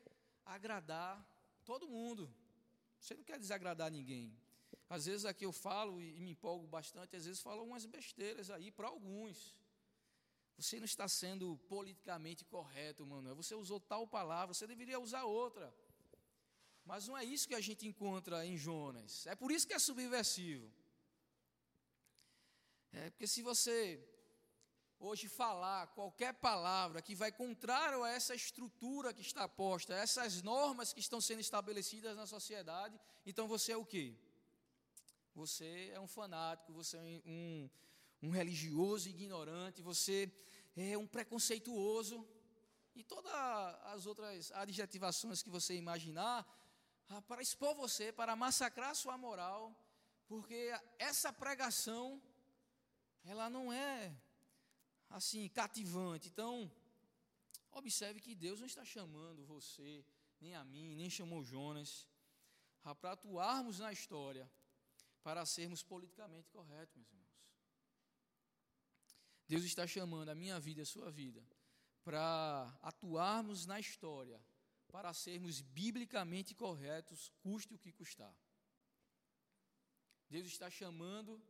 agradar 0.46 1.14
todo 1.64 1.88
mundo. 1.88 2.34
Você 3.00 3.14
não 3.14 3.24
quer 3.24 3.38
desagradar 3.38 3.92
ninguém. 3.92 4.36
Às 4.90 5.06
vezes 5.06 5.26
aqui 5.26 5.46
eu 5.46 5.52
falo 5.52 6.02
e 6.02 6.20
me 6.20 6.32
empolgo 6.32 6.68
bastante, 6.68 7.16
às 7.16 7.26
vezes 7.26 7.42
falo 7.42 7.64
umas 7.64 7.86
besteiras 7.86 8.50
aí 8.50 8.72
para 8.72 8.88
alguns. 8.88 9.56
Você 10.58 10.78
não 10.78 10.86
está 10.86 11.08
sendo 11.08 11.58
politicamente 11.68 12.46
correto, 12.46 13.06
Manuel. 13.06 13.36
Você 13.36 13.54
usou 13.54 13.80
tal 13.80 14.08
palavra, 14.08 14.54
você 14.54 14.66
deveria 14.66 15.00
usar 15.00 15.24
outra. 15.26 15.74
Mas 16.86 17.08
não 17.08 17.18
é 17.18 17.24
isso 17.24 17.48
que 17.48 17.56
a 17.56 17.62
gente 17.62 17.86
encontra 17.88 18.46
em 18.46 18.58
Jonas. 18.58 19.28
É 19.28 19.36
por 19.36 19.52
isso 19.52 19.68
que 19.68 19.74
é 19.74 19.80
subversivo. 19.80 20.72
É 22.92 23.10
porque 23.10 23.28
se 23.28 23.42
você 23.42 24.00
hoje 25.00 25.28
falar 25.28 25.88
qualquer 25.88 26.34
palavra 26.34 27.02
que 27.02 27.16
vai 27.16 27.32
contrário 27.32 28.04
a 28.04 28.10
essa 28.10 28.34
estrutura 28.34 29.14
que 29.14 29.22
está 29.22 29.48
posta, 29.48 29.94
a 29.94 29.98
essas 29.98 30.42
normas 30.42 30.94
que 30.94 31.00
estão 31.00 31.20
sendo 31.20 31.42
estabelecidas 31.42 32.16
na 32.16 32.26
sociedade, 32.26 33.00
então 33.26 33.48
você 33.48 33.74
é 33.74 33.78
o 33.78 33.86
quê? 33.86 34.16
Você 35.34 35.92
é 35.94 36.00
um 36.00 36.08
fanático, 36.08 36.74
você 36.74 36.98
é 36.98 37.02
um, 37.02 37.70
um 38.24 38.30
religioso 38.30 39.10
ignorante, 39.10 39.82
você 39.82 40.32
é 40.76 40.98
um 40.98 41.06
preconceituoso 41.06 42.28
e 42.96 43.04
todas 43.04 43.34
as 43.34 44.06
outras 44.06 44.52
adjetivações 44.54 45.44
que 45.44 45.50
você 45.50 45.76
imaginar 45.76 46.48
para 47.28 47.42
expor 47.42 47.76
você, 47.76 48.12
para 48.12 48.36
massacrar 48.36 48.96
sua 48.96 49.18
moral, 49.18 49.76
porque 50.28 50.72
essa 50.98 51.32
pregação 51.32 52.22
ela 53.26 53.50
não 53.50 53.72
é 53.72 54.16
assim 55.16 55.48
cativante. 55.50 56.28
Então, 56.28 56.72
observe 57.72 58.20
que 58.20 58.36
Deus 58.36 58.60
não 58.60 58.68
está 58.68 58.84
chamando 58.84 59.46
você, 59.46 60.06
nem 60.42 60.54
a 60.56 60.64
mim, 60.64 60.96
nem 60.96 61.10
chamou 61.10 61.44
Jonas, 61.44 62.08
para 63.02 63.14
atuarmos 63.14 63.80
na 63.80 63.92
história, 63.92 64.46
para 65.24 65.46
sermos 65.46 65.82
politicamente 65.82 66.50
corretos, 66.50 66.96
meus 66.96 67.12
irmãos. 67.12 67.26
Deus 69.48 69.64
está 69.64 69.88
chamando 69.88 70.30
a 70.30 70.36
minha 70.36 70.60
vida 70.60 70.82
e 70.82 70.84
a 70.84 70.86
sua 70.86 71.10
vida 71.10 71.42
para 72.04 72.78
atuarmos 72.82 73.66
na 73.66 73.80
história, 73.80 74.40
para 74.90 75.14
sermos 75.14 75.62
biblicamente 75.62 76.54
corretos, 76.54 77.32
custe 77.40 77.74
o 77.74 77.80
que 77.80 77.92
custar. 77.92 78.36
Deus 80.30 80.46
está 80.46 80.70
chamando 80.70 81.42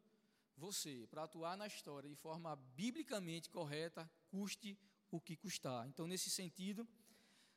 você 0.57 1.07
para 1.09 1.23
atuar 1.23 1.57
na 1.57 1.67
história 1.67 2.09
de 2.09 2.15
forma 2.15 2.55
biblicamente 2.75 3.49
correta, 3.49 4.09
custe 4.29 4.77
o 5.11 5.19
que 5.19 5.35
custar. 5.35 5.87
Então, 5.87 6.07
nesse 6.07 6.29
sentido, 6.29 6.87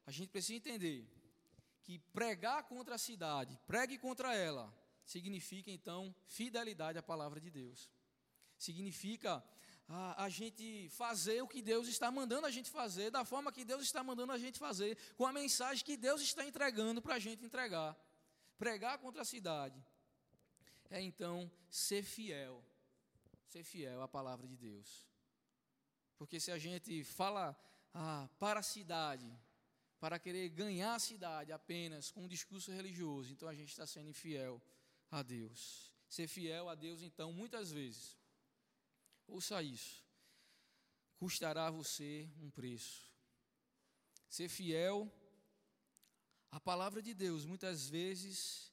a 0.07 0.11
gente 0.11 0.31
precisa 0.31 0.55
entender 0.55 1.09
que 1.83 1.99
pregar 1.99 2.65
contra 2.65 2.97
a 2.97 2.99
cidade, 2.99 3.59
pregue 3.67 3.99
contra 3.99 4.35
ela, 4.35 4.73
significa 5.05 5.71
então 5.71 6.15
fidelidade 6.27 6.99
à 6.99 7.03
palavra 7.03 7.41
de 7.41 7.51
Deus. 7.51 7.91
Significa 8.59 9.43
a, 9.89 10.25
a, 10.25 10.29
gente 10.29 10.89
fazer 10.91 11.41
o 11.41 11.49
que 11.49 11.63
Deus 11.63 11.89
está 11.89 12.11
mandando 12.11 12.47
a 12.47 12.51
gente 12.51 12.71
fazer, 12.71 13.11
da 13.11 13.25
forma 13.25 13.51
que 13.51 13.65
Deus 13.65 13.83
está 13.83 14.05
mandando 14.05 14.33
a 14.33 14.39
gente 14.39 14.59
fazer, 14.59 14.99
com 15.17 15.25
a 15.25 15.33
mensagem 15.33 15.85
que 15.85 15.97
Deus 15.97 16.21
está 16.21 16.45
entregando 16.45 17.01
para 17.01 17.15
a 17.15 17.19
gente 17.19 17.45
entregar. 17.45 17.97
Pregar 18.59 18.99
contra 18.99 19.23
a 19.23 19.25
cidade 19.25 19.83
é 20.91 21.01
então 21.01 21.51
ser 21.71 22.03
fiel, 22.03 22.63
ser 23.49 23.65
fiel 23.65 24.03
à 24.03 24.09
palavra 24.09 24.47
de 24.47 24.57
Deus. 24.57 25.07
Porque 26.17 26.39
se 26.41 26.51
a 26.51 26.59
gente 26.59 27.05
fala 27.05 27.57
ah, 27.95 28.29
para 28.39 28.61
a 28.61 28.63
cidade, 28.63 29.31
para 29.99 30.19
querer 30.19 30.49
ganhar 30.51 30.95
a 30.95 30.99
cidade 30.99 31.53
apenas 31.53 32.11
com 32.11 32.25
um 32.25 32.29
discurso 32.29 32.71
religioso, 32.73 33.33
então 33.33 33.49
a 33.49 33.55
gente 33.55 33.71
está 33.71 33.87
sendo 33.87 34.09
infiel 34.09 34.61
a 35.11 35.23
Deus. 35.23 35.93
Ser 36.09 36.29
fiel 36.29 36.69
a 36.69 36.75
Deus, 36.75 37.03
então, 37.03 37.33
muitas 37.33 37.71
vezes, 37.71 38.19
Ouça 39.29 39.63
isso. 39.63 40.03
Custará 41.19 41.67
a 41.67 41.71
você 41.71 42.29
um 42.41 42.51
preço. 42.51 43.13
Ser 44.29 44.49
fiel 44.49 45.13
à 46.51 46.59
palavra 46.59 47.03
de 47.03 47.13
Deus, 47.13 47.45
muitas 47.45 47.89
vezes, 47.89 48.73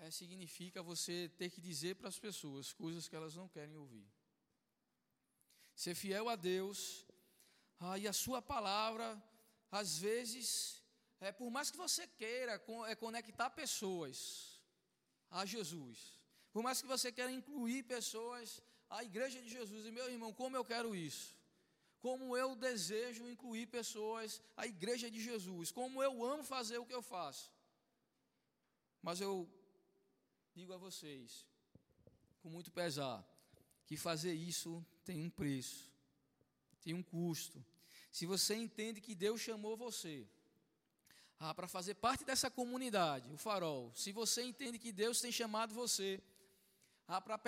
é, 0.00 0.10
significa 0.10 0.82
você 0.82 1.16
ter 1.40 1.48
que 1.54 1.60
dizer 1.60 1.94
para 1.96 2.08
as 2.08 2.18
pessoas 2.18 2.72
coisas 2.72 3.06
que 3.08 3.16
elas 3.16 3.34
não 3.40 3.48
querem 3.48 3.76
ouvir. 3.76 4.08
Ser 5.74 5.94
fiel 5.94 6.28
a 6.28 6.36
Deus, 6.36 7.06
ah, 7.78 7.98
e 7.98 8.06
a 8.06 8.12
sua 8.12 8.40
palavra, 8.54 9.06
às 9.70 9.98
vezes, 9.98 10.82
é, 11.20 11.30
por 11.32 11.50
mais 11.50 11.70
que 11.70 11.76
você 11.76 12.06
queira 12.22 12.54
é, 12.88 12.94
conectar 12.94 13.50
pessoas 13.50 14.18
a 15.30 15.44
Jesus, 15.44 15.98
por 16.52 16.62
mais 16.62 16.80
que 16.82 16.88
você 16.94 17.12
queira 17.12 17.32
incluir 17.40 17.82
pessoas 17.84 18.62
a 18.90 19.04
igreja 19.04 19.40
de 19.40 19.48
Jesus. 19.48 19.86
E 19.86 19.92
meu 19.92 20.10
irmão, 20.10 20.32
como 20.32 20.56
eu 20.56 20.64
quero 20.64 20.94
isso? 20.94 21.36
Como 22.00 22.36
eu 22.36 22.56
desejo 22.56 23.28
incluir 23.28 23.66
pessoas 23.66 24.42
à 24.56 24.66
igreja 24.66 25.08
de 25.10 25.20
Jesus. 25.20 25.70
Como 25.70 26.02
eu 26.02 26.24
amo 26.24 26.42
fazer 26.42 26.78
o 26.78 26.86
que 26.86 26.94
eu 26.98 27.02
faço. 27.02 27.52
Mas 29.00 29.20
eu 29.20 29.48
digo 30.54 30.72
a 30.72 30.76
vocês, 30.76 31.46
com 32.42 32.48
muito 32.48 32.70
pesar, 32.70 33.24
que 33.86 33.96
fazer 33.96 34.32
isso 34.32 34.84
tem 35.04 35.20
um 35.20 35.30
preço, 35.30 35.90
tem 36.82 36.94
um 36.94 37.02
custo. 37.02 37.64
Se 38.10 38.26
você 38.26 38.54
entende 38.54 39.00
que 39.00 39.14
Deus 39.14 39.40
chamou 39.40 39.76
você 39.76 40.26
ah, 41.38 41.54
para 41.54 41.68
fazer 41.68 41.94
parte 41.94 42.24
dessa 42.24 42.50
comunidade, 42.50 43.30
o 43.32 43.36
farol, 43.36 43.92
se 43.94 44.12
você 44.12 44.42
entende 44.42 44.78
que 44.78 44.92
Deus 44.92 45.20
tem 45.20 45.32
chamado 45.32 45.74
você 45.74 46.22
ah, 47.06 47.20
para 47.20 47.38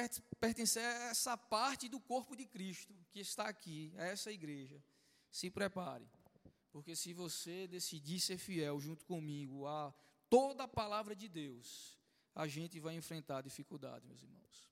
pertencer 0.41 0.83
a 0.83 1.11
essa 1.11 1.37
parte 1.37 1.89
do 1.89 2.01
corpo 2.01 2.35
de 2.35 2.45
Cristo 2.45 2.93
que 3.13 3.21
está 3.21 3.49
aqui, 3.49 3.93
a 3.97 4.05
essa 4.07 4.33
igreja. 4.33 4.83
Se 5.31 5.49
prepare, 5.51 6.05
porque 6.73 6.97
se 6.97 7.13
você 7.13 7.67
decidir 7.67 8.19
ser 8.19 8.39
fiel 8.39 8.81
junto 8.81 9.05
comigo 9.07 9.67
a 9.67 9.95
toda 10.29 10.65
a 10.65 10.69
palavra 10.69 11.15
de 11.15 11.29
Deus, 11.29 11.97
a 12.35 12.47
gente 12.47 12.79
vai 12.81 12.95
enfrentar 12.95 13.43
dificuldade, 13.43 14.07
meus 14.07 14.23
irmãos. 14.23 14.71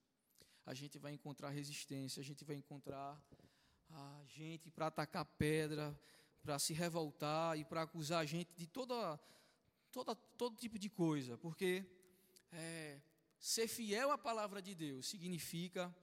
A 0.66 0.74
gente 0.74 0.98
vai 0.98 1.12
encontrar 1.12 1.50
resistência, 1.50 2.20
a 2.20 2.24
gente 2.24 2.44
vai 2.44 2.56
encontrar 2.56 3.20
a 3.90 4.22
gente 4.26 4.70
para 4.70 4.86
atacar 4.86 5.24
pedra, 5.24 5.98
para 6.42 6.58
se 6.58 6.72
revoltar 6.72 7.58
e 7.58 7.64
para 7.64 7.82
acusar 7.82 8.20
a 8.20 8.24
gente 8.24 8.50
de 8.56 8.66
toda, 8.66 9.18
toda, 9.90 10.14
todo 10.14 10.56
tipo 10.56 10.78
de 10.78 10.88
coisa, 10.88 11.36
porque 11.36 11.84
é, 12.52 13.00
Ser 13.40 13.66
fiel 13.66 14.10
à 14.10 14.18
palavra 14.18 14.60
de 14.60 14.74
Deus 14.74 15.08
significa 15.08 15.94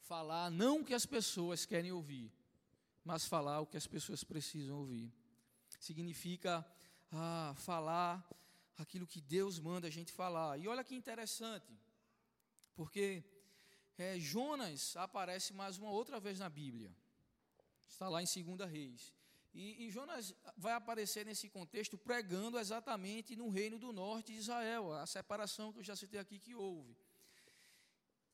falar 0.00 0.50
não 0.50 0.80
o 0.80 0.84
que 0.84 0.92
as 0.92 1.06
pessoas 1.06 1.64
querem 1.64 1.90
ouvir, 1.90 2.30
mas 3.02 3.24
falar 3.24 3.60
o 3.60 3.66
que 3.66 3.78
as 3.78 3.86
pessoas 3.86 4.22
precisam 4.22 4.76
ouvir. 4.76 5.10
Significa 5.80 6.64
ah, 7.10 7.54
falar 7.56 8.22
aquilo 8.76 9.06
que 9.06 9.20
Deus 9.20 9.58
manda 9.58 9.86
a 9.88 9.90
gente 9.90 10.12
falar. 10.12 10.58
E 10.58 10.68
olha 10.68 10.84
que 10.84 10.94
interessante, 10.94 11.72
porque 12.74 13.24
é, 13.98 14.18
Jonas 14.18 14.96
aparece 14.96 15.52
mais 15.52 15.78
uma 15.78 15.90
outra 15.90 16.18
vez 16.18 16.38
na 16.38 16.48
Bíblia. 16.48 16.94
Está 17.86 18.08
lá 18.08 18.22
em 18.22 18.26
2 18.26 18.70
Reis. 18.70 19.12
E, 19.54 19.86
e, 19.86 19.90
Jonas 19.90 20.34
vai 20.56 20.72
aparecer 20.72 21.26
nesse 21.26 21.48
contexto 21.48 21.98
pregando 21.98 22.58
exatamente 22.58 23.36
no 23.36 23.50
reino 23.50 23.78
do 23.78 23.92
norte 23.92 24.32
de 24.32 24.38
Israel, 24.38 24.94
a 24.94 25.06
separação 25.06 25.72
que 25.72 25.80
eu 25.80 25.84
já 25.84 25.94
citei 25.94 26.18
aqui 26.18 26.38
que 26.38 26.54
houve. 26.54 26.96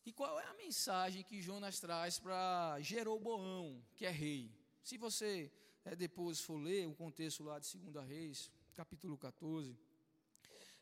E 0.06 0.12
qual 0.12 0.38
é 0.38 0.46
a 0.46 0.54
mensagem 0.54 1.24
que 1.24 1.42
Jonas 1.42 1.80
traz 1.80 2.20
para 2.20 2.78
Jeroboão, 2.80 3.84
que 3.96 4.06
é 4.06 4.10
rei? 4.10 4.54
Se 4.80 4.96
você 4.96 5.52
é, 5.84 5.96
depois 5.96 6.40
for 6.40 6.56
ler 6.56 6.86
o 6.86 6.94
contexto 6.94 7.42
lá 7.42 7.58
de 7.58 7.76
2 7.76 8.06
Reis, 8.06 8.50
capítulo 8.74 9.18
14, 9.18 9.76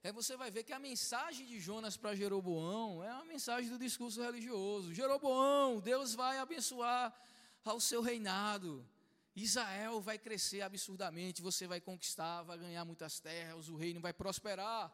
é, 0.02 0.12
você 0.12 0.36
vai 0.36 0.50
ver 0.50 0.62
que 0.62 0.72
a 0.72 0.78
mensagem 0.78 1.46
de 1.46 1.58
Jonas 1.58 1.96
para 1.96 2.14
Jeroboão 2.14 3.02
é 3.02 3.12
uma 3.12 3.24
mensagem 3.24 3.68
do 3.70 3.78
discurso 3.78 4.22
religioso. 4.22 4.94
Jeroboão, 4.94 5.80
Deus 5.80 6.14
vai 6.14 6.38
abençoar 6.38 7.14
ao 7.64 7.80
seu 7.80 8.00
reinado. 8.00 8.86
Israel 9.34 10.00
vai 10.00 10.18
crescer 10.18 10.62
absurdamente, 10.62 11.42
você 11.42 11.66
vai 11.66 11.80
conquistar, 11.80 12.42
vai 12.42 12.58
ganhar 12.58 12.84
muitas 12.84 13.20
terras, 13.20 13.68
o 13.68 13.76
reino 13.76 14.00
vai 14.00 14.12
prosperar. 14.12 14.90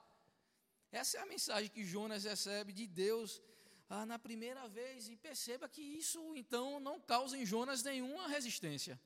Essa 0.91 1.19
é 1.19 1.21
a 1.21 1.27
mensagem 1.27 1.71
que 1.71 1.85
Jonas 1.85 2.25
recebe 2.25 2.73
de 2.73 2.87
Deus 2.87 3.41
ah, 3.89 4.05
na 4.07 4.19
primeira 4.19 4.67
vez, 4.69 5.09
e 5.09 5.17
perceba 5.17 5.69
que 5.69 5.83
isso 5.83 6.35
então 6.35 6.81
não 6.81 6.99
causa 6.99 7.37
em 7.37 7.45
Jonas 7.45 7.83
nenhuma 7.83 8.27
resistência. 8.27 9.01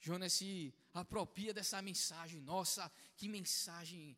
Jonas 0.00 0.32
se 0.32 0.74
apropria 0.92 1.54
dessa 1.54 1.80
mensagem, 1.80 2.40
nossa, 2.40 2.90
que 3.16 3.28
mensagem 3.28 4.16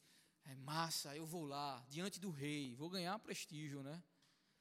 é 0.50 0.54
massa, 0.56 1.14
eu 1.14 1.24
vou 1.24 1.44
lá, 1.44 1.84
diante 1.88 2.18
do 2.18 2.30
rei, 2.30 2.74
vou 2.74 2.90
ganhar 2.90 3.16
prestígio, 3.20 3.82
né? 3.82 4.02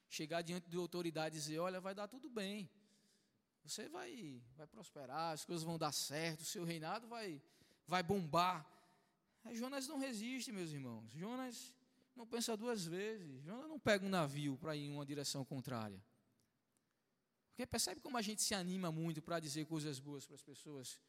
Chegar 0.07 0.43
diante 0.43 0.69
de 0.69 0.77
autoridade 0.77 1.35
e 1.35 1.39
dizer, 1.39 1.57
olha, 1.57 1.81
vai 1.81 1.95
dar 1.95 2.07
tudo 2.07 2.29
bem, 2.29 2.69
você 3.63 3.89
vai, 3.89 4.41
vai 4.55 4.67
prosperar, 4.67 5.33
as 5.33 5.43
coisas 5.45 5.63
vão 5.63 5.77
dar 5.77 5.91
certo, 5.91 6.41
o 6.41 6.45
seu 6.45 6.63
reinado 6.63 7.07
vai, 7.07 7.41
vai 7.87 8.03
bombar. 8.03 8.65
Aí 9.43 9.55
Jonas 9.55 9.87
não 9.87 9.97
resiste, 9.97 10.51
meus 10.51 10.71
irmãos. 10.71 11.11
Jonas 11.11 11.73
não 12.15 12.25
pensa 12.27 12.55
duas 12.55 12.85
vezes. 12.85 13.43
Jonas 13.43 13.67
não 13.67 13.79
pega 13.79 14.05
um 14.05 14.09
navio 14.09 14.57
para 14.57 14.75
ir 14.75 14.85
em 14.85 14.91
uma 14.91 15.05
direção 15.05 15.43
contrária. 15.43 16.03
Porque 17.49 17.65
percebe 17.65 17.99
como 17.99 18.17
a 18.17 18.21
gente 18.21 18.41
se 18.41 18.53
anima 18.53 18.91
muito 18.91 19.21
para 19.21 19.39
dizer 19.39 19.65
coisas 19.65 19.99
boas 19.99 20.25
para 20.25 20.35
as 20.35 20.43
pessoas, 20.43 20.99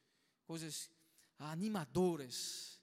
coisas 0.45 0.91
animadoras, 1.39 2.80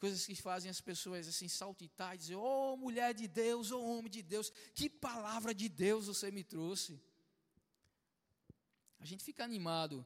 coisas 0.00 0.26
que 0.26 0.34
fazem 0.34 0.70
as 0.70 0.80
pessoas 0.80 1.28
assim 1.28 1.48
saltitar 1.48 2.14
e 2.14 2.18
dizer: 2.18 2.36
"Oh, 2.36 2.76
mulher 2.76 3.12
de 3.14 3.28
Deus, 3.28 3.70
oh 3.70 3.82
homem 3.90 4.10
de 4.10 4.22
Deus, 4.22 4.50
que 4.74 4.88
palavra 4.88 5.54
de 5.54 5.68
Deus 5.68 6.06
você 6.06 6.30
me 6.30 6.42
trouxe". 6.42 7.00
A 8.98 9.04
gente 9.04 9.22
fica 9.22 9.44
animado. 9.44 10.04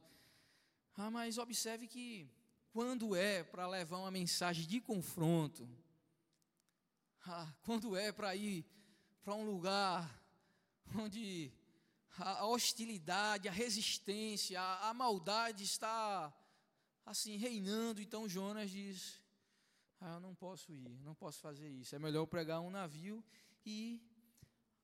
Ah, 0.97 1.11
mas 1.11 1.39
observe 1.39 1.87
que 1.87 2.29
quando 2.73 3.17
é 3.17 3.43
para 3.43 3.67
levar 3.67 3.99
uma 3.99 4.11
mensagem 4.11 4.67
de 4.67 4.81
confronto, 4.81 5.69
ah, 7.27 7.53
quando 7.63 7.97
é 7.97 8.13
para 8.13 8.35
ir 8.37 8.65
para 9.25 9.35
um 9.35 9.45
lugar 9.45 10.23
onde 10.95 11.53
a 12.19 12.47
hostilidade, 12.47 13.49
a 13.49 13.53
resistência, 13.53 14.61
a, 14.61 14.91
a, 14.91 14.95
maldade 14.95 15.65
está 15.65 16.33
assim 17.05 17.37
reinando, 17.37 18.01
então 18.01 18.29
Jonas 18.29 18.71
diz: 18.71 19.21
ah, 20.07 20.17
eu 20.17 20.21
não 20.21 20.35
posso 20.35 20.71
ir, 20.71 21.01
não 21.01 21.15
posso 21.15 21.41
fazer 21.41 21.67
isso. 21.67 21.97
É 21.97 21.99
melhor 21.99 22.27
pregar 22.27 22.61
um 22.61 22.69
navio 22.69 23.25
e 23.65 24.03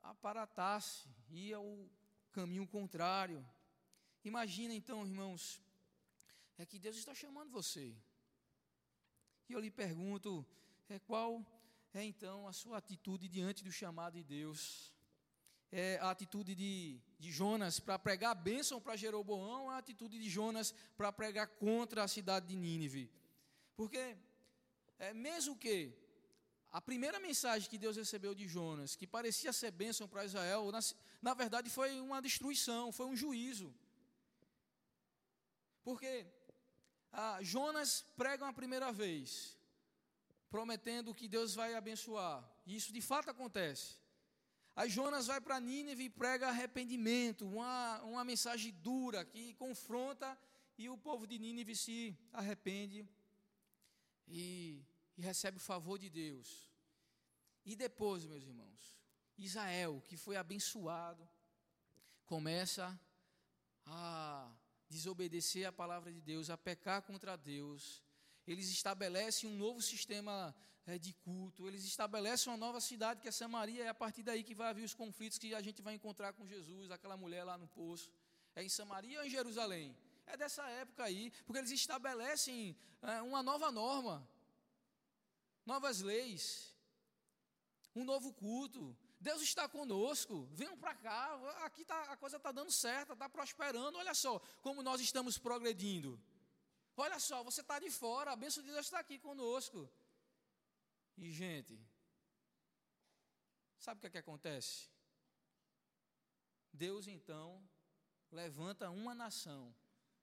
aparatar-se, 0.02 1.06
ir 1.30 1.52
ao 1.52 1.90
caminho 2.32 2.66
contrário. 2.66 3.46
Imagina 4.24 4.72
então, 4.72 5.06
irmãos, 5.06 5.60
é 6.56 6.64
que 6.64 6.78
Deus 6.78 6.96
está 6.96 7.14
chamando 7.14 7.50
você. 7.50 7.94
E 9.46 9.52
eu 9.52 9.60
lhe 9.60 9.70
pergunto, 9.70 10.46
é, 10.88 10.98
qual 10.98 11.44
é 11.92 12.02
então 12.02 12.48
a 12.48 12.52
sua 12.54 12.78
atitude 12.78 13.28
diante 13.28 13.62
do 13.62 13.70
chamado 13.70 14.14
de 14.14 14.24
Deus? 14.24 14.90
É 15.70 15.98
a 15.98 16.10
atitude 16.10 16.54
de, 16.54 16.98
de 17.18 17.30
Jonas 17.30 17.78
para 17.78 17.98
pregar 17.98 18.34
bênção 18.34 18.80
para 18.80 18.96
Jeroboão, 18.96 19.68
a 19.68 19.76
atitude 19.76 20.18
de 20.18 20.30
Jonas 20.30 20.72
para 20.96 21.12
pregar 21.12 21.46
contra 21.46 22.04
a 22.04 22.08
cidade 22.08 22.46
de 22.46 22.56
Nínive. 22.56 23.12
Porque, 23.76 24.16
é, 25.00 25.14
mesmo 25.14 25.56
que 25.56 25.76
a 26.70 26.80
primeira 26.80 27.18
mensagem 27.18 27.68
que 27.68 27.78
Deus 27.84 27.96
recebeu 27.96 28.34
de 28.34 28.46
Jonas, 28.46 28.94
que 28.94 29.06
parecia 29.06 29.52
ser 29.52 29.70
bênção 29.70 30.06
para 30.06 30.24
Israel, 30.24 30.70
na, 30.70 30.80
na 31.20 31.34
verdade 31.34 31.68
foi 31.68 32.00
uma 32.00 32.20
destruição, 32.20 32.92
foi 32.92 33.06
um 33.06 33.16
juízo. 33.16 33.74
Porque 35.82 36.26
ah, 37.10 37.38
Jonas 37.40 38.04
prega 38.16 38.44
uma 38.44 38.52
primeira 38.52 38.92
vez, 38.92 39.56
prometendo 40.50 41.14
que 41.14 41.26
Deus 41.26 41.54
vai 41.54 41.74
abençoar. 41.74 42.38
E 42.66 42.76
isso 42.76 42.92
de 42.92 43.00
fato 43.00 43.30
acontece. 43.30 43.96
Aí 44.76 44.88
Jonas 44.88 45.26
vai 45.26 45.40
para 45.40 45.58
Nínive 45.58 46.04
e 46.04 46.10
prega 46.10 46.48
arrependimento, 46.48 47.46
uma, 47.46 48.00
uma 48.02 48.24
mensagem 48.24 48.72
dura 48.82 49.24
que 49.24 49.54
confronta, 49.54 50.38
e 50.78 50.88
o 50.88 50.96
povo 50.96 51.26
de 51.26 51.38
Nínive 51.38 51.74
se 51.74 52.16
arrepende 52.32 53.06
e, 54.30 54.82
e 55.20 55.22
recebe 55.22 55.58
o 55.58 55.60
favor 55.60 55.98
de 55.98 56.08
Deus. 56.08 56.48
E 57.64 57.76
depois, 57.76 58.24
meus 58.24 58.42
irmãos, 58.42 58.98
Israel, 59.36 60.02
que 60.08 60.16
foi 60.16 60.36
abençoado, 60.36 61.28
começa 62.24 62.98
a 63.84 64.50
desobedecer 64.88 65.66
a 65.66 65.72
palavra 65.72 66.10
de 66.10 66.22
Deus, 66.22 66.48
a 66.48 66.56
pecar 66.56 67.02
contra 67.02 67.36
Deus, 67.36 68.02
eles 68.46 68.70
estabelecem 68.70 69.48
um 69.50 69.56
novo 69.56 69.82
sistema 69.82 70.56
é, 70.86 70.98
de 70.98 71.12
culto, 71.12 71.68
eles 71.68 71.84
estabelecem 71.84 72.50
uma 72.50 72.56
nova 72.56 72.80
cidade 72.80 73.20
que 73.20 73.28
é 73.28 73.30
Samaria, 73.30 73.84
é 73.84 73.88
a 73.88 73.94
partir 73.94 74.22
daí 74.22 74.42
que 74.42 74.54
vai 74.54 74.70
haver 74.70 74.84
os 74.84 74.94
conflitos 74.94 75.36
que 75.38 75.54
a 75.54 75.60
gente 75.60 75.82
vai 75.82 75.94
encontrar 75.94 76.32
com 76.32 76.46
Jesus, 76.46 76.90
aquela 76.90 77.16
mulher 77.16 77.44
lá 77.44 77.58
no 77.58 77.68
poço. 77.68 78.10
É 78.56 78.64
em 78.64 78.70
Samaria 78.70 79.20
ou 79.20 79.26
em 79.26 79.30
Jerusalém? 79.30 79.94
É 80.26 80.34
dessa 80.36 80.66
época 80.70 81.04
aí, 81.04 81.30
porque 81.44 81.58
eles 81.58 81.70
estabelecem 81.70 82.74
é, 83.02 83.20
uma 83.20 83.42
nova 83.42 83.70
norma, 83.70 84.26
novas 85.64 86.00
leis, 86.00 86.74
um 87.94 88.04
novo 88.04 88.32
culto, 88.32 88.96
Deus 89.20 89.42
está 89.42 89.68
conosco, 89.68 90.48
venham 90.52 90.76
para 90.78 90.94
cá, 90.94 91.64
aqui 91.64 91.84
tá, 91.84 92.02
a 92.04 92.16
coisa 92.16 92.38
está 92.38 92.50
dando 92.50 92.70
certo, 92.70 93.12
está 93.12 93.28
prosperando. 93.28 93.98
Olha 93.98 94.14
só 94.14 94.38
como 94.62 94.82
nós 94.82 95.00
estamos 95.00 95.36
progredindo. 95.36 96.18
Olha 96.96 97.18
só, 97.18 97.42
você 97.42 97.60
está 97.60 97.78
de 97.78 97.90
fora, 97.90 98.32
a 98.32 98.36
bênção 98.36 98.62
de 98.62 98.70
Deus 98.70 98.86
está 98.86 98.98
aqui 98.98 99.18
conosco. 99.18 99.90
E, 101.16 101.30
gente, 101.30 101.78
sabe 103.78 103.98
o 103.98 104.00
que, 104.00 104.06
é 104.06 104.10
que 104.10 104.18
acontece? 104.18 104.88
Deus 106.72 107.06
então 107.06 107.62
levanta 108.30 108.90
uma 108.90 109.14
nação 109.14 109.74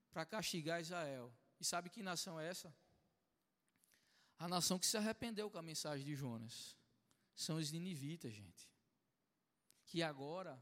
para 0.09 0.25
castigar 0.25 0.81
Israel. 0.81 1.31
E 1.59 1.65
sabe 1.65 1.89
que 1.89 2.01
nação 2.01 2.39
é 2.39 2.47
essa? 2.47 2.73
A 4.37 4.47
nação 4.47 4.77
que 4.77 4.85
se 4.85 4.97
arrependeu 4.97 5.49
com 5.49 5.57
a 5.57 5.61
mensagem 5.61 6.05
de 6.05 6.15
Jonas. 6.15 6.75
São 7.35 7.57
os 7.57 7.71
ninivitas, 7.71 8.33
gente 8.33 8.67
que 9.87 10.03
agora 10.03 10.61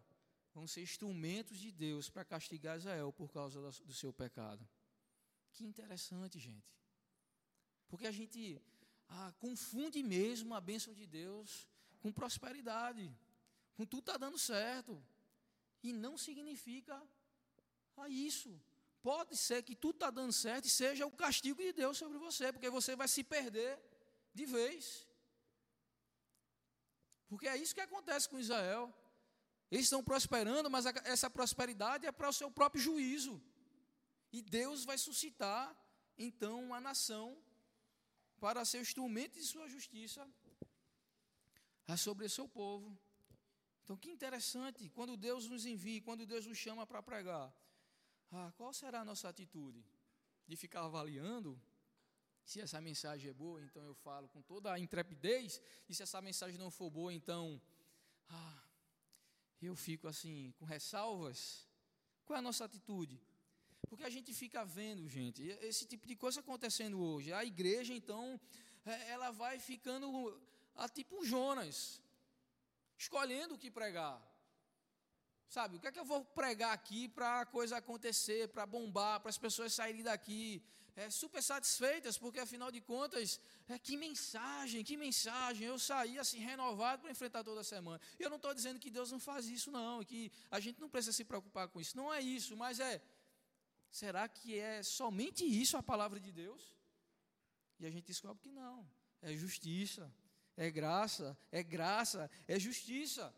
vão 0.53 0.67
ser 0.67 0.83
instrumentos 0.83 1.57
de 1.57 1.71
Deus 1.71 2.09
para 2.09 2.23
castigar 2.23 2.77
Israel 2.77 3.11
por 3.11 3.31
causa 3.33 3.59
do 3.59 3.93
seu 3.93 4.13
pecado. 4.13 4.65
Que 5.51 5.65
interessante, 5.65 6.39
gente. 6.39 6.71
Porque 7.87 8.07
a 8.07 8.11
gente 8.11 8.61
ah, 9.09 9.33
confunde 9.39 10.01
mesmo 10.03 10.53
a 10.53 10.61
bênção 10.61 10.93
de 10.93 11.05
Deus 11.05 11.67
com 11.99 12.11
prosperidade, 12.11 13.11
com 13.75 13.85
tudo 13.85 14.01
está 14.01 14.17
dando 14.17 14.37
certo. 14.37 15.03
E 15.81 15.91
não 15.91 16.17
significa 16.17 17.01
ah, 17.97 18.09
isso. 18.09 18.61
Pode 19.09 19.33
ser 19.37 19.61
que 19.67 19.75
tudo 19.83 19.97
está 19.97 20.09
dando 20.09 20.33
certo 20.33 20.65
e 20.65 20.75
seja 20.81 21.05
o 21.05 21.11
castigo 21.23 21.61
de 21.61 21.71
Deus 21.79 21.95
sobre 22.01 22.17
você, 22.17 22.45
porque 22.51 22.69
você 22.77 22.95
vai 23.01 23.07
se 23.15 23.23
perder 23.23 23.71
de 24.33 24.45
vez. 24.47 25.07
Porque 27.29 27.47
é 27.47 27.55
isso 27.63 27.75
que 27.75 27.81
acontece 27.81 28.27
com 28.27 28.39
Israel. 28.45 28.83
Eles 29.69 29.85
estão 29.85 30.03
prosperando, 30.03 30.71
mas 30.75 30.87
essa 31.13 31.29
prosperidade 31.29 32.07
é 32.07 32.11
para 32.11 32.29
o 32.29 32.37
seu 32.39 32.49
próprio 32.49 32.81
juízo. 32.81 33.35
E 34.31 34.41
Deus 34.41 34.85
vai 34.89 34.97
suscitar, 34.97 35.63
então, 36.17 36.55
uma 36.63 36.81
nação 36.81 37.25
para 38.39 38.65
ser 38.65 38.79
instrumento 38.81 39.33
de 39.39 39.43
sua 39.43 39.67
justiça 39.75 40.27
sobre 42.05 42.25
o 42.25 42.29
seu 42.37 42.47
povo. 42.49 42.89
Então, 43.83 43.95
que 43.95 44.09
interessante, 44.09 44.89
quando 44.89 45.15
Deus 45.15 45.47
nos 45.47 45.63
envia, 45.73 46.01
quando 46.01 46.25
Deus 46.25 46.47
nos 46.47 46.57
chama 46.57 46.87
para 46.87 47.03
pregar, 47.03 47.53
ah, 48.35 48.51
qual 48.57 48.73
será 48.73 49.01
a 49.01 49.05
nossa 49.05 49.29
atitude? 49.29 49.85
De 50.47 50.55
ficar 50.55 50.83
avaliando 50.85 51.59
se 52.45 52.61
essa 52.61 52.79
mensagem 52.79 53.29
é 53.29 53.33
boa, 53.33 53.61
então 53.63 53.83
eu 53.83 53.95
falo 53.95 54.27
com 54.29 54.41
toda 54.41 54.71
a 54.71 54.79
intrepidez, 54.79 55.59
e 55.89 55.95
se 55.95 56.03
essa 56.03 56.21
mensagem 56.21 56.59
não 56.59 56.69
for 56.69 56.91
boa, 56.91 57.11
então, 57.11 57.59
ah, 58.29 58.63
eu 59.61 59.75
fico 59.75 60.07
assim, 60.07 60.53
com 60.57 60.65
ressalvas. 60.65 61.67
Qual 62.23 62.35
é 62.35 62.39
a 62.39 62.43
nossa 62.43 62.65
atitude? 62.65 63.19
Porque 63.89 64.03
a 64.03 64.09
gente 64.09 64.33
fica 64.33 64.63
vendo, 64.63 65.07
gente, 65.07 65.43
esse 65.61 65.85
tipo 65.85 66.07
de 66.07 66.15
coisa 66.15 66.39
acontecendo 66.39 66.99
hoje. 67.01 67.33
A 67.33 67.43
igreja, 67.43 67.93
então, 67.93 68.39
é, 68.85 69.09
ela 69.11 69.31
vai 69.31 69.59
ficando 69.59 70.39
a 70.75 70.87
tipo 70.89 71.25
Jonas, 71.25 72.01
escolhendo 72.97 73.55
o 73.55 73.57
que 73.57 73.71
pregar. 73.71 74.21
Sabe, 75.47 75.77
o 75.77 75.79
que 75.79 75.87
é 75.87 75.91
que 75.91 75.99
eu 75.99 76.05
vou 76.05 76.25
pregar 76.25 76.73
aqui 76.73 77.07
para 77.07 77.41
a 77.41 77.45
coisa 77.45 77.77
acontecer, 77.77 78.49
para 78.49 78.65
bombar, 78.65 79.19
para 79.19 79.29
as 79.29 79.37
pessoas 79.37 79.73
saírem 79.73 80.03
daqui? 80.03 80.63
é, 80.95 81.09
super 81.09 81.43
satisfeitas, 81.43 82.17
porque 82.17 82.39
afinal 82.39 82.71
de 82.71 82.79
contas, 82.79 83.39
é, 83.67 83.77
que 83.77 83.97
mensagem, 83.97 84.83
que 84.83 84.95
mensagem. 84.95 85.67
Eu 85.67 85.77
saí 85.77 86.17
assim 86.17 86.39
renovado 86.39 87.01
para 87.01 87.11
enfrentar 87.11 87.43
toda 87.43 87.61
a 87.61 87.63
semana. 87.63 87.99
E 88.17 88.23
eu 88.23 88.29
não 88.29 88.37
estou 88.37 88.53
dizendo 88.53 88.79
que 88.79 88.89
Deus 88.89 89.11
não 89.11 89.19
faz 89.19 89.47
isso, 89.47 89.69
não, 89.69 90.03
que 90.03 90.31
a 90.49 90.59
gente 90.59 90.79
não 90.79 90.89
precisa 90.89 91.11
se 91.11 91.25
preocupar 91.25 91.67
com 91.67 91.81
isso. 91.81 91.97
Não 91.97 92.13
é 92.13 92.21
isso, 92.21 92.55
mas 92.55 92.79
é 92.79 93.01
Será 93.91 94.27
que 94.27 94.59
é 94.59 94.83
somente 94.83 95.45
isso 95.45 95.77
a 95.77 95.83
palavra 95.83 96.19
de 96.19 96.29
Deus? 96.29 96.75
E 97.79 97.85
a 97.85 97.89
gente 97.89 98.05
descobre 98.05 98.41
que 98.43 98.49
não. 98.49 98.85
É 99.21 99.33
justiça, 99.33 100.13
é 100.57 100.69
graça, 100.69 101.37
é 101.49 101.63
graça, 101.63 102.29
é 102.45 102.59
justiça. 102.59 103.33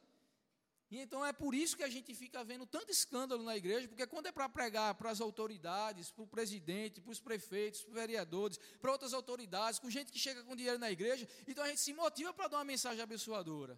E 0.89 0.99
então 0.99 1.25
é 1.25 1.33
por 1.33 1.53
isso 1.53 1.75
que 1.75 1.83
a 1.83 1.89
gente 1.89 2.13
fica 2.15 2.43
vendo 2.43 2.65
tanto 2.65 2.91
escândalo 2.91 3.43
na 3.43 3.57
igreja, 3.57 3.87
porque 3.87 4.07
quando 4.07 4.27
é 4.27 4.31
para 4.31 4.47
pregar 4.47 4.95
para 4.95 5.09
as 5.09 5.19
autoridades, 5.19 6.11
para 6.11 6.23
o 6.23 6.27
presidente, 6.27 7.01
para 7.01 7.11
os 7.11 7.19
prefeitos, 7.19 7.81
para 7.81 7.89
os 7.89 7.95
vereadores, 7.95 8.57
para 8.79 8.91
outras 8.91 9.13
autoridades, 9.13 9.79
com 9.79 9.89
gente 9.89 10.11
que 10.11 10.19
chega 10.19 10.43
com 10.43 10.55
dinheiro 10.55 10.79
na 10.79 10.89
igreja, 10.89 11.27
então 11.45 11.63
a 11.63 11.67
gente 11.67 11.81
se 11.81 11.93
motiva 11.93 12.33
para 12.33 12.47
dar 12.47 12.57
uma 12.59 12.63
mensagem 12.63 13.01
abençoadora. 13.01 13.77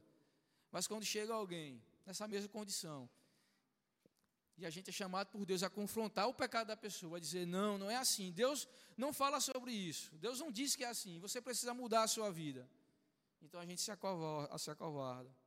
Mas 0.71 0.87
quando 0.87 1.03
chega 1.03 1.33
alguém 1.33 1.81
nessa 2.05 2.27
mesma 2.27 2.47
condição, 2.47 3.09
e 4.59 4.65
a 4.65 4.69
gente 4.69 4.89
é 4.89 4.93
chamado 4.93 5.27
por 5.27 5.45
Deus 5.45 5.63
a 5.63 5.69
confrontar 5.69 6.27
o 6.27 6.33
pecado 6.33 6.67
da 6.67 6.77
pessoa, 6.77 7.15
a 7.15 7.19
dizer: 7.19 7.47
não, 7.47 7.77
não 7.77 7.89
é 7.89 7.95
assim. 7.95 8.29
Deus 8.29 8.67
não 8.97 9.13
fala 9.13 9.39
sobre 9.39 9.71
isso. 9.71 10.15
Deus 10.17 10.39
não 10.41 10.51
diz 10.51 10.75
que 10.75 10.83
é 10.83 10.89
assim. 10.89 11.17
Você 11.19 11.41
precisa 11.41 11.73
mudar 11.73 12.03
a 12.03 12.07
sua 12.07 12.29
vida. 12.29 12.69
Então 13.41 13.59
a 13.61 13.65
gente 13.65 13.81
se 13.81 13.89
acovarda. 13.89 14.57
Se 14.57 14.69
acovarda. 14.69 15.38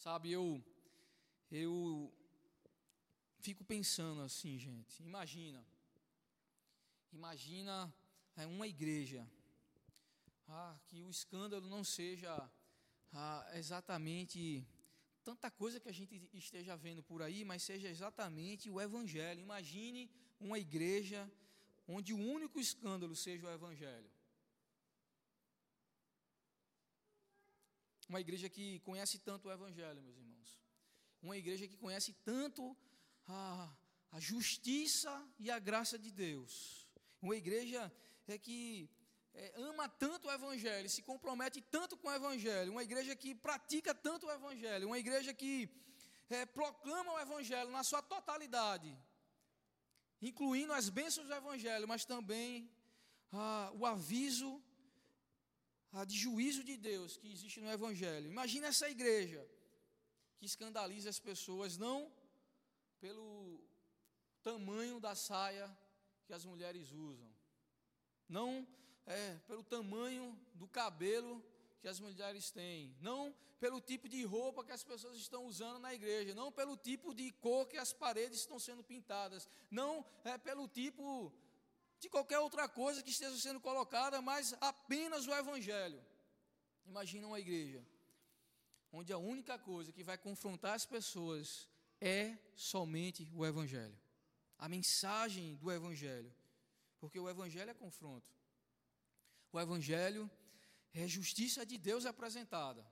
Sabe, 0.00 0.32
eu, 0.32 0.64
eu 1.52 2.10
fico 3.40 3.62
pensando 3.62 4.22
assim, 4.22 4.58
gente. 4.58 5.02
Imagina. 5.02 5.62
Imagina 7.12 7.94
é, 8.34 8.46
uma 8.46 8.66
igreja. 8.66 9.30
Ah, 10.48 10.74
que 10.86 11.02
o 11.02 11.10
escândalo 11.10 11.68
não 11.68 11.84
seja 11.84 12.32
ah, 13.12 13.46
exatamente 13.52 14.66
tanta 15.22 15.50
coisa 15.50 15.78
que 15.78 15.90
a 15.90 15.92
gente 15.92 16.30
esteja 16.32 16.74
vendo 16.78 17.02
por 17.02 17.20
aí, 17.20 17.44
mas 17.44 17.62
seja 17.62 17.86
exatamente 17.86 18.70
o 18.70 18.80
Evangelho. 18.80 19.42
Imagine 19.42 20.10
uma 20.40 20.58
igreja 20.58 21.30
onde 21.86 22.14
o 22.14 22.18
único 22.18 22.58
escândalo 22.58 23.14
seja 23.14 23.46
o 23.46 23.52
Evangelho. 23.52 24.10
Uma 28.10 28.20
igreja 28.20 28.48
que 28.48 28.80
conhece 28.80 29.16
tanto 29.20 29.46
o 29.46 29.52
Evangelho, 29.52 30.02
meus 30.02 30.16
irmãos. 30.18 30.48
Uma 31.22 31.36
igreja 31.36 31.68
que 31.68 31.76
conhece 31.76 32.12
tanto 32.24 32.76
a, 33.24 33.72
a 34.10 34.18
justiça 34.18 35.12
e 35.38 35.48
a 35.48 35.60
graça 35.60 35.96
de 35.96 36.10
Deus. 36.10 36.52
Uma 37.22 37.36
igreja 37.36 37.80
é 38.26 38.36
que 38.36 38.90
é, 39.32 39.52
ama 39.68 39.88
tanto 39.88 40.26
o 40.26 40.32
Evangelho, 40.32 40.90
se 40.90 41.02
compromete 41.02 41.60
tanto 41.76 41.96
com 41.96 42.08
o 42.08 42.16
Evangelho, 42.20 42.72
uma 42.72 42.82
igreja 42.82 43.14
que 43.14 43.32
pratica 43.32 43.94
tanto 43.94 44.26
o 44.26 44.32
Evangelho, 44.32 44.88
uma 44.88 44.98
igreja 44.98 45.32
que 45.32 45.70
é, 46.28 46.44
proclama 46.44 47.12
o 47.12 47.20
Evangelho 47.20 47.70
na 47.70 47.84
sua 47.84 48.02
totalidade, 48.02 48.90
incluindo 50.20 50.72
as 50.72 50.88
bênçãos 50.88 51.28
do 51.28 51.34
Evangelho, 51.42 51.86
mas 51.86 52.04
também 52.04 52.68
o 53.78 53.86
aviso 53.86 54.60
ah, 55.92 56.04
de 56.04 56.16
juízo 56.16 56.62
de 56.62 56.76
Deus 56.76 57.16
que 57.16 57.30
existe 57.30 57.60
no 57.60 57.70
Evangelho. 57.70 58.30
Imagina 58.30 58.68
essa 58.68 58.88
igreja 58.88 59.46
que 60.38 60.46
escandaliza 60.46 61.10
as 61.10 61.18
pessoas, 61.18 61.76
não 61.76 62.10
pelo 63.00 63.60
tamanho 64.42 65.00
da 65.00 65.14
saia 65.14 65.66
que 66.26 66.32
as 66.32 66.44
mulheres 66.44 66.92
usam, 66.92 67.28
não 68.28 68.66
é, 69.06 69.34
pelo 69.46 69.64
tamanho 69.64 70.38
do 70.54 70.68
cabelo 70.68 71.44
que 71.80 71.88
as 71.88 71.98
mulheres 71.98 72.50
têm, 72.50 72.94
não 73.00 73.34
pelo 73.58 73.80
tipo 73.80 74.08
de 74.08 74.22
roupa 74.24 74.64
que 74.64 74.72
as 74.72 74.82
pessoas 74.82 75.16
estão 75.16 75.44
usando 75.44 75.78
na 75.78 75.92
igreja, 75.92 76.34
não 76.34 76.50
pelo 76.50 76.76
tipo 76.76 77.14
de 77.14 77.30
cor 77.32 77.66
que 77.66 77.76
as 77.76 77.92
paredes 77.92 78.40
estão 78.40 78.58
sendo 78.58 78.82
pintadas, 78.82 79.48
não 79.70 80.04
é 80.24 80.38
pelo 80.38 80.66
tipo 80.68 81.32
de 82.00 82.08
qualquer 82.08 82.40
outra 82.40 82.68
coisa 82.68 83.02
que 83.02 83.10
esteja 83.10 83.36
sendo 83.38 83.60
colocada, 83.60 84.20
mas 84.20 84.54
apenas 84.60 85.26
o 85.26 85.34
evangelho. 85.34 86.02
Imagina 86.84 87.26
uma 87.26 87.38
igreja 87.38 87.86
onde 88.92 89.12
a 89.12 89.18
única 89.18 89.56
coisa 89.56 89.92
que 89.92 90.02
vai 90.02 90.18
confrontar 90.18 90.74
as 90.74 90.84
pessoas 90.84 91.68
é 92.00 92.36
somente 92.56 93.30
o 93.32 93.46
evangelho. 93.46 93.96
A 94.58 94.68
mensagem 94.68 95.54
do 95.54 95.70
evangelho, 95.70 96.34
porque 96.98 97.20
o 97.20 97.28
evangelho 97.28 97.70
é 97.70 97.74
confronto. 97.74 98.30
O 99.52 99.58
Evangelho 99.58 100.30
é 100.94 101.06
justiça 101.08 101.66
de 101.66 101.76
Deus 101.76 102.06
apresentada. 102.06 102.86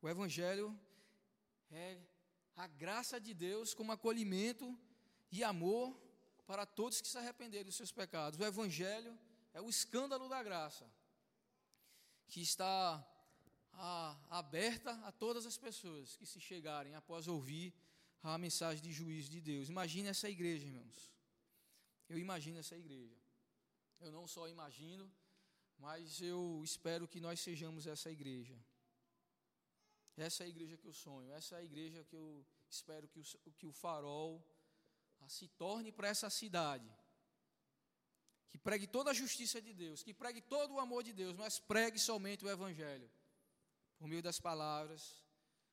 O 0.00 0.08
Evangelho 0.08 0.78
é 1.70 1.98
a 2.56 2.66
graça 2.68 3.20
de 3.20 3.34
Deus 3.34 3.74
como 3.74 3.90
acolhimento 3.92 4.78
e 5.30 5.42
amor 5.42 6.00
para 6.46 6.64
todos 6.64 7.00
que 7.00 7.08
se 7.08 7.18
arrependerem 7.18 7.66
dos 7.66 7.76
seus 7.76 7.92
pecados. 7.92 8.38
O 8.38 8.44
Evangelho 8.44 9.18
é 9.52 9.60
o 9.60 9.68
escândalo 9.68 10.28
da 10.28 10.42
graça, 10.42 10.86
que 12.28 12.40
está 12.40 13.04
a, 13.72 14.16
aberta 14.30 14.92
a 15.04 15.12
todas 15.12 15.44
as 15.46 15.56
pessoas 15.56 16.16
que 16.16 16.26
se 16.26 16.40
chegarem 16.40 16.94
após 16.94 17.26
ouvir 17.28 17.74
a 18.22 18.38
mensagem 18.38 18.82
de 18.82 18.92
juízo 18.92 19.30
de 19.30 19.40
Deus. 19.40 19.68
Imagine 19.68 20.08
essa 20.08 20.28
igreja, 20.28 20.66
irmãos. 20.66 21.12
Eu 22.08 22.18
imagino 22.18 22.58
essa 22.58 22.76
igreja. 22.76 23.16
Eu 24.00 24.12
não 24.12 24.26
só 24.26 24.48
imagino, 24.48 25.10
mas 25.78 26.20
eu 26.20 26.60
espero 26.64 27.08
que 27.08 27.20
nós 27.20 27.40
sejamos 27.40 27.86
essa 27.86 28.10
igreja. 28.10 28.56
Essa 30.16 30.44
é 30.44 30.46
a 30.46 30.48
igreja 30.48 30.76
que 30.76 30.86
eu 30.86 30.94
sonho, 30.94 31.30
essa 31.32 31.56
é 31.56 31.58
a 31.58 31.64
igreja 31.64 32.04
que 32.04 32.16
eu 32.16 32.46
espero 32.70 33.06
que 33.08 33.20
o, 33.20 33.24
que 33.58 33.66
o 33.66 33.72
farol 33.72 34.42
ah, 35.20 35.28
se 35.28 35.48
torne 35.48 35.90
para 35.92 36.08
essa 36.08 36.28
cidade. 36.30 36.88
Que 38.50 38.58
pregue 38.58 38.86
toda 38.86 39.10
a 39.10 39.14
justiça 39.14 39.60
de 39.60 39.72
Deus, 39.74 40.02
que 40.02 40.14
pregue 40.14 40.40
todo 40.40 40.74
o 40.74 40.80
amor 40.80 41.02
de 41.02 41.12
Deus, 41.12 41.36
mas 41.36 41.58
pregue 41.58 41.98
somente 41.98 42.44
o 42.44 42.48
Evangelho. 42.48 43.10
Por 43.98 44.08
meio 44.08 44.22
das 44.22 44.38
palavras, 44.38 45.02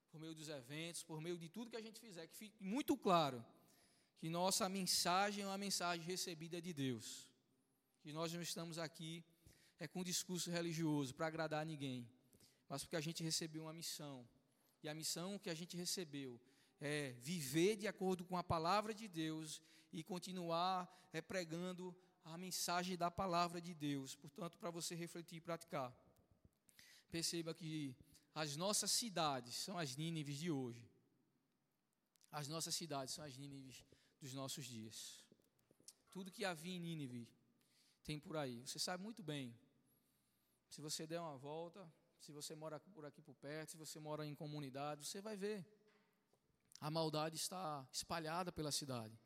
por 0.09 0.19
meio 0.19 0.35
dos 0.35 0.47
eventos, 0.47 1.03
por 1.03 1.19
meio 1.19 1.37
de 1.37 1.49
tudo 1.49 1.71
que 1.71 1.75
a 1.75 1.81
gente 1.81 1.99
fizer, 1.99 2.27
que 2.27 2.35
fique 2.35 2.63
muito 2.63 2.95
claro 2.95 3.43
que 4.19 4.29
nossa 4.29 4.69
mensagem 4.69 5.43
é 5.43 5.47
uma 5.47 5.57
mensagem 5.57 6.05
recebida 6.05 6.61
de 6.61 6.71
Deus. 6.71 7.27
Que 8.01 8.13
nós 8.13 8.31
não 8.31 8.41
estamos 8.41 8.77
aqui 8.77 9.23
é 9.79 9.87
com 9.87 10.03
discurso 10.03 10.51
religioso 10.51 11.13
para 11.15 11.27
agradar 11.27 11.65
ninguém, 11.65 12.07
mas 12.69 12.83
porque 12.83 12.95
a 12.95 13.01
gente 13.01 13.23
recebeu 13.23 13.63
uma 13.63 13.73
missão. 13.73 14.25
E 14.81 14.87
a 14.87 14.93
missão 14.93 15.39
que 15.39 15.49
a 15.49 15.53
gente 15.53 15.75
recebeu 15.75 16.39
é 16.85 17.13
viver 17.13 17.77
de 17.77 17.87
acordo 17.87 18.25
com 18.25 18.35
a 18.35 18.43
palavra 18.43 18.93
de 18.93 19.07
Deus 19.07 19.61
e 19.89 20.03
continuar 20.03 20.93
é, 21.13 21.21
pregando 21.21 21.95
a 22.25 22.37
mensagem 22.37 22.97
da 22.97 23.09
palavra 23.09 23.61
de 23.61 23.73
Deus. 23.73 24.17
Portanto, 24.17 24.57
para 24.57 24.69
você 24.69 24.93
refletir 24.93 25.37
e 25.37 25.41
praticar. 25.41 25.95
Perceba 27.09 27.53
que 27.53 27.95
as 28.35 28.57
nossas 28.57 28.91
cidades 28.91 29.55
são 29.55 29.77
as 29.77 29.95
Nínives 29.95 30.37
de 30.37 30.51
hoje. 30.51 30.85
As 32.29 32.49
nossas 32.49 32.75
cidades 32.75 33.13
são 33.13 33.23
as 33.23 33.37
Nínives 33.37 33.85
dos 34.19 34.33
nossos 34.33 34.65
dias. 34.65 35.23
Tudo 36.11 36.31
que 36.31 36.43
havia 36.43 36.75
em 36.75 36.81
Nínive 36.81 37.29
tem 38.03 38.19
por 38.19 38.35
aí. 38.35 38.67
Você 38.67 38.77
sabe 38.77 39.01
muito 39.01 39.23
bem 39.23 39.57
se 40.67 40.81
você 40.81 41.07
der 41.07 41.21
uma 41.21 41.37
volta, 41.37 41.89
se 42.19 42.33
você 42.33 42.53
mora 42.55 42.77
por 42.77 43.05
aqui 43.05 43.21
por 43.21 43.35
perto, 43.35 43.71
se 43.71 43.77
você 43.77 44.01
mora 44.01 44.25
em 44.25 44.35
comunidade, 44.35 45.05
você 45.05 45.21
vai 45.21 45.37
ver. 45.37 45.65
A 46.83 46.91
maldade 46.91 47.37
está 47.37 47.87
espalhada 47.93 48.51
pela 48.51 48.69
cidade. 48.69 49.17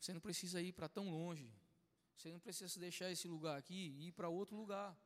Você 0.00 0.12
não 0.12 0.20
precisa 0.20 0.60
ir 0.60 0.72
para 0.72 0.88
tão 0.88 1.08
longe. 1.08 1.48
Você 2.16 2.28
não 2.32 2.40
precisa 2.40 2.80
deixar 2.80 3.08
esse 3.12 3.28
lugar 3.28 3.56
aqui 3.56 3.94
e 3.96 4.08
ir 4.08 4.12
para 4.12 4.28
outro 4.28 4.56
lugar. 4.56 4.98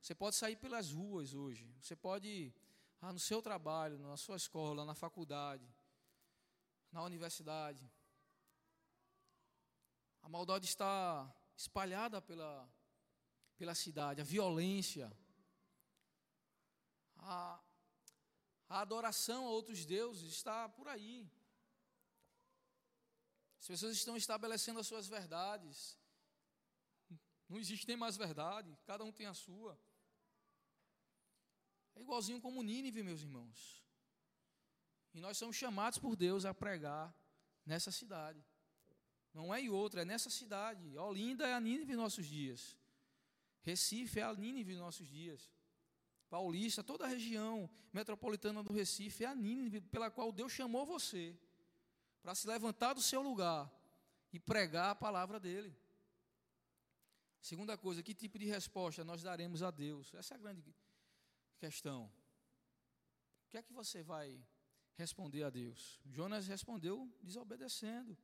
Você 0.00 0.14
pode 0.14 0.36
sair 0.36 0.56
pelas 0.56 0.90
ruas 0.90 1.34
hoje. 1.34 1.70
Você 1.82 1.94
pode 1.94 2.54
ah, 3.02 3.12
no 3.12 3.18
seu 3.18 3.42
trabalho, 3.42 3.98
na 3.98 4.16
sua 4.16 4.36
escola, 4.36 4.86
na 4.86 4.94
faculdade, 4.94 5.68
na 6.90 7.02
universidade. 7.02 7.86
A 10.22 10.30
maldade 10.30 10.64
está 10.64 11.30
espalhada 11.54 12.22
pela, 12.22 12.66
pela 13.58 13.74
cidade, 13.74 14.22
a 14.22 14.24
violência, 14.24 15.12
a, 17.18 17.60
a 18.68 18.80
adoração 18.80 19.46
a 19.46 19.50
outros 19.50 19.84
deuses 19.84 20.32
está 20.32 20.68
por 20.68 20.88
aí. 20.88 21.30
As 23.60 23.66
pessoas 23.66 23.96
estão 23.96 24.16
estabelecendo 24.16 24.80
as 24.80 24.86
suas 24.86 25.06
verdades. 25.08 25.98
Não 27.48 27.58
existe 27.58 27.86
nem 27.86 27.96
mais 27.96 28.16
verdade, 28.16 28.76
cada 28.84 29.04
um 29.04 29.12
tem 29.12 29.26
a 29.26 29.34
sua. 29.34 29.78
É 31.94 32.00
igualzinho 32.00 32.40
como 32.40 32.62
Nínive, 32.62 33.02
meus 33.02 33.22
irmãos. 33.22 33.82
E 35.12 35.20
nós 35.20 35.38
somos 35.38 35.56
chamados 35.56 35.98
por 35.98 36.16
Deus 36.16 36.44
a 36.44 36.52
pregar 36.52 37.14
nessa 37.64 37.90
cidade. 37.92 38.44
Não 39.32 39.54
é 39.54 39.60
em 39.60 39.68
outra, 39.68 40.02
é 40.02 40.04
nessa 40.04 40.30
cidade. 40.30 40.96
Olinda 40.98 41.46
é 41.46 41.54
a 41.54 41.60
Nínive 41.60 41.92
em 41.92 41.96
nossos 41.96 42.26
dias. 42.26 42.76
Recife 43.62 44.20
é 44.20 44.22
a 44.24 44.34
Nínive 44.34 44.74
em 44.74 44.76
nossos 44.76 45.08
dias. 45.08 45.50
Paulista, 46.34 46.82
toda 46.82 47.04
a 47.04 47.06
região 47.06 47.70
metropolitana 47.92 48.60
do 48.60 48.72
Recife 48.72 49.22
é 49.22 49.28
a 49.28 49.36
Nínive 49.36 49.80
pela 49.80 50.10
qual 50.10 50.32
Deus 50.32 50.50
chamou 50.50 50.84
você 50.84 51.38
para 52.20 52.34
se 52.34 52.44
levantar 52.48 52.92
do 52.92 53.00
seu 53.00 53.22
lugar 53.22 53.72
e 54.32 54.40
pregar 54.40 54.90
a 54.90 54.94
palavra 54.96 55.38
dele. 55.38 55.72
Segunda 57.40 57.78
coisa, 57.78 58.02
que 58.02 58.12
tipo 58.12 58.36
de 58.36 58.46
resposta 58.46 59.04
nós 59.04 59.22
daremos 59.22 59.62
a 59.62 59.70
Deus? 59.70 60.12
Essa 60.12 60.34
é 60.34 60.36
a 60.36 60.40
grande 60.40 60.74
questão. 61.56 62.06
O 63.46 63.50
que 63.50 63.58
é 63.58 63.62
que 63.62 63.72
você 63.72 64.02
vai 64.02 64.44
responder 64.96 65.44
a 65.44 65.50
Deus? 65.50 66.00
Jonas 66.04 66.48
respondeu 66.48 67.08
desobedecendo. 67.22 68.18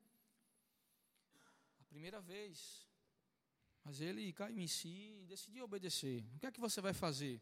A 1.79 1.85
primeira 1.85 2.21
vez. 2.21 2.89
Mas 3.85 4.01
ele 4.01 4.33
caiu 4.33 4.59
em 4.59 4.67
si 4.67 5.21
e 5.23 5.27
decidiu 5.27 5.65
obedecer. 5.65 6.27
O 6.35 6.41
que 6.41 6.47
é 6.47 6.51
que 6.51 6.59
você 6.59 6.81
vai 6.81 6.93
fazer? 6.93 7.41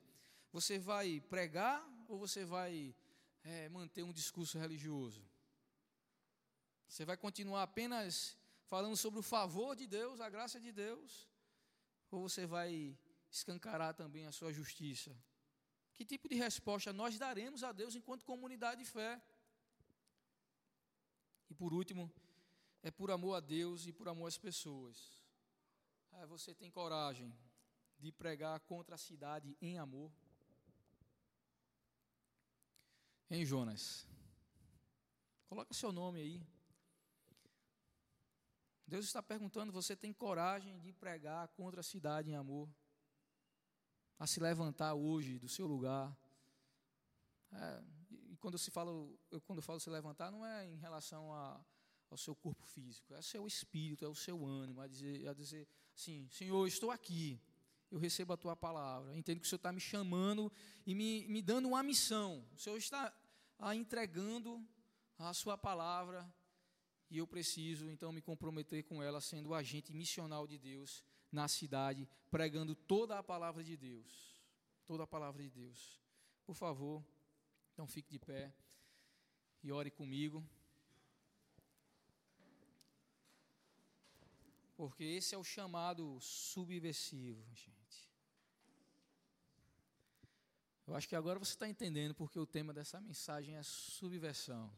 Você 0.53 0.79
vai 0.79 1.21
pregar 1.21 1.87
ou 2.09 2.19
você 2.19 2.45
vai 2.45 2.95
é, 3.45 3.69
manter 3.69 4.03
um 4.03 4.13
discurso 4.13 4.59
religioso? 4.59 5.23
Você 6.89 7.05
vai 7.05 7.17
continuar 7.17 7.63
apenas 7.63 8.37
falando 8.67 8.97
sobre 8.97 9.21
o 9.21 9.23
favor 9.23 9.77
de 9.77 9.87
Deus, 9.87 10.21
a 10.21 10.31
graça 10.31 10.59
de 10.59 10.73
Deus? 10.73 11.29
Ou 12.11 12.23
você 12.23 12.47
vai 12.47 12.99
escancarar 13.31 13.95
também 13.95 14.27
a 14.27 14.33
sua 14.33 14.53
justiça? 14.53 15.15
Que 15.95 16.05
tipo 16.05 16.29
de 16.29 16.37
resposta 16.37 16.93
nós 16.93 17.19
daremos 17.19 17.63
a 17.63 17.73
Deus 17.73 17.95
enquanto 17.95 18.25
comunidade 18.25 18.83
de 18.83 18.91
fé? 18.91 19.21
E 21.51 21.55
por 21.55 21.75
último, 21.75 22.11
é 22.83 22.91
por 22.91 23.11
amor 23.11 23.35
a 23.35 23.41
Deus 23.41 23.87
e 23.87 23.93
por 23.93 24.09
amor 24.09 24.29
às 24.29 24.39
pessoas. 24.39 25.21
É, 26.13 26.27
você 26.27 26.55
tem 26.55 26.71
coragem 26.71 27.37
de 27.99 28.13
pregar 28.13 28.61
contra 28.61 28.95
a 28.95 28.99
cidade 28.99 29.57
em 29.61 29.79
amor? 29.79 30.11
Em 33.31 33.45
Jonas. 33.45 34.07
Coloca 35.47 35.75
seu 35.75 35.93
nome 35.93 36.21
aí. 36.21 36.47
Deus 38.87 39.05
está 39.05 39.23
perguntando: 39.23 39.71
você 39.71 39.95
tem 39.95 40.15
coragem 40.15 40.79
de 40.79 40.95
pregar 40.95 41.47
contra 41.49 41.81
a 41.81 41.85
cidade 41.85 42.31
em 42.31 42.35
amor? 42.35 42.69
A 44.19 44.27
se 44.27 44.41
levantar 44.41 44.95
hoje 44.95 45.39
do 45.39 45.49
seu 45.49 45.67
lugar? 45.67 46.17
É, 47.53 47.85
e 48.31 48.37
quando 48.39 48.59
se 48.59 48.71
fala, 48.71 48.91
eu 49.31 49.41
quando 49.43 49.61
falo 49.61 49.79
se 49.79 49.91
levantar, 49.91 50.31
não 50.31 50.45
é 50.45 50.67
em 50.67 50.77
relação 50.77 51.33
a, 51.35 51.63
ao 52.11 52.17
seu 52.17 52.35
corpo 52.35 52.65
físico, 52.65 53.13
é 53.13 53.19
o 53.19 53.23
seu 53.23 53.47
espírito, 53.47 54.05
é 54.07 54.09
o 54.09 54.15
seu 54.15 54.45
ânimo, 54.47 54.81
a 54.81 54.89
dizer, 54.89 55.29
a 55.29 55.35
dizer 55.35 55.69
assim, 55.95 56.29
Senhor, 56.31 56.67
estou 56.67 56.91
aqui, 56.91 57.41
eu 57.91 57.99
recebo 57.99 58.33
a 58.33 58.37
tua 58.37 58.55
palavra, 58.55 59.17
entendo 59.17 59.41
que 59.41 59.47
o 59.47 59.49
Senhor 59.49 59.59
está 59.59 59.73
me 59.73 59.81
chamando 59.81 60.53
e 60.87 60.95
me, 60.95 61.27
me 61.29 61.41
dando 61.41 61.69
uma 61.69 61.83
missão, 61.83 62.47
o 62.55 62.59
Senhor 62.59 62.77
está 62.77 63.15
a, 63.59 63.75
entregando 63.75 64.63
a 65.19 65.33
sua 65.33 65.57
palavra 65.57 66.31
e 67.11 67.19
eu 67.19 67.27
preciso 67.27 67.91
então 67.91 68.13
me 68.13 68.21
comprometer 68.21 68.85
com 68.85 69.03
ela, 69.03 69.21
sendo 69.21 69.51
o 69.51 69.55
agente 69.55 69.93
missional 69.93 70.47
de 70.47 70.59
Deus 70.59 71.03
na 71.33 71.49
cidade, 71.49 72.09
pregando 72.31 72.75
toda 72.75 73.19
a 73.19 73.23
palavra 73.23 73.65
de 73.65 73.77
Deus. 73.77 74.37
Toda 74.87 75.05
a 75.05 75.07
palavra 75.07 75.43
de 75.43 75.51
Deus. 75.51 76.01
Por 76.45 76.55
favor, 76.55 77.05
então 77.73 77.87
fique 77.87 78.11
de 78.11 78.19
pé 78.19 78.53
e 79.63 79.73
ore 79.73 79.91
comigo. 79.91 80.47
Porque 84.77 85.05
esse 85.05 85.35
é 85.35 85.39
o 85.39 85.45
chamado 85.45 86.19
subversivo, 86.21 87.43
gente. 87.55 87.78
Eu 90.89 90.95
acho 90.95 91.07
que 91.07 91.15
agora 91.15 91.39
você 91.39 91.53
está 91.53 91.69
entendendo 91.69 92.15
porque 92.15 92.39
o 92.39 92.47
tema 92.47 92.73
dessa 92.73 92.99
mensagem 92.99 93.57
é 93.57 93.63
subversão. 93.63 94.73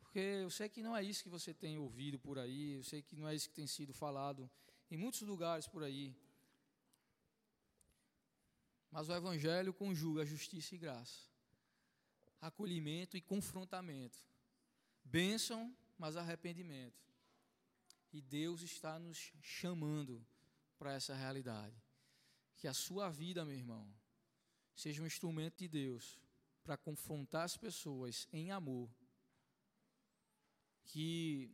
Porque 0.00 0.18
eu 0.18 0.50
sei 0.50 0.68
que 0.68 0.82
não 0.82 0.94
é 0.94 1.02
isso 1.02 1.22
que 1.22 1.30
você 1.30 1.54
tem 1.54 1.78
ouvido 1.78 2.18
por 2.18 2.38
aí, 2.38 2.72
eu 2.72 2.82
sei 2.82 3.00
que 3.00 3.16
não 3.16 3.26
é 3.26 3.34
isso 3.34 3.48
que 3.48 3.54
tem 3.54 3.66
sido 3.66 3.94
falado 3.94 4.48
em 4.90 4.98
muitos 4.98 5.22
lugares 5.22 5.66
por 5.66 5.82
aí. 5.82 6.14
Mas 8.90 9.08
o 9.08 9.14
Evangelho 9.14 9.72
conjuga 9.72 10.26
justiça 10.26 10.74
e 10.74 10.78
graça, 10.78 11.22
acolhimento 12.38 13.16
e 13.16 13.22
confrontamento, 13.22 14.18
bênção, 15.02 15.74
mas 15.96 16.16
arrependimento. 16.16 17.02
E 18.12 18.20
Deus 18.20 18.60
está 18.60 18.98
nos 18.98 19.32
chamando 19.40 20.22
para 20.78 20.92
essa 20.92 21.14
realidade. 21.14 21.82
Que 22.58 22.68
a 22.68 22.74
sua 22.74 23.08
vida, 23.08 23.44
meu 23.44 23.54
irmão, 23.54 23.97
seja 24.78 25.02
um 25.02 25.06
instrumento 25.06 25.56
de 25.58 25.66
Deus 25.66 26.20
para 26.62 26.76
confrontar 26.76 27.44
as 27.44 27.56
pessoas 27.56 28.28
em 28.32 28.52
amor 28.52 28.88
que 30.84 31.50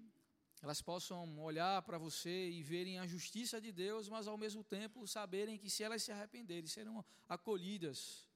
elas 0.60 0.82
possam 0.82 1.38
olhar 1.40 1.80
para 1.82 1.96
você 1.96 2.50
e 2.50 2.62
verem 2.62 2.98
a 2.98 3.06
justiça 3.06 3.58
de 3.60 3.72
Deus, 3.72 4.10
mas 4.10 4.28
ao 4.28 4.36
mesmo 4.36 4.62
tempo 4.62 5.06
saberem 5.06 5.56
que 5.56 5.70
se 5.70 5.82
elas 5.82 6.02
se 6.02 6.12
arrependerem, 6.12 6.66
serão 6.66 7.02
acolhidas 7.26 8.28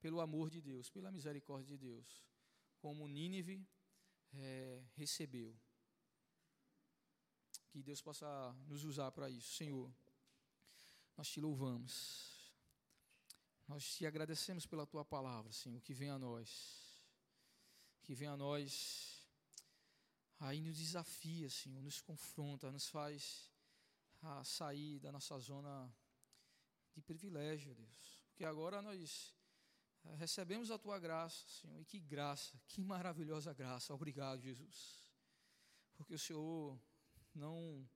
pelo 0.00 0.20
amor 0.20 0.48
de 0.48 0.60
Deus, 0.62 0.88
pela 0.88 1.12
misericórdia 1.12 1.76
de 1.76 1.84
Deus, 1.86 2.24
como 2.78 3.06
Nínive 3.06 3.62
é, 4.32 4.82
recebeu. 4.96 5.54
Que 7.68 7.82
Deus 7.82 8.00
possa 8.00 8.56
nos 8.66 8.84
usar 8.84 9.10
para 9.12 9.28
isso, 9.28 9.52
Senhor. 9.54 9.92
Nós 11.16 11.28
te 11.28 11.40
louvamos. 11.40 12.29
Nós 13.70 13.94
te 13.94 14.04
agradecemos 14.04 14.66
pela 14.66 14.84
tua 14.84 15.04
palavra, 15.04 15.52
Senhor, 15.52 15.80
que 15.80 15.94
vem 15.94 16.10
a 16.10 16.18
nós. 16.18 16.50
Que 18.02 18.16
vem 18.16 18.26
a 18.26 18.36
nós 18.36 19.24
aí 20.40 20.60
nos 20.60 20.76
desafia, 20.76 21.48
Senhor, 21.48 21.80
nos 21.80 22.00
confronta, 22.00 22.72
nos 22.72 22.88
faz 22.88 23.48
a 24.22 24.42
sair 24.42 24.98
da 24.98 25.12
nossa 25.12 25.38
zona 25.38 25.88
de 26.92 27.00
privilégio, 27.00 27.72
Deus. 27.72 28.24
Porque 28.30 28.44
agora 28.44 28.82
nós 28.82 29.32
eh, 30.02 30.16
recebemos 30.16 30.72
a 30.72 30.76
tua 30.76 30.98
graça, 30.98 31.46
Senhor, 31.46 31.80
e 31.80 31.84
que 31.84 32.00
graça, 32.00 32.60
que 32.66 32.80
maravilhosa 32.80 33.54
graça. 33.54 33.94
Obrigado, 33.94 34.40
Jesus. 34.40 35.14
Porque 35.94 36.14
o 36.14 36.18
Senhor 36.18 36.76
não 37.32 37.88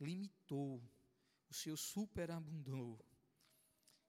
limitou, 0.00 0.82
o 1.50 1.52
Senhor 1.52 1.76
superabundou. 1.76 2.98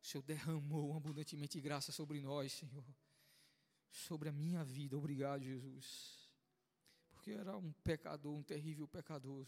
O 0.02 0.06
Senhor 0.06 0.24
derramou 0.24 0.96
abundantemente 0.96 1.60
graça 1.62 1.92
sobre 1.92 2.20
nós, 2.20 2.52
Senhor. 2.52 2.86
Sobre 3.92 4.30
a 4.30 4.32
minha 4.32 4.64
vida. 4.64 4.98
Obrigado, 4.98 5.44
Jesus 5.44 6.22
porque 7.22 7.30
eu 7.30 7.40
era 7.40 7.56
um 7.56 7.72
pecador, 7.84 8.34
um 8.34 8.42
terrível 8.42 8.88
pecador. 8.88 9.46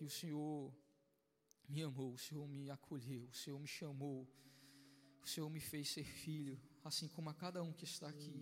E 0.00 0.04
o 0.04 0.10
Senhor 0.10 0.74
me 1.68 1.80
amou, 1.80 2.12
o 2.12 2.18
Senhor 2.18 2.44
me 2.48 2.68
acolheu, 2.68 3.28
o 3.28 3.32
Senhor 3.32 3.56
me 3.60 3.68
chamou, 3.68 4.28
o 5.22 5.28
Senhor 5.28 5.48
me 5.48 5.60
fez 5.60 5.88
ser 5.88 6.02
filho, 6.02 6.60
assim 6.82 7.06
como 7.06 7.30
a 7.30 7.34
cada 7.34 7.62
um 7.62 7.72
que 7.72 7.84
está 7.84 8.08
aqui. 8.08 8.34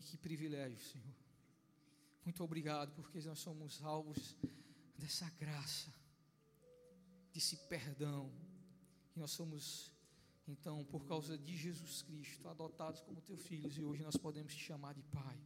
E 0.00 0.04
que 0.04 0.16
privilégio, 0.16 0.80
Senhor. 0.80 1.14
Muito 2.24 2.42
obrigado, 2.42 2.94
porque 2.94 3.20
nós 3.20 3.38
somos 3.38 3.82
alvos 3.82 4.34
dessa 4.96 5.28
graça, 5.38 5.92
desse 7.34 7.58
perdão. 7.68 8.32
E 9.16 9.18
nós 9.18 9.30
somos, 9.30 9.90
então, 10.46 10.84
por 10.84 11.06
causa 11.06 11.36
de 11.36 11.56
Jesus 11.56 12.02
Cristo, 12.02 12.46
adotados 12.48 13.00
como 13.00 13.20
teus 13.20 13.44
filhos, 13.46 13.76
e 13.78 13.82
hoje 13.82 14.02
nós 14.02 14.16
podemos 14.16 14.54
te 14.54 14.62
chamar 14.62 14.94
de 14.94 15.02
Pai 15.02 15.40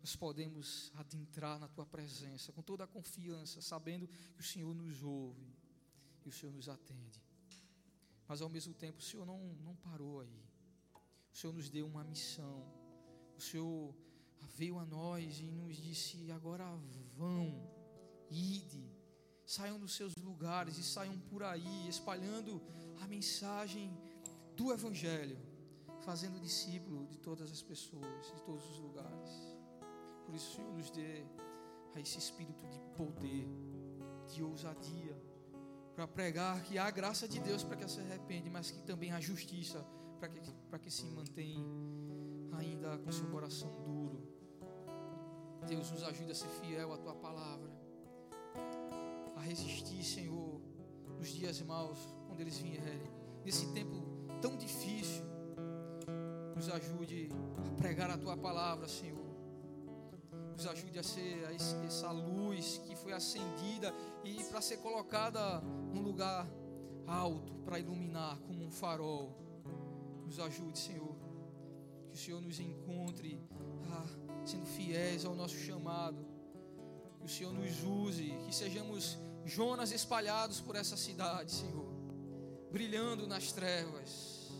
nós 0.00 0.16
podemos 0.16 0.90
adentrar 0.94 1.58
na 1.58 1.68
tua 1.68 1.84
presença 1.84 2.52
com 2.52 2.62
toda 2.62 2.84
a 2.84 2.86
confiança, 2.86 3.60
sabendo 3.60 4.08
que 4.08 4.40
o 4.40 4.42
Senhor 4.42 4.72
nos 4.74 5.02
ouve 5.02 5.54
e 6.24 6.28
o 6.28 6.32
Senhor 6.32 6.52
nos 6.52 6.66
atende. 6.66 7.22
Mas 8.26 8.40
ao 8.40 8.48
mesmo 8.48 8.72
tempo, 8.72 9.00
o 9.00 9.02
Senhor 9.02 9.26
não, 9.26 9.38
não 9.56 9.74
parou 9.76 10.20
aí. 10.20 10.42
O 11.30 11.36
Senhor 11.36 11.52
nos 11.52 11.68
deu 11.68 11.86
uma 11.86 12.04
missão. 12.04 12.64
O 13.36 13.40
Senhor 13.40 13.94
veio 14.56 14.78
a 14.78 14.86
nós 14.86 15.40
e 15.40 15.50
nos 15.50 15.76
disse: 15.76 16.30
agora 16.30 16.64
vão, 17.14 17.70
ide, 18.30 18.90
saiam 19.48 19.78
dos 19.78 19.94
seus 19.94 20.14
lugares 20.16 20.76
e 20.76 20.82
saiam 20.82 21.18
por 21.30 21.42
aí, 21.42 21.88
espalhando 21.88 22.60
a 23.00 23.06
mensagem 23.06 23.90
do 24.54 24.70
Evangelho, 24.70 25.38
fazendo 26.04 26.38
discípulo 26.38 27.06
de 27.06 27.16
todas 27.18 27.50
as 27.50 27.62
pessoas, 27.62 28.26
de 28.34 28.42
todos 28.42 28.62
os 28.72 28.78
lugares. 28.78 29.30
Por 30.26 30.34
isso, 30.34 30.54
Senhor, 30.54 30.70
nos 30.74 30.90
dê 30.90 31.24
esse 31.96 32.18
espírito 32.18 32.68
de 32.68 32.78
poder, 32.94 33.48
de 34.32 34.42
ousadia, 34.42 35.16
para 35.94 36.06
pregar 36.06 36.62
que 36.64 36.76
há 36.76 36.90
graça 36.90 37.26
de 37.26 37.40
Deus 37.40 37.64
para 37.64 37.76
que 37.76 37.88
se 37.90 38.00
arrepende, 38.00 38.50
mas 38.50 38.70
que 38.70 38.82
também 38.82 39.12
há 39.12 39.18
justiça 39.18 39.82
para 40.20 40.28
que, 40.28 40.40
para 40.68 40.78
que 40.78 40.90
se 40.90 41.06
mantém 41.06 41.64
ainda 42.52 42.98
com 42.98 43.10
seu 43.10 43.26
coração 43.30 43.70
duro. 43.82 44.22
Deus 45.66 45.90
nos 45.90 46.02
ajude 46.02 46.32
a 46.32 46.34
ser 46.34 46.48
fiel 46.60 46.92
à 46.92 46.98
tua 46.98 47.14
palavra, 47.14 47.67
a 49.38 49.40
resistir, 49.40 50.02
Senhor, 50.04 50.60
nos 51.16 51.28
dias 51.28 51.60
maus, 51.62 51.98
quando 52.26 52.40
eles 52.40 52.58
vierem, 52.58 53.02
nesse 53.44 53.72
tempo 53.72 53.96
tão 54.40 54.56
difícil. 54.56 55.24
Nos 56.54 56.68
ajude 56.68 57.28
a 57.66 57.70
pregar 57.80 58.10
a 58.10 58.18
tua 58.18 58.36
palavra, 58.36 58.88
Senhor 58.88 59.28
nos 60.58 60.66
ajude 60.66 60.98
a 60.98 61.04
ser 61.04 61.40
essa 61.86 62.10
luz 62.10 62.78
que 62.78 62.96
foi 62.96 63.12
acendida 63.12 63.94
e 64.24 64.42
para 64.42 64.60
ser 64.60 64.78
colocada 64.78 65.60
num 65.94 66.02
lugar 66.02 66.50
alto 67.06 67.54
para 67.64 67.78
iluminar 67.78 68.36
como 68.40 68.64
um 68.64 68.70
farol. 68.70 69.36
Nos 70.26 70.40
ajude, 70.40 70.76
Senhor. 70.76 71.14
Que 72.10 72.16
o 72.16 72.18
Senhor 72.18 72.40
nos 72.40 72.58
encontre 72.58 73.40
ah, 73.88 74.04
sendo 74.44 74.66
fiéis 74.66 75.24
ao 75.24 75.32
nosso 75.32 75.54
chamado. 75.54 76.26
Que 77.20 77.26
o 77.26 77.28
Senhor 77.28 77.52
nos 77.52 77.84
use, 77.84 78.24
que 78.44 78.52
sejamos 78.52 79.16
Jonas 79.48 79.92
espalhados 79.92 80.60
por 80.60 80.76
essa 80.76 80.96
cidade, 80.96 81.52
Senhor, 81.52 81.88
brilhando 82.70 83.26
nas 83.26 83.50
trevas, 83.50 84.50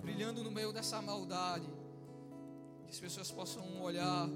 brilhando 0.00 0.42
no 0.42 0.50
meio 0.50 0.72
dessa 0.72 1.02
maldade. 1.02 1.68
Que 2.84 2.90
as 2.90 2.98
pessoas 2.98 3.30
possam 3.30 3.82
olhar 3.82 4.26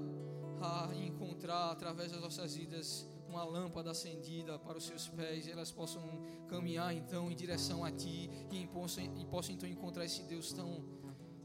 e 0.95 1.07
encontrar 1.07 1.71
através 1.71 2.11
das 2.11 2.21
nossas 2.21 2.55
vidas 2.55 3.07
uma 3.27 3.43
lâmpada 3.43 3.89
acendida 3.91 4.57
para 4.59 4.77
os 4.77 4.85
seus 4.85 5.07
pés, 5.09 5.47
e 5.47 5.51
elas 5.51 5.71
possam 5.71 6.01
caminhar 6.47 6.95
então 6.95 7.31
em 7.31 7.35
direção 7.35 7.83
a 7.83 7.91
Ti 7.91 8.29
e 8.51 8.67
possam, 8.67 9.03
e 9.03 9.25
possam 9.25 9.55
então 9.55 9.67
encontrar 9.67 10.05
esse 10.05 10.21
Deus 10.23 10.53
tão, 10.53 10.85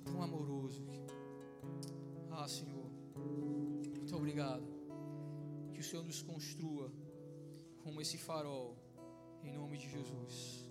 tão 0.04 0.22
amoroso. 0.22 0.86
Ah, 2.30 2.46
Senhor, 2.46 2.86
muito 3.16 4.14
obrigado. 4.14 4.62
Que 5.72 5.80
o 5.80 5.82
Senhor 5.82 6.04
nos 6.04 6.22
construa 6.22 6.92
como 7.82 8.00
esse 8.00 8.18
farol, 8.18 8.76
em 9.42 9.52
nome 9.52 9.76
de 9.78 9.88
Jesus. 9.88 10.70